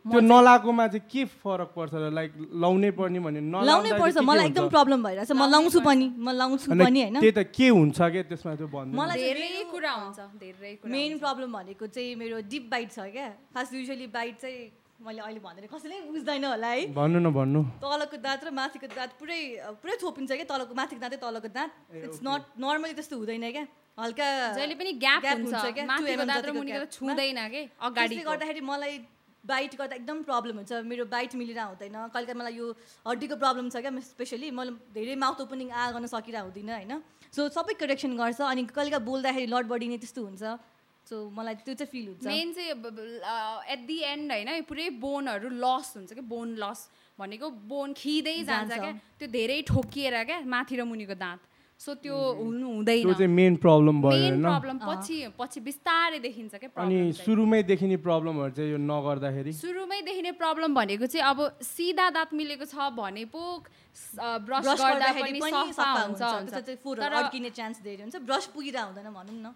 त्यो 0.06 0.20
नलाएकोमा 0.22 0.86
चाहिँ 0.88 1.10
के 1.10 1.22
फरक 1.42 1.70
पर्छ 1.74 1.94
लाइक 2.14 2.32
लाउनै 2.62 2.92
पर्ने 2.94 3.20
भने 3.26 3.42
लाउनै 3.42 3.92
पर्छ 3.98 4.16
के 4.16 4.22
मलाई? 4.22 4.46
एकदम 4.54 4.68
प्रब्लम 4.70 5.00
भइरहेछ। 5.02 5.32
म 5.34 5.44
लाउँछु। 5.50 5.80
पनि 5.82 6.08
म 6.14 6.30
लाउँछु 6.30 6.68
पनि 6.70 7.02
होइन? 7.02 7.18
त्यही 7.26 7.34
त 7.34 7.42
के 7.50 7.68
हुन्छ 7.74 7.98
क्या 7.98 8.24
त्यसमा 8.30 8.54
त्यो 8.56 8.68
भन्नु? 8.70 8.94
मलाई 8.94 9.18
धेरै 9.18 9.66
कुरा 9.74 9.92
हुन्छ 10.06 10.20
धेरै 10.38 10.74
कुरा 10.86 10.92
मेन। 10.94 11.18
प्रब्लम 11.18 11.50
भनेको 11.58 11.86
चाहिँ 11.90 12.16
मेरो 12.22 12.38
डिप 12.46 12.66
बाइट 12.70 12.90
छ 12.94 13.10
क्या। 13.10 13.28
खास 13.50 13.74
युजली 13.74 14.08
बाइट 14.14 14.36
चाहिँ 14.46 14.62
मैले 14.96 15.22
अहिले 15.26 15.42
भन्दैन 15.42 15.66
कसैले 15.74 15.98
बुझ्दैन 16.14 16.46
होला 16.54 16.70
है। 16.70 16.82
भन्नु 16.94 17.20
न 17.20 17.28
भन्नु। 17.34 17.62
तलको 17.82 18.18
दाँत 18.22 18.42
र 18.46 18.50
माथिको 18.54 18.88
दाँत 18.94 19.12
पुरै 19.18 19.42
पुरै 19.82 19.96
थोपिन्छ 20.06 20.32
क्या 20.38 20.46
तलको 20.46 20.74
माथिको 20.78 21.02
दाँतै 21.02 21.18
तलको 21.18 21.50
दाँत। 21.50 21.72
इट्स 22.06 22.22
नट 22.22 22.42
नर्मली 22.62 22.94
त्यस्तो 22.94 23.16
हुँदैन 23.18 23.46
क्या। 23.52 23.66
हल्का 23.96 24.28
जहिले 24.54 24.76
पनि 24.76 24.92
ग्याप 25.02 25.22
हुन्छ। 25.24 25.56
क्या, 25.56 25.84
two 25.84 25.90
माथिको 25.90 26.24
दाँत 26.30 26.46
र 26.46 26.48
जतिको 26.48 26.60
मुनिको 26.62 26.80
gap 26.80 26.88
त 26.88 26.96
छुँदैन 26.96 27.40
के? 27.50 27.62
अगाडि 27.82 28.16
त्यसले 28.16 28.24
गर्दाखेरि 28.30 28.62
मलाई 28.62 28.94
बाइट 29.46 29.76
गर्दा 29.78 29.96
एकदम 29.96 30.22
प्रब्लम 30.26 30.56
हुन्छ। 30.58 30.72
मेरो 30.90 31.06
बाइट 31.06 31.36
मिलेर 31.36 31.60
हुँदैन 31.60 31.96
कहिले 32.10 32.26
काहीँ 32.26 32.40
मलाई 32.40 32.54
यो 32.58 32.68
हड्डीको 33.06 33.36
प्रब्लम 33.38 33.70
छ 33.70 33.82
क्या 33.86 33.92
स्पेसली। 34.12 34.50
मैले 34.52 34.72
धेरै 34.94 35.16
माउथ 35.16 35.42
ओपनिङ 35.46 35.70
आ 35.72 35.92
गर्न 35.94 36.06
सकिरहेको 36.10 36.50
हुँदिनँ 36.50 36.74
होइन? 36.76 36.94
सो 37.30 37.50
सबै 37.54 37.74
करेक्सन 37.78 38.18
गर्छ 38.18 38.42
अनि 38.42 38.64
कहिले 38.74 38.92
काहीँ 38.92 39.06
बोल्दाखेरि 39.06 39.48
लड 39.54 39.66
बडी 39.70 39.88
नै 39.88 39.98
त्यस्तो 40.02 40.22
हुन्छ। 40.26 40.44
सो 41.08 41.16
मलाई 41.30 41.56
त्यो 41.62 41.74
चाहिँ 41.78 41.92
फिल 41.94 42.06
हुन्छ। 42.10 42.26
मेन 42.26 42.54
चाहिँ 42.58 42.70
एट 43.70 43.82
दि 43.86 43.98
एन्ड 44.12 44.32
होइन 44.32 44.50
पुरै 44.66 44.90
बोनहरू 44.98 45.50
लस 45.62 45.94
हुन्छ 45.98 46.18
कि 46.18 46.24
बोन 46.26 46.58
लस 46.58 46.90
भनेको 47.20 47.50
बोन 47.70 47.94
खिँदै 47.94 48.38
जान्छ। 48.44 48.74
क्या। 48.74 48.92
त्यो 49.22 49.28
धेरै 49.30 49.62
ठोकिएर 49.70 50.24
क्या 50.26 50.40
माथि 50.42 50.76
र 50.76 50.84
मुनिको 50.84 51.14
दाँत। 51.14 51.42
सो 51.80 51.94
त्यो 52.02 52.16
हुनु 52.16 52.68
हुँदैन 52.68 53.04
त्यो 53.04 53.14
चाहिँ 53.14 53.32
मेन 53.32 53.56
प्रब्लम 53.62 54.02
भयो 54.02 54.30
प्रब्लम 54.42 54.78
पछि 54.80 55.18
पछि 55.38 55.60
बिस्तारै 55.60 56.20
देखिन्छ 56.24 56.56
क्या 56.56 56.70
अनि। 56.82 57.12
सुरुमै 57.20 57.62
देखिने 57.68 57.98
प्रब्लमहरू 58.00 58.52
चाहिँ 58.56 58.72
यो 58.72 58.80
नगर्दाखेरि? 58.80 59.52
सुरुमै 59.54 60.00
देखिने 60.08 60.32
प्रब्लम 60.40 60.76
भनेको 60.76 61.06
चाहिँ 61.06 61.26
अब 61.30 61.40
सिधा 61.62 62.10
दाँत 62.16 62.34
मिलेको 62.34 62.66
छ 62.66 62.90
भने 62.96 63.26
पो 63.28 63.44
ब्रस 64.48 64.66
गर्दा 64.66 64.88
गर्दाखेरि 64.88 65.40
पनि 65.40 65.52
सफा 65.76 65.92
हुन्छ 66.10 66.64
तर 67.04 67.12
अड्किने 67.22 67.50
चान्स 67.60 67.78
धेरै 67.84 68.04
हुन्छ। 68.08 68.16
ब्रस 68.24 68.46
पुगिरह 68.56 68.82
हुँदैन 68.96 69.12
भनौँ 69.12 69.36
न। 69.44 69.54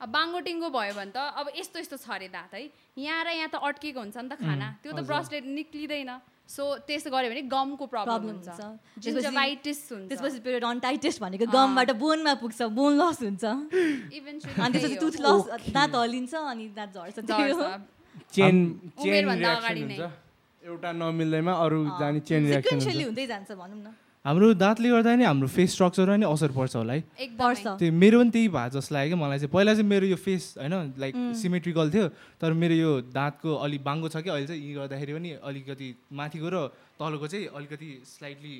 अब 0.00 0.08
बाङ्गोटिङ्गो 0.12 0.68
भयो 0.70 0.94
भने 0.98 1.12
त 1.14 1.18
अब 1.40 1.46
यस्तो 1.56 1.78
यस्तो 1.78 1.96
छ 2.04 2.10
अरे 2.10 2.28
दाँत 2.28 2.54
है। 2.54 2.62
यहाँ 3.00 3.24
र 3.24 3.28
यहाँ 3.38 3.48
त 3.48 3.56
अड्केको 3.58 4.00
हुन्छ 4.02 4.16
नि 4.18 4.28
त 4.28 4.34
खाना। 4.38 4.66
त्यो 4.82 4.92
त 4.92 5.00
ब्रसले 5.08 5.40
निक्लिँदैन। 5.40 6.10
सो 6.52 6.64
त्यसो 6.86 7.08
गऱ्यो 7.14 7.28
भने 7.32 7.42
गमको 7.48 7.84
प्रब्लम 7.92 8.22
हुन्छ। 8.28 8.48
हुन्छ। 8.48 8.60
जिन्जोभाइटिस 9.04 9.80
हुन्छ। 9.92 10.08
त्यसपछि 10.10 10.38
पेरियोडन्टाइटिस 10.44 11.16
भनेको 11.24 11.46
गमबाट 11.48 11.90
बोनमा 12.02 12.32
पुग्छ 12.42 12.60
बोन 12.76 12.92
लस 13.00 13.18
हुन्छ। 13.24 13.44
अनि 13.44 14.76
त्यसपछि। 14.76 14.96
टुथ 15.00 15.16
लस 15.24 15.72
दाँत 15.72 15.94
हल्लिन्छ 15.96 16.34
अनि 16.52 16.64
दाँत 16.76 16.90
झर्छ। 16.92 17.18
चेन 18.36 18.56
चेन 19.00 19.24
एउटा 20.62 20.90
नमिल्दैमा 20.92 21.52
अरू 21.64 21.78
जाने 22.00 22.20
चेन 22.28 22.42
रियाक्सन 22.46 22.78
हुँदै 23.02 23.24
जान्छ 23.26 23.50
भनौँ 23.52 23.80
न। 23.80 23.88
हाम्रो 24.22 24.54
दाँतले 24.54 24.88
गर्दा 24.88 25.14
नि 25.18 25.24
हाम्रो 25.26 25.48
फेस 25.50 25.70
स्ट्रक्चरमा 25.74 26.16
नि 26.22 26.26
असर 26.30 26.54
पर्छ 26.54 26.78
होला 26.78 26.94
है। 26.94 27.02
त्यो 27.26 27.90
मेरो 27.90 28.18
पनि 28.22 28.30
त्यही 28.30 28.48
भए 28.54 28.70
जस्तो 28.70 28.94
लाग्यो 28.94 29.10
क्या 29.10 29.18
मलाई 29.18 29.38
चाहिँ। 29.42 29.50
पहिला 29.50 29.74
चाहिँ 29.74 29.88
मेरो 29.90 30.06
यो 30.06 30.16
फेस 30.16 30.62
होइन 30.62 30.94
लाइक 30.94 31.14
सिमेट्रिकल 31.42 31.90
थियो 31.90 32.06
तर 32.38 32.52
मेरो 32.54 32.74
यो 32.74 32.90
दाँतको 33.10 33.50
अलिक 33.50 33.82
बाङ्गो 33.82 34.08
छ 34.14 34.22
कि 34.22 34.30
अहिले 34.30 34.46
चाहिँ 34.46 34.62
यी 34.62 34.72
गर्दाखेरि 34.78 35.12
पनि 35.18 35.30
अलिकति 35.42 35.88
माथिको 36.14 36.48
र 36.54 36.70
तलको 37.02 37.26
चाहिँ 37.26 37.46
अलिकति 37.50 37.88
स्लाइटली 38.06 38.54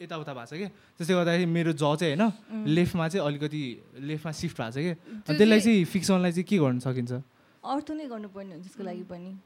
यताउता 0.00 0.32
भएको 0.32 0.48
छ 0.48 0.56
कि। 0.56 0.66
त्यसले 0.96 1.14
गर्दाखेरि 1.20 1.46
मेरो 1.52 1.72
ज 1.76 1.84
चाहिँ 2.00 2.16
होइन 2.16 2.64
लेफ्टमा 2.64 3.08
चाहिँ 3.12 3.28
अलिकति 3.28 3.62
लेफ्टमा 4.08 4.32
सिफ्ट 4.40 4.56
भएको 4.56 4.72
छ 4.72 4.76
कि। 4.88 5.36
त्यसलाई 5.36 5.60
चाहिँ 5.60 5.84
फिक्स 5.84 6.08
गर्नलाई 6.10 6.32
चाहिँ 6.32 6.48
के 6.48 6.56
गर्न 6.64 6.78
सकिन्छ? 6.80 7.12
अर्थो 7.60 7.92
नै 7.92 8.08
गर्नुपर्ने 8.08 8.52
हुन्छ 8.56 8.64
त्यसको 8.64 8.82
लागि 8.88 9.04
पनि। 9.04 9.36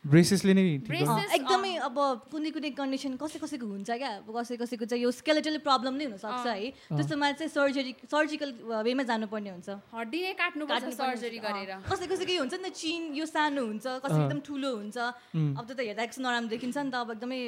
ब्रेसेसले 0.00 0.52
नै 0.56 0.62
एकदमै 0.80 1.72
अब 1.84 1.96
कुनै 2.32 2.50
कुनै 2.56 2.70
कन्डिसन 2.72 3.20
कसै 3.20 3.36
कसैको 3.36 3.66
हुन्छ 3.68 3.90
क्या? 4.00 4.24
अब 4.24 4.28
कसै 4.32 4.56
कसैको 4.56 4.84
चाहिँ 4.88 5.04
यो 5.04 5.10
स्केलेटल 5.12 5.60
प्रब्लम 5.60 5.94
नै 6.00 6.04
हुनसक्छ 6.08 6.46
है। 6.48 6.72
त्यस्तोमा 6.96 7.28
चाहिँ 7.36 7.52
सर्जरी 7.52 7.92
सर्जिकल 8.08 8.50
वेमा 8.88 9.04
जानुपर्ने 9.04 9.50
हुन्छ। 9.60 9.68
हड्डी 9.92 10.18
नै 10.24 10.32
काट्नुपर्ने 10.40 10.92
सर्जरी। 10.96 11.38
गरेर। 11.44 11.84
कसै 11.84 12.06
कसैको 12.08 12.32
हुन्छ 12.32 12.54
नि 12.56 12.64
त 12.64 12.72
चिन 12.80 13.12
यो 13.12 13.24
सानो 13.28 13.60
हुन्छ 13.60 13.86
कसै 14.00 14.18
एकदम 14.24 14.40
ठुलो 14.40 14.70
हुन्छ। 14.80 14.96
अब 14.96 15.62
त्यो 15.68 15.74
त 15.76 15.80
हेर्दा 15.84 16.02
एकछिन 16.08 16.22
नराम्रो 16.24 16.48
देखिन्छ 16.48 16.76
नि 16.80 16.90
त। 16.90 16.96
अब 16.96 17.08
एकदमै 17.20 17.40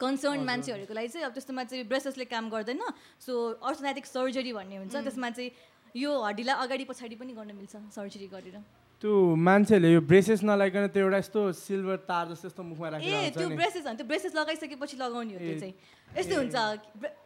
कन्सर्न 0.00 0.40
मान्छेहरूको 0.48 0.94
लागि 0.96 1.08
चाहिँ 1.12 1.28
अब 1.28 1.32
त्यस्तोमा 1.36 1.62
चाहिँ 1.68 1.84
ब्रेसेसले 1.92 2.24
काम 2.24 2.48
गर्दैन। 2.48 2.80
सो 3.20 3.60
अर्थोनेटिक 3.60 4.04
सर्जरी 4.08 4.52
भन्ने 4.56 4.76
हुन्छ। 4.80 4.96
त्यसमा 4.96 5.28
चाहिँ 5.36 5.52
यो 5.92 6.10
हड्डीलाई 6.24 6.56
अगाडि 6.64 6.84
पछाडि 6.88 7.16
पनि 7.20 7.32
गर्न 7.36 7.52
मिल्छ 7.52 7.74
सर्जरी 7.92 8.28
गरेर। 8.32 8.56
त्यो 9.00 9.12
मान्छेहरूले 9.32 9.90
यो 9.96 10.00
ब्रेसेस 10.04 10.40
नलाइकन 10.44 10.92
त्यो 10.92 11.02
एउटा 11.08 11.18
यस्तो 11.24 11.40
सिल्भर 11.56 11.96
तार 12.04 12.24
जस्तो 12.36 12.46
यस्तो 12.52 12.62
मुखमा 12.68 12.86
ए 12.86 12.90
राखेर 12.92 13.32
त्यो 13.32 13.48
हुन्छ 13.48 13.48
नि। 13.48 13.56
ब्रेसेस 13.56 13.84
हो 13.88 13.92
त्यो 13.96 14.06
ब्रेसेस 14.06 14.32
लगाइसकेपछि 14.36 14.96
लगाउने 15.00 15.32
हो 15.32 15.40
त्यो 15.40 15.56
ए। 15.56 15.60
चाहिँ। 15.60 15.74
यस्तो 16.20 16.34
हुन्छ। 16.36 16.56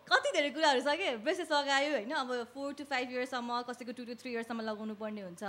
कति 0.07 0.29
धेरै 0.39 0.51
कुराहरू 0.55 0.81
छ 0.87 0.95
कि? 0.95 1.09
ब्रेसेस 1.27 1.51
लगायो 1.51 1.91
होइन 1.99 2.13
अब 2.15 2.31
फोर 2.55 2.69
टु 2.79 2.85
फाइभ 2.87 3.07
इयर्ससम्म 3.11 3.51
कसैको 3.67 3.91
टु 3.91 4.05
टु 4.07 4.15
थ्री 4.23 4.31
इयर्ससम्म 4.39 4.61
लगाउनु 4.71 4.95
पर्ने 5.03 5.23
हुन्छ। 5.27 5.43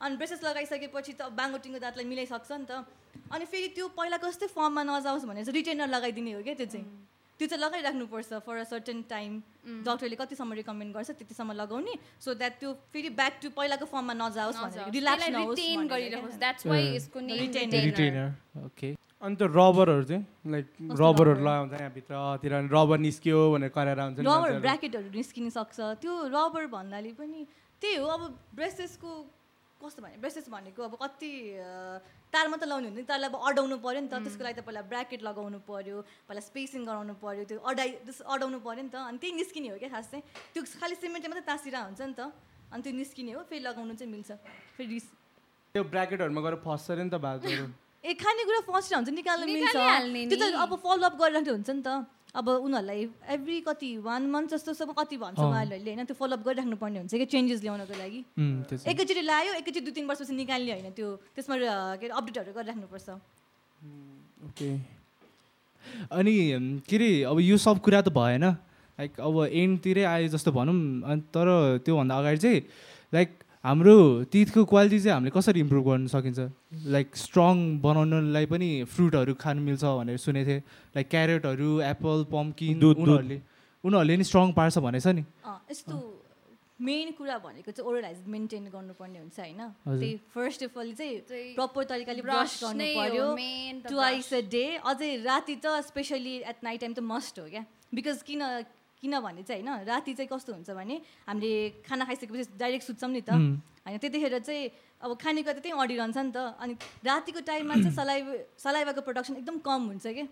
अनि 0.00 0.14
ब्रेसेस 0.16 0.40
लगाइसकेपछि 0.40 1.12
त 1.20 1.28
बाङ्गोटिङको 1.36 1.78
दाँतलाई 1.84 2.06
मिलाइसक्छ 2.08 2.48
नि 2.48 2.64
त। 2.64 2.88
अनि 3.28 3.44
फेरि 3.44 3.68
त्यो 3.76 3.92
पहिलाको 3.92 4.24
जस्तै 4.24 4.48
फर्ममा 4.48 4.82
नजाओस् 4.88 5.28
भनेर 5.28 5.44
चाहिँ 5.44 5.56
रिटेनर 5.60 5.88
लगाइदिने 5.92 6.32
हो 6.32 6.40
क्या 6.48 6.56
त्यो 6.64 6.68
चाहिँ। 6.72 6.86
त्यो 7.38 7.46
चाहिँ 7.48 7.62
लगाइराख्नुपर्छ 7.62 8.30
फर 8.46 8.56
अ 8.58 8.64
सर्टेन 8.70 9.02
टाइम 9.08 9.32
डक्टरले 9.86 10.16
कतिसम्म 10.20 10.52
रिकमेन्ड 10.60 10.94
गर्छ 10.94 11.10
त्यतिसम्म 11.18 11.52
लगाउने 11.62 11.94
सो 12.24 12.34
द्याट 12.34 12.54
त्यो 12.60 12.72
फेरि 12.92 13.10
ब्याक 13.14 13.34
टु 13.42 13.48
पहिलाको 13.58 13.86
फर्ममा 13.94 14.14
नजाओस् 14.22 14.58
भनेर 14.62 14.90
रिल्याक्स 14.98 15.28
नहोस् 15.28 15.58
रिटेन 15.58 15.78
भनेर 15.78 15.90
गरिरहोस् 15.92 16.28
क्या। 16.28 16.38
द्याट्स 16.38 16.66
वाइ 16.66 16.82
यसको 16.96 17.18
नेम 17.20 17.38
Retainer. 17.38 17.84
रिटेनर 17.84 18.28
ओके 18.66 18.88
अनि 19.22 19.34
त्यो 19.38 19.46
रबरहरू 19.54 20.04
चाहिँ 20.10 20.24
लाइक 20.52 20.66
रबरहरू? 21.02 21.40
लगाउँछ 21.46 21.72
यहाँभित्रतिर 21.80 22.52
अनि 22.58 22.68
रबर 22.74 22.98
निस्क्यो 23.06 23.38
भनेर 23.54 23.70
कराएर 23.76 24.00
हुन्छ 24.00 24.18
नि 24.18 24.24
रबर। 24.26 24.60
ब्राकेटहरू 24.66 25.10
निस्किन 25.14 25.50
सक्छ 25.58 25.78
त्यो 26.02 26.12
रबर 26.34 26.66
भन्नाले 26.74 27.12
पनि 27.18 27.46
त्यही 27.82 27.96
हो 28.02 28.06
अब 28.06 28.22
ब्रेसेसको 28.58 29.10
कस्तो 29.80 30.02
भने 30.02 30.16
ब्रेसेस 30.22 30.46
भनेको 30.50 30.82
अब 30.82 30.94
कति 31.02 31.30
तार 32.32 32.48
मात्र 32.52 32.66
लाउने 32.68 32.88
हुँदैन 32.88 33.04
तारलाई 33.08 33.30
अब 33.30 33.36
अडाउनु 33.48 33.76
पऱ्यो 33.84 34.00
नि 34.04 34.08
त 34.12 34.20
त्यसको 34.24 34.42
लागि 34.44 34.56
त 34.60 34.64
पहिला 34.68 34.82
ब्राकेट 34.92 35.20
लगाउनु 35.28 35.58
पऱ्यो 35.68 35.96
पहिला 36.28 36.42
स्पेसिङ 36.48 36.80
गराउनु 36.88 37.14
पऱ्यो 37.24 37.44
त्यो 37.48 37.58
अडाइ 37.70 37.88
त्यस 38.04 38.20
अडाउनु 38.34 38.58
पऱ्यो 38.66 38.82
नि 38.84 38.90
त 38.92 38.96
अनि 39.08 39.18
त्यही 39.22 39.32
निस्किने 39.40 39.68
हो 39.72 39.76
क्या 39.82 39.90
खास 39.96 40.06
चाहिँ। 40.12 40.22
त्यो 40.52 40.62
खालि 40.80 40.94
सिमेन्टले 41.02 41.28
मात्रै 41.32 41.46
तासिरहेको 41.48 41.86
हुन्छ 41.88 42.00
नि 42.04 42.14
त 42.20 42.22
अनि 42.72 42.80
त्यो 42.84 42.92
निस्किने 43.00 43.32
हो 43.32 43.40
फेरि 43.48 43.62
लगाउनु 43.64 43.94
चाहिँ 43.96 44.12
मिल्छ 44.12 44.30
फेरि 44.76 44.88
रिस 44.92 45.06
त्यो 45.74 45.82
ब्राकेटहरूमा 45.94 46.40
गएर 46.44 46.54
फस्छ 46.64 46.86
अरे 46.90 47.02
नि 47.04 47.10
त 47.10 47.16
भातहरू। 47.24 47.66
ए 48.08 48.14
खानेकुरा 48.14 48.60
फर्स्ट 48.68 48.94
हुन्छ 48.94 49.08
निकाल्नु 49.18 49.46
मिल्छ। 49.48 49.72
त्यो 49.72 50.38
त 50.38 50.44
नि। 50.44 50.60
अब 50.64 50.70
फलोअप 50.84 51.14
गरिराख्नु 51.20 51.52
हुन्छ 51.56 51.70
नि 51.70 51.82
त। 51.82 51.90
अब 52.34 52.48
उनीहरूलाई 52.48 53.08
एभ्री 53.34 53.60
कति 53.64 53.90
वान 54.04 54.22
मन्थ 54.30 54.50
जस्तो 54.50 54.72
सब 54.74 54.92
कति 54.98 55.16
भन्छ 55.16 55.38
उहाँहरूले 55.38 55.90
होइन? 55.90 56.04
त्यो 56.04 56.16
फलोअप 56.20 56.42
गरिराख्नु 56.44 56.76
पर्ने 56.76 56.98
हुन्छ 56.98 57.14
कि? 57.14 57.24
चेन्जेस 57.24 57.62
ल्याउनको 57.62 57.94
लागि। 57.98 58.20
एकैचोटि 58.84 59.22
लायो 59.22 59.52
एकैचोटि 59.54 59.80
दुई 59.80 59.94
तिन 59.96 60.06
वर्षपछि 60.06 60.34
निकाल्ने 60.36 60.72
होइन? 60.72 60.92
त्यो 60.92 61.08
त्यसमा 61.34 61.56
के 61.56 62.06
अरे 62.06 62.14
अपडेटहरू 62.20 62.52
गरिराख्नुपर्छ। 62.52 63.08
ओके। 64.48 64.70
अनि 66.12 66.34
के 66.84 66.96
अरे 66.96 67.10
अब 67.24 67.40
यो 67.40 67.56
सब 67.56 67.80
कुरा 67.80 68.00
त 68.02 68.08
भएन। 68.12 68.44
लाइक 68.98 69.20
अब 69.20 69.34
एन्डतिरै 69.46 70.04
आयो 70.04 70.28
जस्तो 70.28 70.50
भनौँ 70.52 70.74
अनि 71.06 71.20
तर 71.32 71.48
त्योभन्दा 71.86 72.14
अगाडि 72.18 72.38
चाहिँ 72.38 72.60
लाइक 73.14 73.28
हाम्रो 73.64 74.24
तिथको 74.32 74.64
क्वालिटी 74.64 74.98
चाहिँ 75.00 75.14
हामीले 75.14 75.30
कसरी 75.34 75.60
इम्प्रुभ 75.60 75.84
गर्न 75.88 76.06
सकिन्छ? 76.06 76.38
लाइक 76.94 77.16
स्ट्रङ 77.16 77.56
बनाउनलाई 77.82 78.46
पनि 78.46 78.68
फ्रुटहरू 78.86 79.34
खानु 79.34 79.60
मिल्छ 79.62 79.84
भनेर 79.84 80.16
सुनेको 80.16 80.46
थिएँ। 80.48 80.62
लाइक 80.96 81.06
क्यारेटहरू 81.08 81.70
एप्पल 81.92 82.18
पम्किन। 82.32 82.76
उनीहरूले 82.78 83.38
उनीहरूले 83.84 84.16
नि 84.16 84.24
स्ट्रङ 84.24 84.52
पार्छ 84.54 84.78
भनेछ 84.78 85.06
नि। 85.06 85.24
अँ, 85.44 85.58
यस्तो 85.70 85.96
मेन 86.78 87.10
कुरा 87.18 87.36
भनेको 87.42 87.70
चाहिँ 87.74 87.90
ओरल 87.90 88.04
हाइजिन 88.04 88.30
मेन्टेन 88.30 88.64
गर्नुपर्ने 88.70 89.18
हुन्छ 89.18 89.38
होइन। 89.42 89.62
त्यही 89.98 90.14
फर्स्ट 90.30 90.62
अफ 90.64 90.78
अल 90.78 90.92
चाहिँ 90.94 91.54
प्रपर 91.58 91.84
तरिकाले 91.90 92.22
ब्रस 92.22 92.52
गर्नु 92.62 92.84
पर्यो। 92.94 93.26
main 93.34 93.82
त 93.82 93.90
ट्वाइस 93.90 94.32
अ 94.34 94.40
डे 94.54 94.66
अझै 94.86 95.10
राति 95.26 95.56
त 95.58 95.66
स्पेसली 95.90 96.36
एट 96.46 96.62
नाइट 96.62 96.80
टाइम 96.80 96.92
त 96.94 97.02
मस्ट 97.02 97.38
हो 97.38 97.46
क्या? 97.50 97.64
बिकज 97.94 98.22
किन 98.22 98.42
किनभने 99.00 99.42
चाहिँ 99.42 99.62
होइन 99.62 99.84
राति 99.86 100.12
चाहिँ 100.14 100.28
कस्तो 100.28 100.52
हुन्छ 100.52 100.70
भने 100.70 100.96
हामीले 101.28 101.50
खाना 101.86 102.04
खाइसकेपछि 102.04 102.58
डाइरेक्ट 102.58 102.84
सुत्छौँ 102.86 103.10
नि 103.10 103.22
त। 103.22 103.30
होइन 103.86 103.98
त्यतिखेर 103.98 104.38
चाहिँ 104.42 104.62
अब 105.00 105.10
खानेकुरा 105.22 105.54
त 105.54 105.62
त्यहीँ 105.62 105.78
अडिरहन्छ 105.78 106.18
नि 106.18 106.32
त। 106.34 106.38
अनि 106.58 106.72
रातिको 107.06 107.40
टाइममा 107.46 107.74
चाहिँ 107.78 107.94
सलाइ 107.94 108.20
सलाइवाको 108.58 109.00
प्रोडक्सन 109.06 109.34
एकदम 109.40 109.56
कम 109.62 109.80
हुन्छ 109.94 110.06
क्या। 110.06 110.26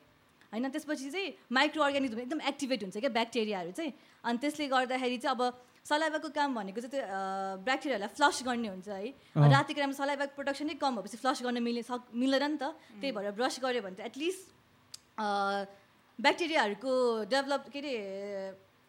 होइन 0.53 0.67
त्यसपछि 0.71 1.11
चाहिँ 1.11 1.29
माइक्रो 1.51 1.83
अर्ग्यानिजम 1.83 2.19
एकदम 2.27 2.41
एक्टिभेट 2.43 2.81
हुन्छ 2.83 2.97
क्या 2.99 3.11
ब्याक्टेरियाहरू 3.11 3.71
चाहिँ। 3.71 3.93
अनि 4.25 4.39
त्यसले 4.43 4.67
गर्दाखेरि 4.67 5.19
चाहिँ 5.23 5.35
अब 5.37 5.43
सलाइवाको 5.87 6.29
काम 6.35 6.51
भनेको 6.59 6.81
चाहिँ 6.83 6.91
त्यो 6.91 7.07
ब्याक्टेरियाहरूलाई 7.63 8.15
फ्लस 8.19 8.37
गर्ने 8.43 8.69
हुन्छ 8.75 8.89
है। 8.91 9.07
रातिको 9.47 9.79
टाइममा 9.79 9.97
सलाइवाको 10.03 10.35
प्रोडक्सन 10.35 10.67
नै 10.67 10.75
कम 10.83 10.93
भएपछि 10.99 11.17
फ्लस 11.23 11.39
गर्न 11.47 11.63
मिल्ने 11.63 11.83
सक 11.87 12.11
मिल्दैन 12.11 12.51
नि 12.51 12.59
त। 12.59 12.75
त्यही 12.99 13.13
भएर 13.15 13.31
ब्रस 13.39 13.63
गऱ्यो 13.63 13.83
भने 13.87 13.97
त 13.99 14.11
एटलिस्ट 14.11 14.43
ब्याक्टेरियाहरूको 16.19 16.93
डेभलप 17.31 17.65
के 17.73 17.79
अरे 17.79 17.95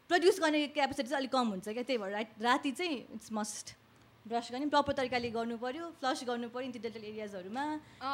प्रड्युस 0.10 0.40
गर्ने 0.40 0.68
क्यापेसिटी 0.68 1.10
चाहिँ 1.10 1.20
अलिक 1.20 1.32
कम 1.32 1.48
हुन्छ 1.48 1.68
क्या 1.70 1.84
त्यही 1.84 1.98
भएर 1.98 2.12
रात- 2.12 2.76
चाहिँ 2.78 2.98
इट्स 3.16 3.32
मस्ट 3.34 3.76
ब्रस 4.26 4.50
गर्ने 4.52 4.66
प्रपर 4.68 4.94
तरिकाले 4.94 5.30
गर्नु 5.32 5.58
पऱ्यो 5.58 5.86
फ्लस 6.00 6.24
गर्नु 6.28 6.48
पऱ्यो 6.50 6.66
इन्टिडेन्टल 6.66 7.04
एरियाजहरूमा 7.04 7.64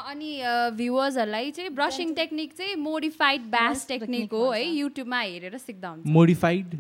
अनि 0.10 0.30
भ्युवर्सहरूलाई 0.78 1.52
चाहिँ 1.52 1.70
ब्रसिङ 1.70 2.14
टेक्निक 2.16 2.54
चाहिँ 2.58 2.76
मोडिफाइड 2.82 3.42
ब्यास 3.52 3.88
टेक्निक 3.88 4.32
हो। 4.34 4.50
है 4.52 4.64
युट्युबमा 4.66 5.20
हेरेर 5.20 5.58
सिक्दा 5.58 5.90
हुन्छ। 5.90 6.06
Modified 6.08 6.76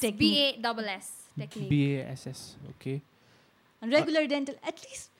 technique. 0.00 0.18
BA 0.18 0.52
double 0.62 0.88
S 0.88 1.10
technique 1.38 1.68
BASS 1.68 2.40
okay 2.68 3.00
regular 3.82 4.26
dental 4.26 4.56
at least 4.68 5.10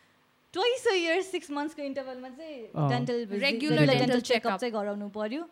twice 0.54 0.86
a 0.86 0.94
year 0.94 1.20
six 1.22 1.50
मन्थ्सको 1.50 1.82
इन्टरभलमा 1.82 2.28
चाहिँ। 2.28 2.88
Dental 2.88 3.24
dental 3.26 3.98
dental. 3.98 4.20
चेकअप 4.20 4.58
चाहिँ 4.60 4.72
गराउनु 4.74 5.08
पऱ्यो 5.18 5.42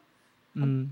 उम्, 0.55 0.89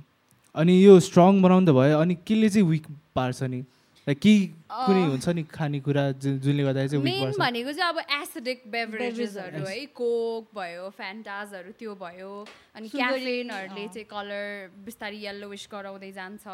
अनि 0.54 0.74
यो 0.84 0.98
स्ट्रङ 1.02 1.42
बनाउनु 1.42 1.66
त 1.66 1.74
भयो 1.74 1.98
अनि 1.98 2.14
केले 2.26 2.48
चाहिँ 2.48 2.68
विक 2.68 2.86
पार्छ 3.14 3.42
नि? 3.50 3.60
लाइक 4.06 4.18
कि 4.20 4.34
कुनै 4.70 5.02
हुन्छ 5.10 5.28
नि 5.34 5.42
खानेकुरा 5.50 6.04
जुन 6.22 6.38
जुनले 6.44 6.62
गर्दाखेरि 6.62 6.88
चाहिँ 6.88 7.02
विक 7.04 7.10
मेन 7.10 7.22
पार्छ? 7.24 7.38
भनेको 7.42 7.72
चाहिँ 7.72 7.90
अब 7.90 7.98
एसिडिक 8.22 8.58
बेभरेजेसहरू. 8.70 9.64
है 9.66 9.86
कोक 9.98 10.44
भयो 10.54 10.84
फ्यान्टाजहरू 10.94 11.70
त्यो 11.78 11.94
भयो 11.98 12.32
अनि 12.76 12.88
क्याफेनहरूले। 12.88 13.86
चाहिँ 13.94 14.06
कलर 14.06 14.44
बिस्तारै 14.86 15.18
येल्लोइस 15.26 15.64
गराउँदै 15.72 16.12
जान्छ। 16.12 16.46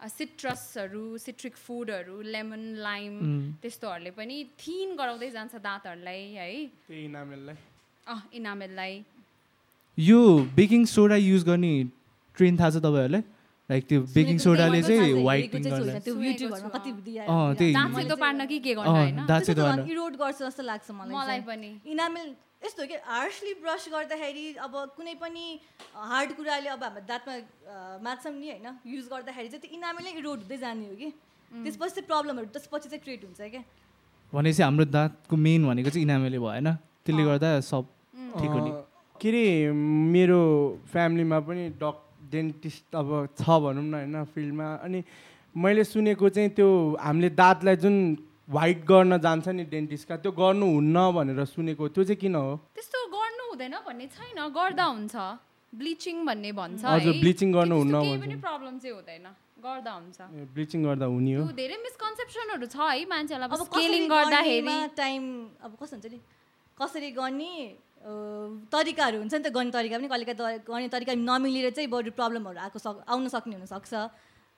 सिट्रसहरू 0.00 1.04
सिट्रिक 1.18 1.56
फुडहरू 1.56 2.20
लेमन 2.22 2.62
लाइम 2.86 3.12
त्यस्तोहरूले 3.62 4.10
पनि 4.14 4.36
थिन 4.62 4.94
गराउँदै 4.94 5.30
जान्छ 5.34 5.54
दाँतहरूलाई 5.58 6.22
है। 6.38 6.48
अँ 8.06 8.20
इनामेललाई। 8.38 8.94
यो 9.98 10.20
बेकिङ 10.54 10.84
सोडा 10.86 11.16
युज 11.16 11.44
गर्ने 11.50 11.74
ट्रेन 12.36 12.54
थाहा 12.58 12.70
छ 12.70 12.76
तपाईँहरूलाई? 12.84 13.22
लाइक 13.70 13.82
त्यो 13.88 14.00
बेकिङ 14.14 14.38
सोडाले 14.44 14.80
चाहिँ 14.82 15.12
वाइटिङ 15.24 15.62
गर्न 15.64 15.98
त्यो 16.04 16.14
सुनेको 16.14 16.24
युट्युबहरूमा 16.30 16.68
छु। 16.68 16.78
कति 16.78 16.90
अँ, 17.16 17.54
त्यही। 17.58 17.72
पार्न 18.24 18.46
कि 18.46 18.58
के 18.60 18.74
पार्न। 18.76 19.88
इरोड 19.92 20.16
गर्छ 20.20 20.38
जस्तो 20.42 20.62
लाग्छ 20.62 20.90
मलाई। 20.90 21.40
पनि। 21.48 21.70
इनामेल 21.92 22.28
यस्तो 22.64 22.82
हो 22.82 22.88
कि 22.88 22.96
हार्सली 23.04 23.52
ब्रस 23.64 23.88
गर्दाखेरि 23.92 24.44
अब 24.66 24.72
कुनै 24.96 25.14
पनि 25.20 25.44
हार्ड 25.96 26.30
कुराले 26.36 26.68
अब 26.76 26.82
हाम्रो 26.84 27.02
दाँतमा 27.08 27.34
अ, 27.34 27.98
माच्छौँ 28.04 28.32
नि 28.36 28.48
होइन। 28.52 28.68
युज 28.84 29.04
गर्दाखेरि 29.12 29.48
चाहिँ 29.48 29.60
त्यो 29.64 29.70
इनामेलै 29.78 30.10
इरोड 30.20 30.38
हुँदै 30.44 30.56
जाने 30.60 30.84
हो 30.88 30.94
कि। 31.00 31.08
त्यसपछि 31.64 31.92
चाहिँ 31.94 32.06
प्रब्लमहरू 32.12 32.46
त्यसपछि 32.52 32.88
चाहिँ 32.88 33.02
क्रिएट 33.04 33.24
हुन्छ 33.24 33.40
क्या। 33.52 33.62
भनेपछि 34.32 34.62
हाम्रो 34.62 34.84
दाँतको 34.92 35.34
मेन 35.36 35.60
भनेको 35.68 35.90
चाहिँ 35.90 36.04
इनामेले 36.04 36.38
भएन 36.38 36.68
त्यसले। 37.04 37.22
गर्दा 37.24 37.50
सब 37.64 37.84
ठिक 38.40 38.50
हुने। 38.56 38.70
के 39.16 39.28
अरे 39.28 39.44
मेरो 40.14 40.40
फ्यामिलीमा 40.92 41.38
पनि 41.48 41.64
डक 41.80 41.96
डेन्टिस्ट 42.34 42.94
अब 43.00 43.08
छ 43.38 43.42
भनौँ 43.64 43.84
न 43.84 43.94
होइन 43.94 44.24
फिल्डमा। 44.34 44.68
अनि 44.84 45.00
मैले 45.54 45.84
सुनेको 45.86 46.28
चाहिँ 46.34 46.50
त्यो 46.58 46.68
हामीले 47.00 47.30
दाँतलाई 47.40 47.76
जुन 47.86 47.96
वाइट 48.50 48.84
गर्न 48.84 49.18
जान्छ 49.24 49.48
नि 49.56 49.64
डेन्टिस्टका 49.72 50.16
त्यो 50.20 50.32
गर्नुहुन्न 50.36 50.96
भनेर 51.16 51.44
सुनेको। 51.54 51.88
त्यो 51.94 52.04
चाहिँ 52.04 52.20
किन 52.20 52.34
हो? 52.34 52.60
त्यस्तो 52.76 52.98
गर्नु 53.14 53.44
हुँदैन 53.50 53.74
भन्ने 53.86 54.06
छैन 54.12 54.40
गर्दा 54.52 54.84
हुन्छ। 54.84 55.16
ब्लिचिङ 55.72 56.16
भन्ने 56.26 56.50
भन्छ 56.54 56.84
हजुर, 56.84 57.14
गर्नु 57.54 57.74
हुन्न 57.76 57.94
केही 57.94 58.10
भन्छ। 58.10 58.22
पनि 58.24 58.36
प्रब्लम 58.46 58.74
चाहिँ 58.78 58.94
हुँदैन। 58.94 59.26
गर्दा 59.64 59.92
हुन्छ। 59.92 60.18
ब्लिचिङ 60.54 60.80
गर्दा 60.84 61.06
हुने 61.08 61.32
हो? 61.34 61.42
त्यो 61.42 61.56
धेरै 61.56 61.76
मिसकन्सेप्सनहरू 61.82 62.66
छ 62.68 62.76
है 62.78 63.04
मान्छेलाई 63.10 63.48
अब 63.48 63.62
स्केलिङ 63.64 64.02
गर्दाखेरि 64.12 64.76
टाइम 64.94 65.22
अब 65.64 65.72
कस्तो 65.80 65.96
हुन्छ 65.96 66.06
नि? 66.12 66.18
कसरी 66.78 67.10
गर्ने? 67.16 67.52
तरिकाहरू 68.04 69.18
हुन्छ 69.18 69.34
नि 69.34 69.40
त 69.40 69.48
गर्ने 69.48 69.70
तरिका 69.70 69.96
पनि 69.98 70.08
कहिले 70.08 70.24
काहीँ 70.24 70.58
त- 70.58 70.68
गर्ने 70.68 70.88
तरिका 70.88 71.12
नमिलेर 71.14 71.70
चाहिँ 71.72 71.88
बरु 71.88 72.10
प्रब्लमहरू 72.12 72.58
आएको 72.60 72.78
सक 72.78 73.04
आउन 73.08 73.28
सक्ने 73.28 73.56
हुनसक्छ। 73.56 73.94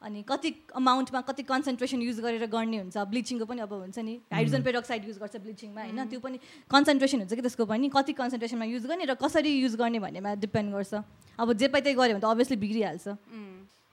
अनि 0.03 0.23
कति 0.29 0.51
अमाउन्टमा 0.77 1.21
कति 1.25 1.43
कन्सन्ट्रेसन 1.43 2.03
युज 2.03 2.21
गरेर 2.21 2.47
गर्ने 2.47 2.79
हुन्छ 2.79 2.97
ब्लिचिङको 3.09 3.45
पनि 3.49 3.61
अब 3.65 3.73
हुन्छ 3.73 3.99
नि 3.99 4.15
हाइड्रोजन 4.29 4.63
पेरोक्साइड 4.63 5.09
युज 5.09 5.19
गर्छ 5.19 5.37
ब्लिचिङमा 5.41 5.81
होइन? 5.83 6.05
त्यो 6.11 6.21
पनि 6.21 6.37
कन्सन्ट्रेसन 6.71 7.19
हुन्छ 7.25 7.33
कि 7.33 7.41
त्यसको 7.41 7.65
पनि? 7.65 7.89
कति 7.89 8.13
कन्सन्ट्रेसनमा 8.13 8.65
युज 8.65 8.85
गर्ने 8.87 9.05
र 9.07 9.15
कसरी 9.15 9.51
युज 9.63 9.75
गर्ने 9.81 9.99
भन्नेमा 9.99 10.35
डिपेन्ड 10.37 10.69
गर्छ। 10.75 10.95
अब 11.39 11.53
जे 11.53 11.69
पाइ 11.69 11.81
त्यही 11.81 11.97
गऱ्यो 11.97 12.15
भने 12.15 12.21
त 12.21 12.25
अभियसली 12.29 12.57
बिग्रिहाल्छ। 12.57 13.07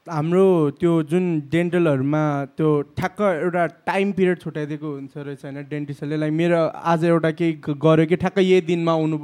हाम्रो 0.07 0.45
त्यो 0.79 0.91
जुन 1.07 1.25
डेन्टलहरूमा 1.51 2.23
त्यो 2.59 2.69
ठ्याक्क 2.99 3.21
एउटा 3.21 3.65
टाइम 3.87 4.11
पिरियड 4.11 4.39
छुट्याइदिएको 4.39 4.89
हुन्छ 4.93 5.17
रहेछ 5.17 5.43
होइन 5.45 5.63
डेन्टिस्टहरूले। 5.69 6.17
लाइक 6.19 6.33
मेरो 6.39 6.59
आज 6.91 7.03
एउटा 7.05 7.31
केही 7.39 7.53
ग- 7.63 7.77
गर्यो 7.85 8.05
कि 8.11 8.15
ठ्याक्क 8.19 8.39
यही 8.39 8.61
दिनमा 8.67 8.91
आउनु 8.91 9.17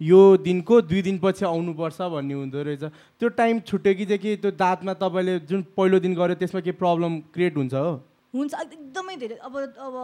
यो 0.00 0.20
दिनको 0.46 0.80
दुई 0.86 1.02
दिनपछि 1.02 1.44
आउनुपर्छ 1.44 2.00
भन्ने 2.14 2.34
हुँदो 2.34 2.62
रहेछ। 2.62 2.84
त्यो 3.18 3.28
टाइम 3.40 3.60
छुट्यो 3.66 3.94
कि 3.94 4.04
चाहिँ 4.06 4.18
कि 4.22 4.36
त्यो 4.38 4.50
दाँतमा 4.54 4.94
तपाईँले 5.02 5.38
जुन 5.50 5.62
पहिलो 5.76 5.98
दिन 5.98 6.14
गर्यो 6.14 6.34
त्यसमा 6.38 6.60
केही 6.62 6.76
प्रब्लम 6.78 7.18
क्रिएट 7.34 7.56
हुन्छ 7.56 7.74
हो? 7.74 7.90
हुन्छ 8.34 8.54
एकदमै 8.54 9.16
धेरै। 9.18 9.34
अब 9.42 9.56
अब 9.58 9.94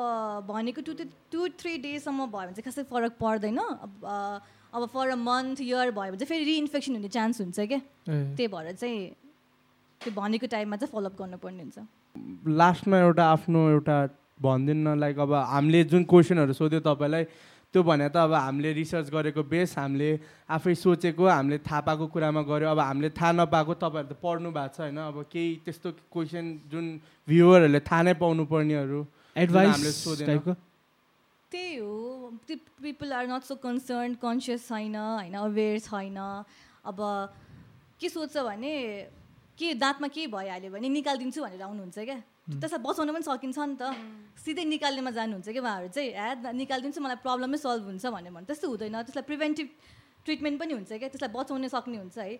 भनेको 0.50 0.82
टु 0.82 0.92
टु 1.30 1.48
थ्री 1.54 1.76
डेजसम्म 1.86 2.26
भयो 2.34 2.50
भने 2.50 2.58
चाहिँ 2.58 2.66
खासै 2.66 2.82
फरक 2.90 3.12
पर्दैन। 3.22 3.58
अब 3.62 4.86
फर 4.90 5.06
अ 5.08 5.14
मन्थ 5.14 5.62
इयर 5.62 5.90
भयो 5.94 6.10
भने 6.10 6.18
चाहिँ 6.18 6.30
फेरि 6.34 6.44
रिइन्फेक्सन 6.50 6.92
हुने 6.98 7.08
चान्स 7.14 7.40
हुन्छ 7.40 7.58
क्या। 7.70 7.78
त्यही 8.10 8.48
भएर 8.50 8.72
चाहिँ 8.74 8.98
त्यो 10.00 10.12
भनेको 10.12 10.46
टाइममा 10.46 10.76
चाहिँ 10.76 10.92
फलोअप 10.92 11.14
गर्नुपर्ने 11.18 11.62
हुन्छ। 11.62 11.78
लास्टमा 12.60 12.96
एउटा 12.98 13.24
आफ्नो 13.32 13.60
एउटा 13.70 13.96
भनिदिनु 14.42 14.82
न 14.84 14.98
लाइक 15.00 15.18
अब 15.18 15.32
हामीले 15.32 15.84
जुन 15.90 16.04
क्वेसनहरू 16.04 16.52
सोध्यो 16.52 16.80
तपाईँलाई 16.84 17.24
त्यो 17.74 17.82
भने 17.82 18.08
त 18.08 18.16
अब 18.16 18.32
हामीले 18.32 18.72
रिसर्च 18.72 19.10
गरेको 19.10 19.42
बेस 19.44 19.74
हामीले 19.78 20.10
आफै 20.48 20.74
सोचेको 20.74 21.24
हामीले 21.28 21.58
थाहा 21.60 21.80
पाएको 21.88 22.06
कुरामा 22.14 22.42
गऱ्यो। 22.48 22.68
अब 22.70 22.80
हामीले 22.80 23.10
थाहा 23.12 23.32
नपाएको 23.32 23.74
तपाईँहरू 23.74 24.14
त 24.14 24.16
पढ्नु 24.22 24.50
भएको 24.52 24.74
छ 24.76 24.80
होइन। 24.80 24.98
अब 25.02 25.16
केही 25.32 25.50
त्यस्तो 25.64 25.88
क्वेसन 26.12 26.44
जुन 26.72 26.84
भ्युवरहरूले 27.28 27.80
थाहा 27.80 28.02
नै 28.02 28.14
पाउनु 28.22 28.44
पर्नेहरू 28.48 29.00
एडभाइस। 29.36 30.24
टाइपको? 30.24 30.52
त्यही 31.52 31.76
हो। 31.76 32.30
त्यो 32.46 32.56
people 32.82 33.12
are 33.12 33.26
not 33.28 33.42
so 33.44 33.54
concern 33.60 34.14
conscious 34.22 34.68
छैन 34.68 34.96
होइन 34.96 35.34
अवेर 35.36 35.78
छैन। 35.80 36.18
अब 36.86 36.98
के 38.00 38.08
सोध्छ 38.08 38.36
भने 38.38 38.72
के 39.58 39.74
दाँतमा 39.74 40.08
के 40.08 40.26
भइहाल्यो 40.26 40.70
भने 40.70 40.88
निकालिदिन्छु 40.88 41.40
भनेर 41.42 41.62
आउनुहुन्छ 41.62 41.98
क्या। 41.98 42.18
त्यसलाई 42.60 42.80
बचाउन 42.84 43.08
पनि 43.12 43.24
सकिन्छ 43.24 43.58
नि 43.58 43.76
त। 43.80 43.84
सिधै 44.44 44.64
निकाल्नेमा 44.64 45.10
जानुहुन्छ 45.10 45.48
कि 45.48 45.58
उहाँहरू 45.58 45.88
चाहिँ 45.88 46.10
ह्या 46.12 46.52
निकालिदिन्छु 46.52 47.00
मलाई 47.00 47.18
प्रब्लमै 47.24 47.58
सल्भ 47.58 47.84
हुन्छ 47.88 48.06
भन्यो 48.06 48.32
भने 48.36 48.46
त्यस्तो 48.46 48.66
हुँदैन। 48.68 48.96
त्यसलाई 49.02 49.24
प्रिभेन्टिभ 49.24 49.68
ट्रिटमेन्ट 50.24 50.56
पनि 50.60 50.72
हुन्छ 50.76 50.92
क्या। 51.00 51.08
त्यसलाई 51.08 51.30
बचाउन 51.32 51.68
सक्ने 51.68 51.96
हुन्छ 51.96 52.18
है। 52.18 52.38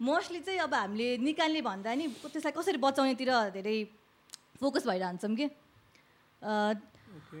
मोस्टली 0.00 0.40
चाहिँ 0.40 0.60
अब 0.60 0.74
हामीले 0.74 1.08
निकाल्ने 1.24 1.60
भन्दा 1.62 1.94
नि 1.94 2.06
त्यसलाई 2.34 2.52
कसरी 2.52 2.78
बचाउनेतिर 2.82 3.30
धेरै 3.56 3.76
फोकस 4.60 4.84
भइरहन्छौँ 4.86 5.34
कि। 5.36 5.46
अ, 6.42 6.52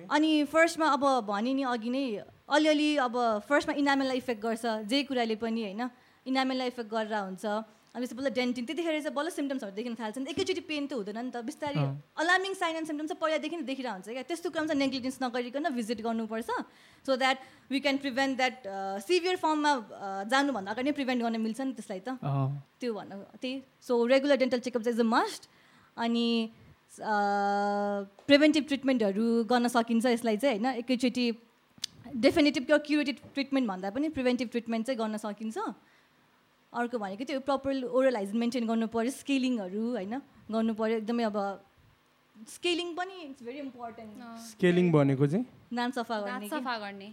अनि 0.08 0.44
फर्स्टमा 0.48 0.86
अब 0.96 1.04
भने 1.28 1.52
नि 1.52 1.62
अघि 1.68 1.90
नै 1.90 2.04
अलिअलि 2.48 2.96
अब 2.96 3.14
फर्स्टमा 3.48 3.74
इनामेललाई 3.76 4.16
इफेक्ट 4.16 4.40
गर्छ। 4.42 4.64
जे 4.88 5.02
कुराले 5.04 5.36
पनि 5.36 5.62
होइन 5.62 5.82
इनामेललाई 6.26 6.68
इफेक्ट 6.72 6.90
गरेर 6.90 7.14
हुन्छ। 7.14 7.44
अनि 7.96 8.04
त्यसपछि 8.04 8.16
बल्ल 8.20 8.28
डेन्टिन 8.36 8.64
त्यतिखेर 8.68 9.00
चाहिँ 9.00 9.16
बल्ल 9.16 9.28
सिम्टम्सहरू 9.32 9.72
देखिन 9.72 9.94
थाल्छ 9.96 10.20
नि 10.20 10.28
एकैचोटि 10.28 10.62
पेन 10.68 10.84
त 10.86 10.92
हुँदैन 11.00 11.16
नि 11.16 11.30
त। 11.32 11.40
बिस्तारै। 11.40 11.80
अलार्मिङ 12.20 12.52
साइन 12.60 12.76
एन्ड 12.76 12.88
सिम्टम्स 12.92 13.08
चाहिँ 13.08 13.20
पहिलादेखि 13.24 13.56
नै 13.56 13.64
देखिरहेको 13.72 13.96
हुन्छ 13.96 14.08
क्या। 14.12 14.24
त्यस्तो 14.28 14.52
क्रम 14.52 14.64
चाहिँ 14.68 14.80
नेग्लिजेन्स 14.84 15.16
नगरिकन 15.24 15.64
भिजिट 15.72 15.98
गर्नुपर्छ। 16.04 16.50
So 17.06 17.16
that 17.16 17.36
we 17.72 17.78
can 17.80 17.96
prevent 18.04 18.36
that 18.36 18.56
severe 19.08 19.36
फर्ममा 19.40 19.72
जानुभन्दा 20.28 20.70
अगाडि 20.76 20.86
नै 20.88 20.92
प्रिभेन्ट 20.92 21.20
गर्न 21.24 21.40
मिल्छ 21.40 21.60
नि 21.60 21.72
त्यसलाई 21.72 22.00
त। 22.04 22.20
त्यो 22.80 22.92
भन्न 22.92 23.12
त्यही। 23.40 23.54
सो 23.80 23.92
रेगुलर 24.12 24.36
डेन्टल 24.44 24.60
चेकअप 24.60 24.82
चाहिँ 24.84 24.96
इज 24.96 25.00
अ 25.00 25.08
मस्ट 25.16 25.48
अनि 25.96 26.28
प्रिभेन्टिभ 28.28 28.64
ट्रिटमेन्टहरू 28.68 29.26
गर्न 29.48 29.66
सकिन्छ 29.72 30.04
यसलाई 30.06 30.36
चाहिँ 30.36 30.60
होइन? 30.60 30.84
एकैचोटि 30.84 31.26
डेफिनेटिभ 32.06 32.62
क्युरेटिभ 32.86 33.16
ट्रिटमेन्ट 33.34 33.66
भन्दा 33.68 33.90
पनि 33.90 34.08
प्रिभेन्टिभ 34.16 34.48
ट्रिटमेन्ट 34.52 34.86
चाहिँ 34.86 34.98
गर्न 35.00 35.16
सकिन्छ। 35.16 35.58
अर्को 36.72 36.98
भनेको 36.98 37.24
त्यो 37.24 37.40
प्रपर 37.40 37.84
ओरल 37.86 38.16
हाइजिन 38.16 38.36
मेन्टेन 38.38 38.66
गर्नु 38.66 38.86
पऱ्यो 38.88 39.10
स्केलिङहरू 39.20 39.82
होइन? 39.96 40.14
गर्नु 40.50 40.72
पऱ्यो 40.74 40.96
एकदमै 41.00 41.24
अब 41.30 41.38
स्केलिङ 42.36 42.88
पनि 42.96 43.14
इट्स 43.22 43.42
भेरी 43.42 43.58
इम्पोर्टेन्ट 43.58 44.12
स्केलिङ 44.48 44.90
भनेको 44.92 45.26
चाहिँ? 45.26 45.44
दाँत 45.72 45.94
सफा 45.94 46.16
गर्ने। 46.20 46.48
सफा 46.48 46.74
गर्ने। 46.78 47.08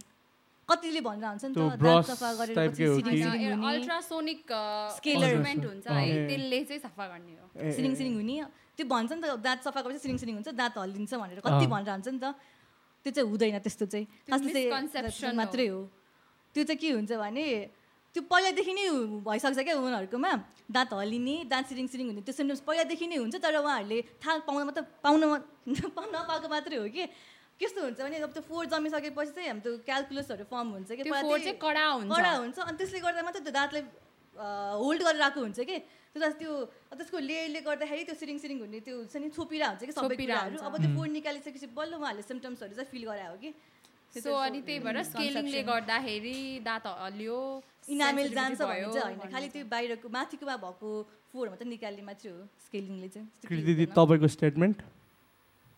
कतिले 0.68 1.00
भनेर 1.00 1.24
हुन्छ 1.24 1.44
नि 1.44 1.54
त 1.54 1.56
दाँत 1.80 2.04
सफा 2.08 2.30
गरेर। 2.40 2.56
Ultrasonic 2.58 4.42
Scaler. 4.96 5.16
इन्स्ट्रुमेन्ट 5.16 5.64
हुन्छ 5.64 5.86
है। 5.86 6.28
त्यसले 6.28 6.60
चाहिँ 6.64 6.80
सफा 6.84 7.04
गर्ने 7.08 7.32
हो। 7.36 7.72
सिरिङ 7.76 7.92
सिरिङ 7.94 8.14
हुने। 8.20 8.36
त्यो 8.76 8.84
भन्छ 8.88 9.12
नि 9.12 9.20
त 9.20 9.24
दाँत 9.44 9.60
सफा 9.64 9.80
गरेपछि 9.80 10.02
सिरिङ 10.04 10.16
सिरिङ 10.18 10.34
हुन्छ 10.34 10.48
दाँत 10.60 10.74
हल्लिन्छ 10.78 11.12
भनेर। 11.14 11.40
कति। 11.40 11.66
भनेर 11.72 11.90
हुन्छ 11.94 12.08
नि 12.08 12.20
त 12.20 12.36
त्यो 13.04 13.10
चाहिँ 13.12 13.28
हुँदैन 13.28 13.58
त्यस्तो 13.64 13.84
चाहिँ। 13.92 14.06
मात्रै 15.36 15.66
हो। 15.68 15.80
त्यो 16.54 16.62
चाहिँ 16.64 16.78
के 16.80 16.88
हुन्छ 16.96 17.12
भने 17.12 17.44
त्यो 18.14 18.22
पहिलादेखि 18.30 18.72
नै 18.78 18.84
भइसक्छ 19.26 19.58
क्या 19.66 19.74
उनीहरूकोमा। 19.74 20.32
दाँत 20.70 20.90
हल्लिने 20.94 21.36
दाँत 21.50 21.66
सिरिङ 21.70 21.86
सिरिङ 21.92 22.06
हुने 22.10 22.22
त्यो 22.26 22.34
सिम्टम्स 22.40 22.60
पहिलादेखि 22.68 23.06
नै 23.10 23.16
हुन्छ 23.22 23.34
तर 23.42 23.56
उहाँहरूले 23.58 23.98
थाहा 24.22 24.38
पाउन 24.46 24.62
मात्र 24.70 24.82
पाउन 25.04 25.20
नपाएको 26.14 26.48
मात्रै 26.54 26.76
हो 26.78 26.86
कि। 26.94 27.04
कस्तो 27.58 27.80
हुन्छ 27.86 27.98
भने 28.02 28.16
अब 28.22 28.32
त्यो 28.34 28.42
फोहोर 28.46 28.66
जमिसकेपछि 28.70 29.32
चाहिँ 29.34 29.48
हाम्रो 29.50 29.62
त्यो 29.66 29.82
क्यालकुलसहरू 29.88 30.44
फर्म 30.46 30.68
हुन्छ 30.78 30.90
कि 30.94 31.02
कडा 31.64 31.84
हुन्छ। 31.90 32.10
कडा 32.14 32.32
हुन्छ 32.38 32.58
अनि 32.70 32.76
त्यसले 32.78 33.00
गर्दा 33.02 33.22
मात्रै 33.26 33.42
त्यो 33.46 33.54
दाँतले 33.58 33.80
होल्ड 34.82 35.00
गरेर 35.06 35.20
राखेको 35.24 35.40
हुन्छ 35.46 35.60
कि। 35.70 35.76
त्यो 36.14 36.30
त्यो 36.38 36.52
त्यसको 36.94 37.18
लेयरले 37.18 37.60
गर्दाखेरि 37.66 38.02
त्यो 38.08 38.16
सिरिङ 38.22 38.38
सिरिङ 38.38 38.58
हुने 38.62 38.78
त्यो 38.86 38.94
हुन्छ 39.02 39.14
नि 39.22 39.28
छोपिरहेको 39.34 39.70
हुन्छ 39.74 39.82
कि 39.90 39.94
सबै 39.98 40.16
कुराहरू। 40.22 40.54
हुन्छ। 40.54 40.66
अब 40.66 40.74
त्यो 40.82 40.90
फोहोर 40.94 41.08
निकालिसकेपछि 41.18 41.66
बल्ल 41.78 41.92
उहाँहरूले 41.98 42.24
सिम्टम्सहरू 42.30 42.74
चाहिँ 42.78 42.90
फिल 42.94 43.04
गरायो 43.10 43.36
कि। 43.42 43.50
त्यो 44.14 44.22
सो 44.22 44.30
अनि 44.46 44.60
त्यही 44.66 44.78
भएर। 44.86 45.02
स्केलिङले 45.10 45.62
गर्दाखेरि 45.70 46.38
दाँत 46.66 46.86
हल्लियो 46.86 47.38
इनामेल 47.88 48.28
जान्छ 48.34 48.58
भने 48.60 48.80
भयो 48.80 48.90
चाहिँ 48.92 49.04
होइन? 49.04 49.18
भन्ने 49.18 49.32
खालि। 49.32 49.48
त्यो 49.54 49.64
बाहिरको 49.68 50.08
माथिकोमा 50.08 50.56
भएको 50.64 50.88
फोहोर 51.32 51.48
मात्रै 51.52 51.68
निकाल्ने 51.68 52.02
मात्रै 52.02 52.30
हो 52.32 52.42
स्केलिङले 52.66 53.08
चाहिँ। 53.08 53.86
तपाईँको 53.94 54.28
स्टेटमेन्ट 54.36 54.78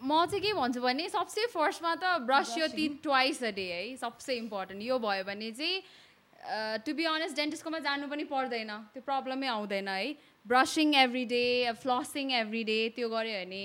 म 0.01 0.25
चाहिँ 0.31 0.41
के 0.45 0.53
भन्छु 0.53 0.81
भने 0.81 1.09
सबसे 1.09 1.47
फर्स्टमा 1.57 1.93
त 1.97 2.05
ब्रस 2.29 2.57
यो 2.59 2.67
ती 2.69 2.85
ट्वाइस 3.03 3.43
अ 3.43 3.51
डे 3.57 3.67
है 3.73 3.97
सबसे 3.97 4.37
इम्पोर्टेन्ट 4.37 4.83
यो 4.83 4.99
भयो 5.01 5.25
भने 5.25 5.51
चाहिँ 5.57 6.85
टु 6.87 6.93
बी 6.95 7.05
अनेस्ट 7.11 7.35
डेन्टिस्टकोमा 7.37 7.79
जानु 7.81 8.07
पनि 8.07 8.25
पर्दैन 8.29 8.71
त्यो 8.95 9.03
प्रब्लमै 9.03 9.47
आउँदैन 9.49 9.89
है। 9.89 10.15
Brushing 10.47 10.95
every 10.95 11.25
day 11.27 11.45
flossing 11.83 12.31
every 12.45 12.63
day 12.65 12.79
त्यो 12.97 13.09
गऱ्यो 13.09 13.35
भने 13.43 13.65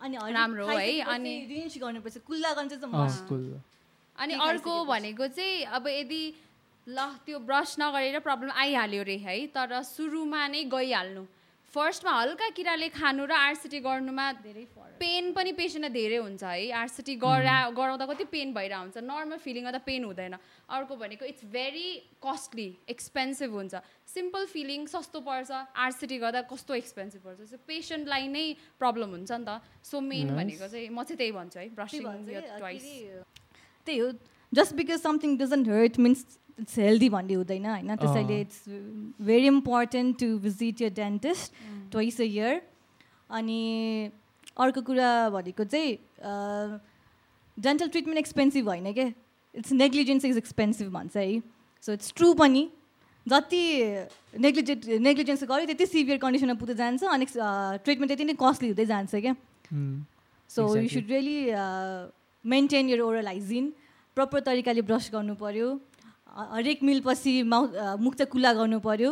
अनि 0.00 0.16
राम्रो 0.34 0.64
हो 0.66 0.72
अनि- 1.12 1.44
रिन्च 1.48 1.78
गर्नुपर्छ 1.78 2.16
कुल्ला 2.26 2.52
गर्न 2.56 2.68
चाहिँ 2.68 3.60
अनि 4.18 4.34
अर्को। 4.34 4.72
भनेको 4.84 5.26
चाहिँ 5.28 5.64
अब 5.76 5.86
यदि 5.88 6.22
ल 6.86 6.98
त्यो 7.26 7.38
ब्रस 7.42 7.76
नगरेर 7.78 8.18
प्रब्लम 8.22 8.50
आइहाल्यो 8.62 9.02
रे 9.02 9.16
है 9.18 9.36
तर 9.54 9.82
सुरुमा 9.82 10.42
नै 10.48 10.62
गइहाल्नु। 10.70 11.22
फर्स्टमा 11.74 12.12
हल्का 12.14 12.48
किराले 12.56 12.88
खानु 12.94 13.24
र 13.26 13.32
आरसिटी 13.36 13.78
गर्नुमा 13.82 14.26
धेरै 14.38 14.64
फरक। 14.70 14.94
पेन 15.02 15.32
पनि 15.34 15.52
पेसेन्टलाई 15.58 15.90
धेरै 15.92 16.18
हुन्छ 16.22 16.42
है 16.46 16.70
आरसिटी 16.70 17.14
गरा 17.18 17.56
गराउँदा 17.74 18.06
कति 18.06 18.24
पेन 18.30 18.54
भइरहेको 18.54 18.82
हुन्छ 18.86 19.02
नर्मल 19.02 19.38
फिलिङमा 19.42 19.70
त 19.74 19.82
पेन 19.82 20.04
हुँदैन। 20.06 20.34
अर्को 20.70 20.94
भनेको 20.94 21.24
इट्स 21.26 21.50
भेरी 21.50 21.88
कस्टली 22.22 22.68
एक्सपेन्सिभ 22.86 23.50
हुन्छ। 23.50 23.74
सिम्पल 24.06 24.46
फिलिङ 24.54 24.86
सस्तो 24.86 25.20
पर्छ 25.26 25.50
आरसिटी 25.74 26.16
गर्दा 26.22 26.46
कस्तो 26.46 26.72
एक्सपेन्सिभ 26.86 27.20
पर्छ? 27.26 27.50
सो 27.50 27.56
पेसेन्टलाई 27.66 28.30
नै 28.30 28.46
प्रब्लम 28.78 29.10
हुन्छ 29.18 29.30
नि 29.34 29.44
त। 29.44 29.58
सो 29.82 30.00
मेन 30.00 30.38
भनेको 30.38 30.70
चाहिँ 30.70 30.88
म 30.94 31.02
चाहिँ 31.02 31.18
त्यही 31.18 31.32
भन्छु 31.34 31.58
है 31.58 31.68
ब्रसिङ 31.74 32.02
त्यही 33.84 33.98
हो। 33.98 34.08
Just 34.54 34.72
because 34.78 34.98
something 35.02 35.36
doesn't 35.36 35.68
hurt 35.68 35.98
means 35.98 36.45
it's 36.58 36.78
healthy 36.78 37.08
भन्ने 37.08 37.34
हुँदैन 37.34 37.66
होइन? 37.66 37.96
त्यसैले 37.96 38.40
it's 38.40 38.64
very 39.22 39.46
important 39.46 40.18
to 40.20 40.28
visit 40.40 40.80
your 40.82 40.90
dentist 40.94 41.52
twice 41.92 42.20
a 42.20 42.24
year 42.24 42.62
अनि 43.30 43.60
अर्को 44.58 44.82
कुरा 44.82 45.10
भनेको 45.30 45.64
चाहिँ 45.64 45.92
डेन्टल 47.58 47.88
ट्रिटमेन्ट 47.88 48.18
एक्सपेन्सिभ 48.18 48.68
होइन 48.68 48.92
क्या 48.92 49.06
इट्स 49.54 49.72
नेग्लिजेन्स 49.72 50.24
इज 50.24 50.36
एक्सपेन्सिभ 50.36 50.92
भन्छ 50.92 51.16
है। 51.16 51.40
सो 51.84 51.92
इट्स 51.92 52.12
ट्रु 52.16 52.32
पनि। 52.34 52.68
जति 53.26 53.62
नेग्लिजेन्ट 54.38 54.84
नेग्लिजेन्स 55.02 55.42
गर्यो 55.44 55.66
त्यति 55.66 55.86
सिभियर 55.86 56.18
कन्डिसनमा 56.18 56.54
पुग्दै 56.60 56.74
जान्छ। 56.74 57.02
अनि 57.04 57.26
ट्रिटमेन्ट 57.26 58.08
त्यति 58.08 58.24
नै 58.24 58.34
कस्टली 58.40 58.68
हुँदै 58.68 58.86
जान्छ 58.86 59.14
क्या। 59.14 59.34
So 60.50 60.62
you. 60.76 60.88
Should 60.88 61.06
really 61.10 61.38
maintain 62.44 62.88
your 62.88 63.00
oral 63.02 63.26
hygiene 63.26 63.72
proper 64.16 64.40
तरिकाले 64.48 64.82
ब्रस 64.88 65.10
गर्नु 65.12 65.34
पऱ्यो 65.36 65.68
हरेक 66.36 66.82
मिलपछि 66.82 67.32
माउ 67.52 67.62
मुख 68.04 68.14
चाहिँ 68.14 68.30
कुल्ला 68.32 68.52
गर्नु 68.58 68.78
पऱ्यो 68.84 69.10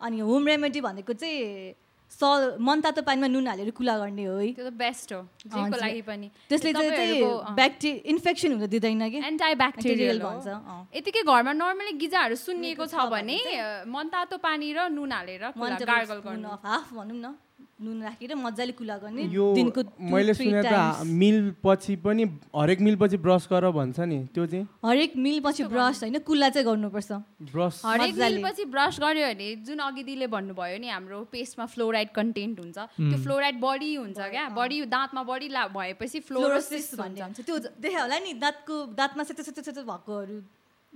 अनि 0.00 0.18
होम 0.28 0.46
रेमेडी 0.46 0.80
भनेको 0.80 1.12
चाहिँ 1.12 1.74
स 2.12 2.22
मनतातो 2.62 3.02
पानीमा 3.02 3.26
नुन 3.34 3.46
हालेर 3.50 3.70
कुल्ला 3.74 3.94
गर्ने 3.98 4.24
हो 4.30 4.34
है। 4.38 4.52
त्यो 4.54 4.64
त 4.70 4.72
बेस्ट 4.78 5.12
हो 5.12 5.20
जेको 5.42 5.58
हजुर। 5.58 5.80
लागि 5.82 6.02
पनि। 6.06 6.26
त्यसले 6.48 6.72
चाहिँ 6.72 7.54
ब्याक्टे 7.58 7.90
इन्फेक्सन 8.14 8.52
हुन 8.54 8.66
दिँदैन 8.70 9.02
कि? 9.10 9.18
एन्टाइब्याक्टेरियल 9.26 10.18
भन्छ। 10.22 10.46
यतिकै 10.94 11.22
घरमा 11.26 11.52
नर्मली 11.58 11.92
गिजाहरू 11.98 12.34
सुन्निएको 12.38 12.86
छ 12.86 12.94
भने 13.10 13.36
अ, 13.42 13.84
मनतातो 13.90 14.36
पानी 14.38 14.70
र 14.78 14.86
नुन 14.94 15.12
हालेर 15.12 15.42
गार्गल 15.58 16.18
गर्नु। 16.22 16.48
हाफ 16.62 16.94
भनौँ 16.94 17.18
न। 17.18 17.34
नुन 17.76 18.02
राखेर 18.02 18.34
मजाले 18.34 18.72
कुल्ला 18.72 18.96
गर्ने 18.98 19.22
यो 19.32 19.44
दिनको 19.54 19.82
मैले 20.12 20.34
सुने 20.34 20.62
त। 20.64 21.04
मिल 21.04 21.36
पछि 21.64 21.96
पनि 22.04 22.24
हरेक 22.56 22.80
मिल 22.80 22.96
पछि 22.96 23.16
ब्रस 23.20 23.48
गर 23.52 23.68
भन्छ 23.70 24.00
नि 24.00 24.18
त्यो 24.32 24.46
चाहिँ 24.46 24.66
हरेक 24.84 25.16
मिलपछि 25.16 25.64
ब्रस 25.72 26.02
होइन 26.02 26.18
कुल्ला 26.24 26.48
चाहिँ 26.56 26.66
गर्नुपर्छ 26.66 27.12
ब्रस 27.52 27.82
हरेक 27.84 28.14
मजाले। 28.14 28.36
मिलपछि 28.36 28.64
ब्रस 28.72 29.00
गर्यो 29.00 29.26
भने 29.28 29.48
जुन 29.68 29.78
अघि 29.88 30.02
दिदीले 30.02 30.26
भन्नुभयो 30.36 30.78
नि 30.80 30.88
हाम्रो 30.88 31.20
पेस्टमा 31.32 31.66
फ्लोराइड 31.76 32.08
कन्टेन्ट 32.16 32.60
हुन्छ 32.60 32.78
त्यो 32.96 33.18
फ्लोराइड 33.24 33.60
बढी 33.60 33.94
हुन्छ 33.94 34.18
क्या 34.18 34.48
बढी 34.56 34.84
दाँतमा 34.96 35.22
बढी 35.28 35.48
ला 35.52 35.66
भएपछि 35.76 36.20
फ्लोरोसिस 36.32 36.94
भन्ने 36.96 37.20
हुन्छ 37.20 37.40
त्यो 37.40 37.58
देखायो 37.76 38.02
होला 38.02 38.18
नि 38.24 38.32
दाँतको 38.40 38.84
दाँतमा 38.96 39.22
सेतो 39.28 39.42
सेतो 39.42 39.62
सेतो 39.62 39.82
भएकोहरू 39.84 40.40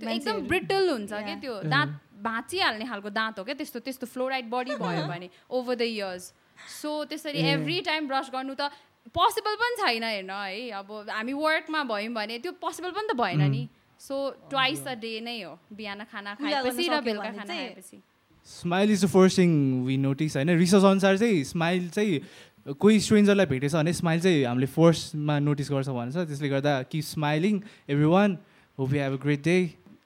एकदम। 0.01 0.47
ब्रिटल 0.49 0.89
हुन्छ 0.89 1.13
क्या. 1.13 1.35
त्यो 1.37 1.61
दाँत 1.69 1.89
भाँचिहाल्ने 2.25 2.85
खालको 2.89 3.09
दाँत 3.09 3.39
हो 3.39 3.43
क्या 3.45 3.55
त्यस्तो 3.55 3.79
त्यस्तो 3.85 4.05
फ्लोराइड 4.09 4.49
बढी 4.49 4.75
भयो 4.81 5.07
भने 5.07 5.29
ओभर 5.49 5.75
द 5.75 5.81
इयर्स 5.81 6.33
सो 6.57 7.03
त्यसरी 7.05 7.39
एभ्री 7.49 7.79
टाइम 7.81 8.07
ब्रस 8.07 8.29
गर्नु 8.33 8.53
त 8.53 8.69
पोसिबल 9.15 9.55
पनि 9.61 9.75
छैन 9.81 10.03
हेर्न 10.03 10.29
है। 10.29 10.69
अब 10.79 11.09
हामी 11.09 11.33
वर्कमा 11.33 11.83
भयौँ 11.91 12.13
भने 12.13 12.39
त्यो 12.39 12.51
पोसिबल 12.61 12.91
पनि 12.91 13.07
त 13.13 13.17
भएन 13.17 13.41
नि। 13.51 13.67
सो 13.99 14.15
ट्वाइस 14.49 14.87
अ 14.87 14.93
डे 15.01 15.19
नै 15.21 15.41
हो 15.41 15.57
बिहान 15.73 16.03
खाना 16.11 16.35
खाएपछि 16.35 16.87
र 16.89 17.01
बेलुका 17.01 17.31
खाना 17.31 17.53
खाएपछि। 17.53 18.01
Smile 18.49 18.91
is 18.91 19.05
the 19.05 19.07
first 19.09 19.37
thing 19.37 19.51
we 19.85 19.97
notice 19.97 20.35
होइन? 20.35 20.49
रिसर्च 20.57 20.83
अनुसार 20.83 21.17
चाहिँ 21.17 21.43
स्माइल 21.51 21.89
चाहिँ 21.89 22.73
कोही 22.77 22.99
स्ट्रेन्जरलाई 22.99 23.45
भेटेछ 23.45 23.75
भने 23.75 23.93
स्माइल 23.93 24.19
चाहिँ 24.21 24.45
हामीले 24.45 24.67
फर्स्टमा 24.77 25.39
नोटिस 25.39 25.71
गर्छ 25.71 25.89
भन्छ। 25.89 26.15
त्यसले 26.15 26.49
गर्दा 26.49 26.81
कि 26.91 27.01
smiling 27.01 27.61
every 27.89 28.09
one 28.15 28.37
hope 28.77 28.93
you 28.93 28.99
have 29.01 29.13
a 29.13 29.23
great 29.23 29.43
day 29.43 29.59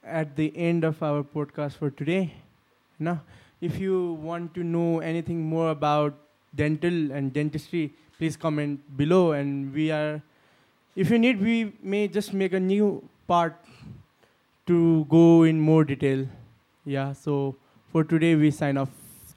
at 0.06 0.36
the 0.38 0.46
end 0.56 0.84
of 0.84 1.00
our 1.02 1.22
podcast 1.24 1.80
for 1.82 1.90
today. 2.00 2.34
No, 3.00 3.14
if 3.60 3.80
you 3.84 3.96
want 4.22 4.54
to 4.54 4.64
know 4.64 5.00
anything 5.00 5.40
more 5.54 5.70
about 5.72 6.20
dental 6.56 7.12
and 7.12 7.34
dentistry, 7.34 7.94
please 8.18 8.38
comment 8.38 8.80
below. 8.98 9.34
And 9.34 9.74
we 9.74 9.92
are, 9.92 10.22
if 10.96 11.10
you 11.10 11.20
need, 11.20 11.42
we 11.42 11.74
may 11.82 12.08
just 12.08 12.34
make 12.34 12.54
a 12.54 12.60
new 12.60 13.08
part 13.28 13.56
to 14.68 15.06
go 15.10 15.44
in 15.44 15.60
more 15.60 15.84
detail. 15.84 16.28
Yeah, 16.86 17.14
so 17.14 17.56
for 17.92 18.04
today, 18.04 18.36
we 18.36 18.52
sign 18.52 18.78
off. 18.78 18.90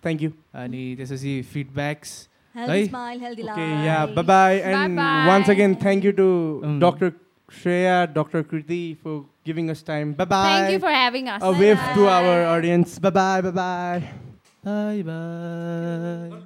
Thank 0.02 0.22
you. 0.22 0.32
Any, 0.54 0.94
this 0.94 1.10
is 1.10 1.22
the 1.22 1.42
feedbacks. 1.42 2.28
Healthy 2.54 2.72
right? 2.72 2.88
smile, 2.88 3.18
healthy 3.18 3.42
okay, 3.42 3.50
life. 3.50 3.58
Okay, 3.58 3.84
yeah, 3.84 4.06
bye 4.06 4.22
bye. 4.22 4.54
And 4.54 4.96
Bye-bye. 4.96 5.26
once 5.26 5.48
again, 5.48 5.76
thank 5.76 6.04
you 6.04 6.12
to 6.12 6.62
mm. 6.64 6.80
Dr. 6.80 7.14
Shreya, 7.50 8.12
Dr. 8.12 8.42
Kriti 8.42 8.96
for 8.98 9.24
giving 9.44 9.70
us 9.70 9.82
time. 9.82 10.12
Bye 10.12 10.24
bye. 10.24 10.42
Thank 10.44 10.72
you 10.72 10.78
for 10.78 10.90
having 10.90 11.28
us. 11.28 11.42
A 11.42 11.52
wave 11.52 11.76
bye. 11.76 11.94
to 11.94 12.08
our 12.08 12.44
audience. 12.56 12.98
Bye 12.98 13.10
bye. 13.10 13.40
Bye 13.40 13.50
bye. 13.50 14.02
Bye 14.64 15.02
bye. 15.02 16.42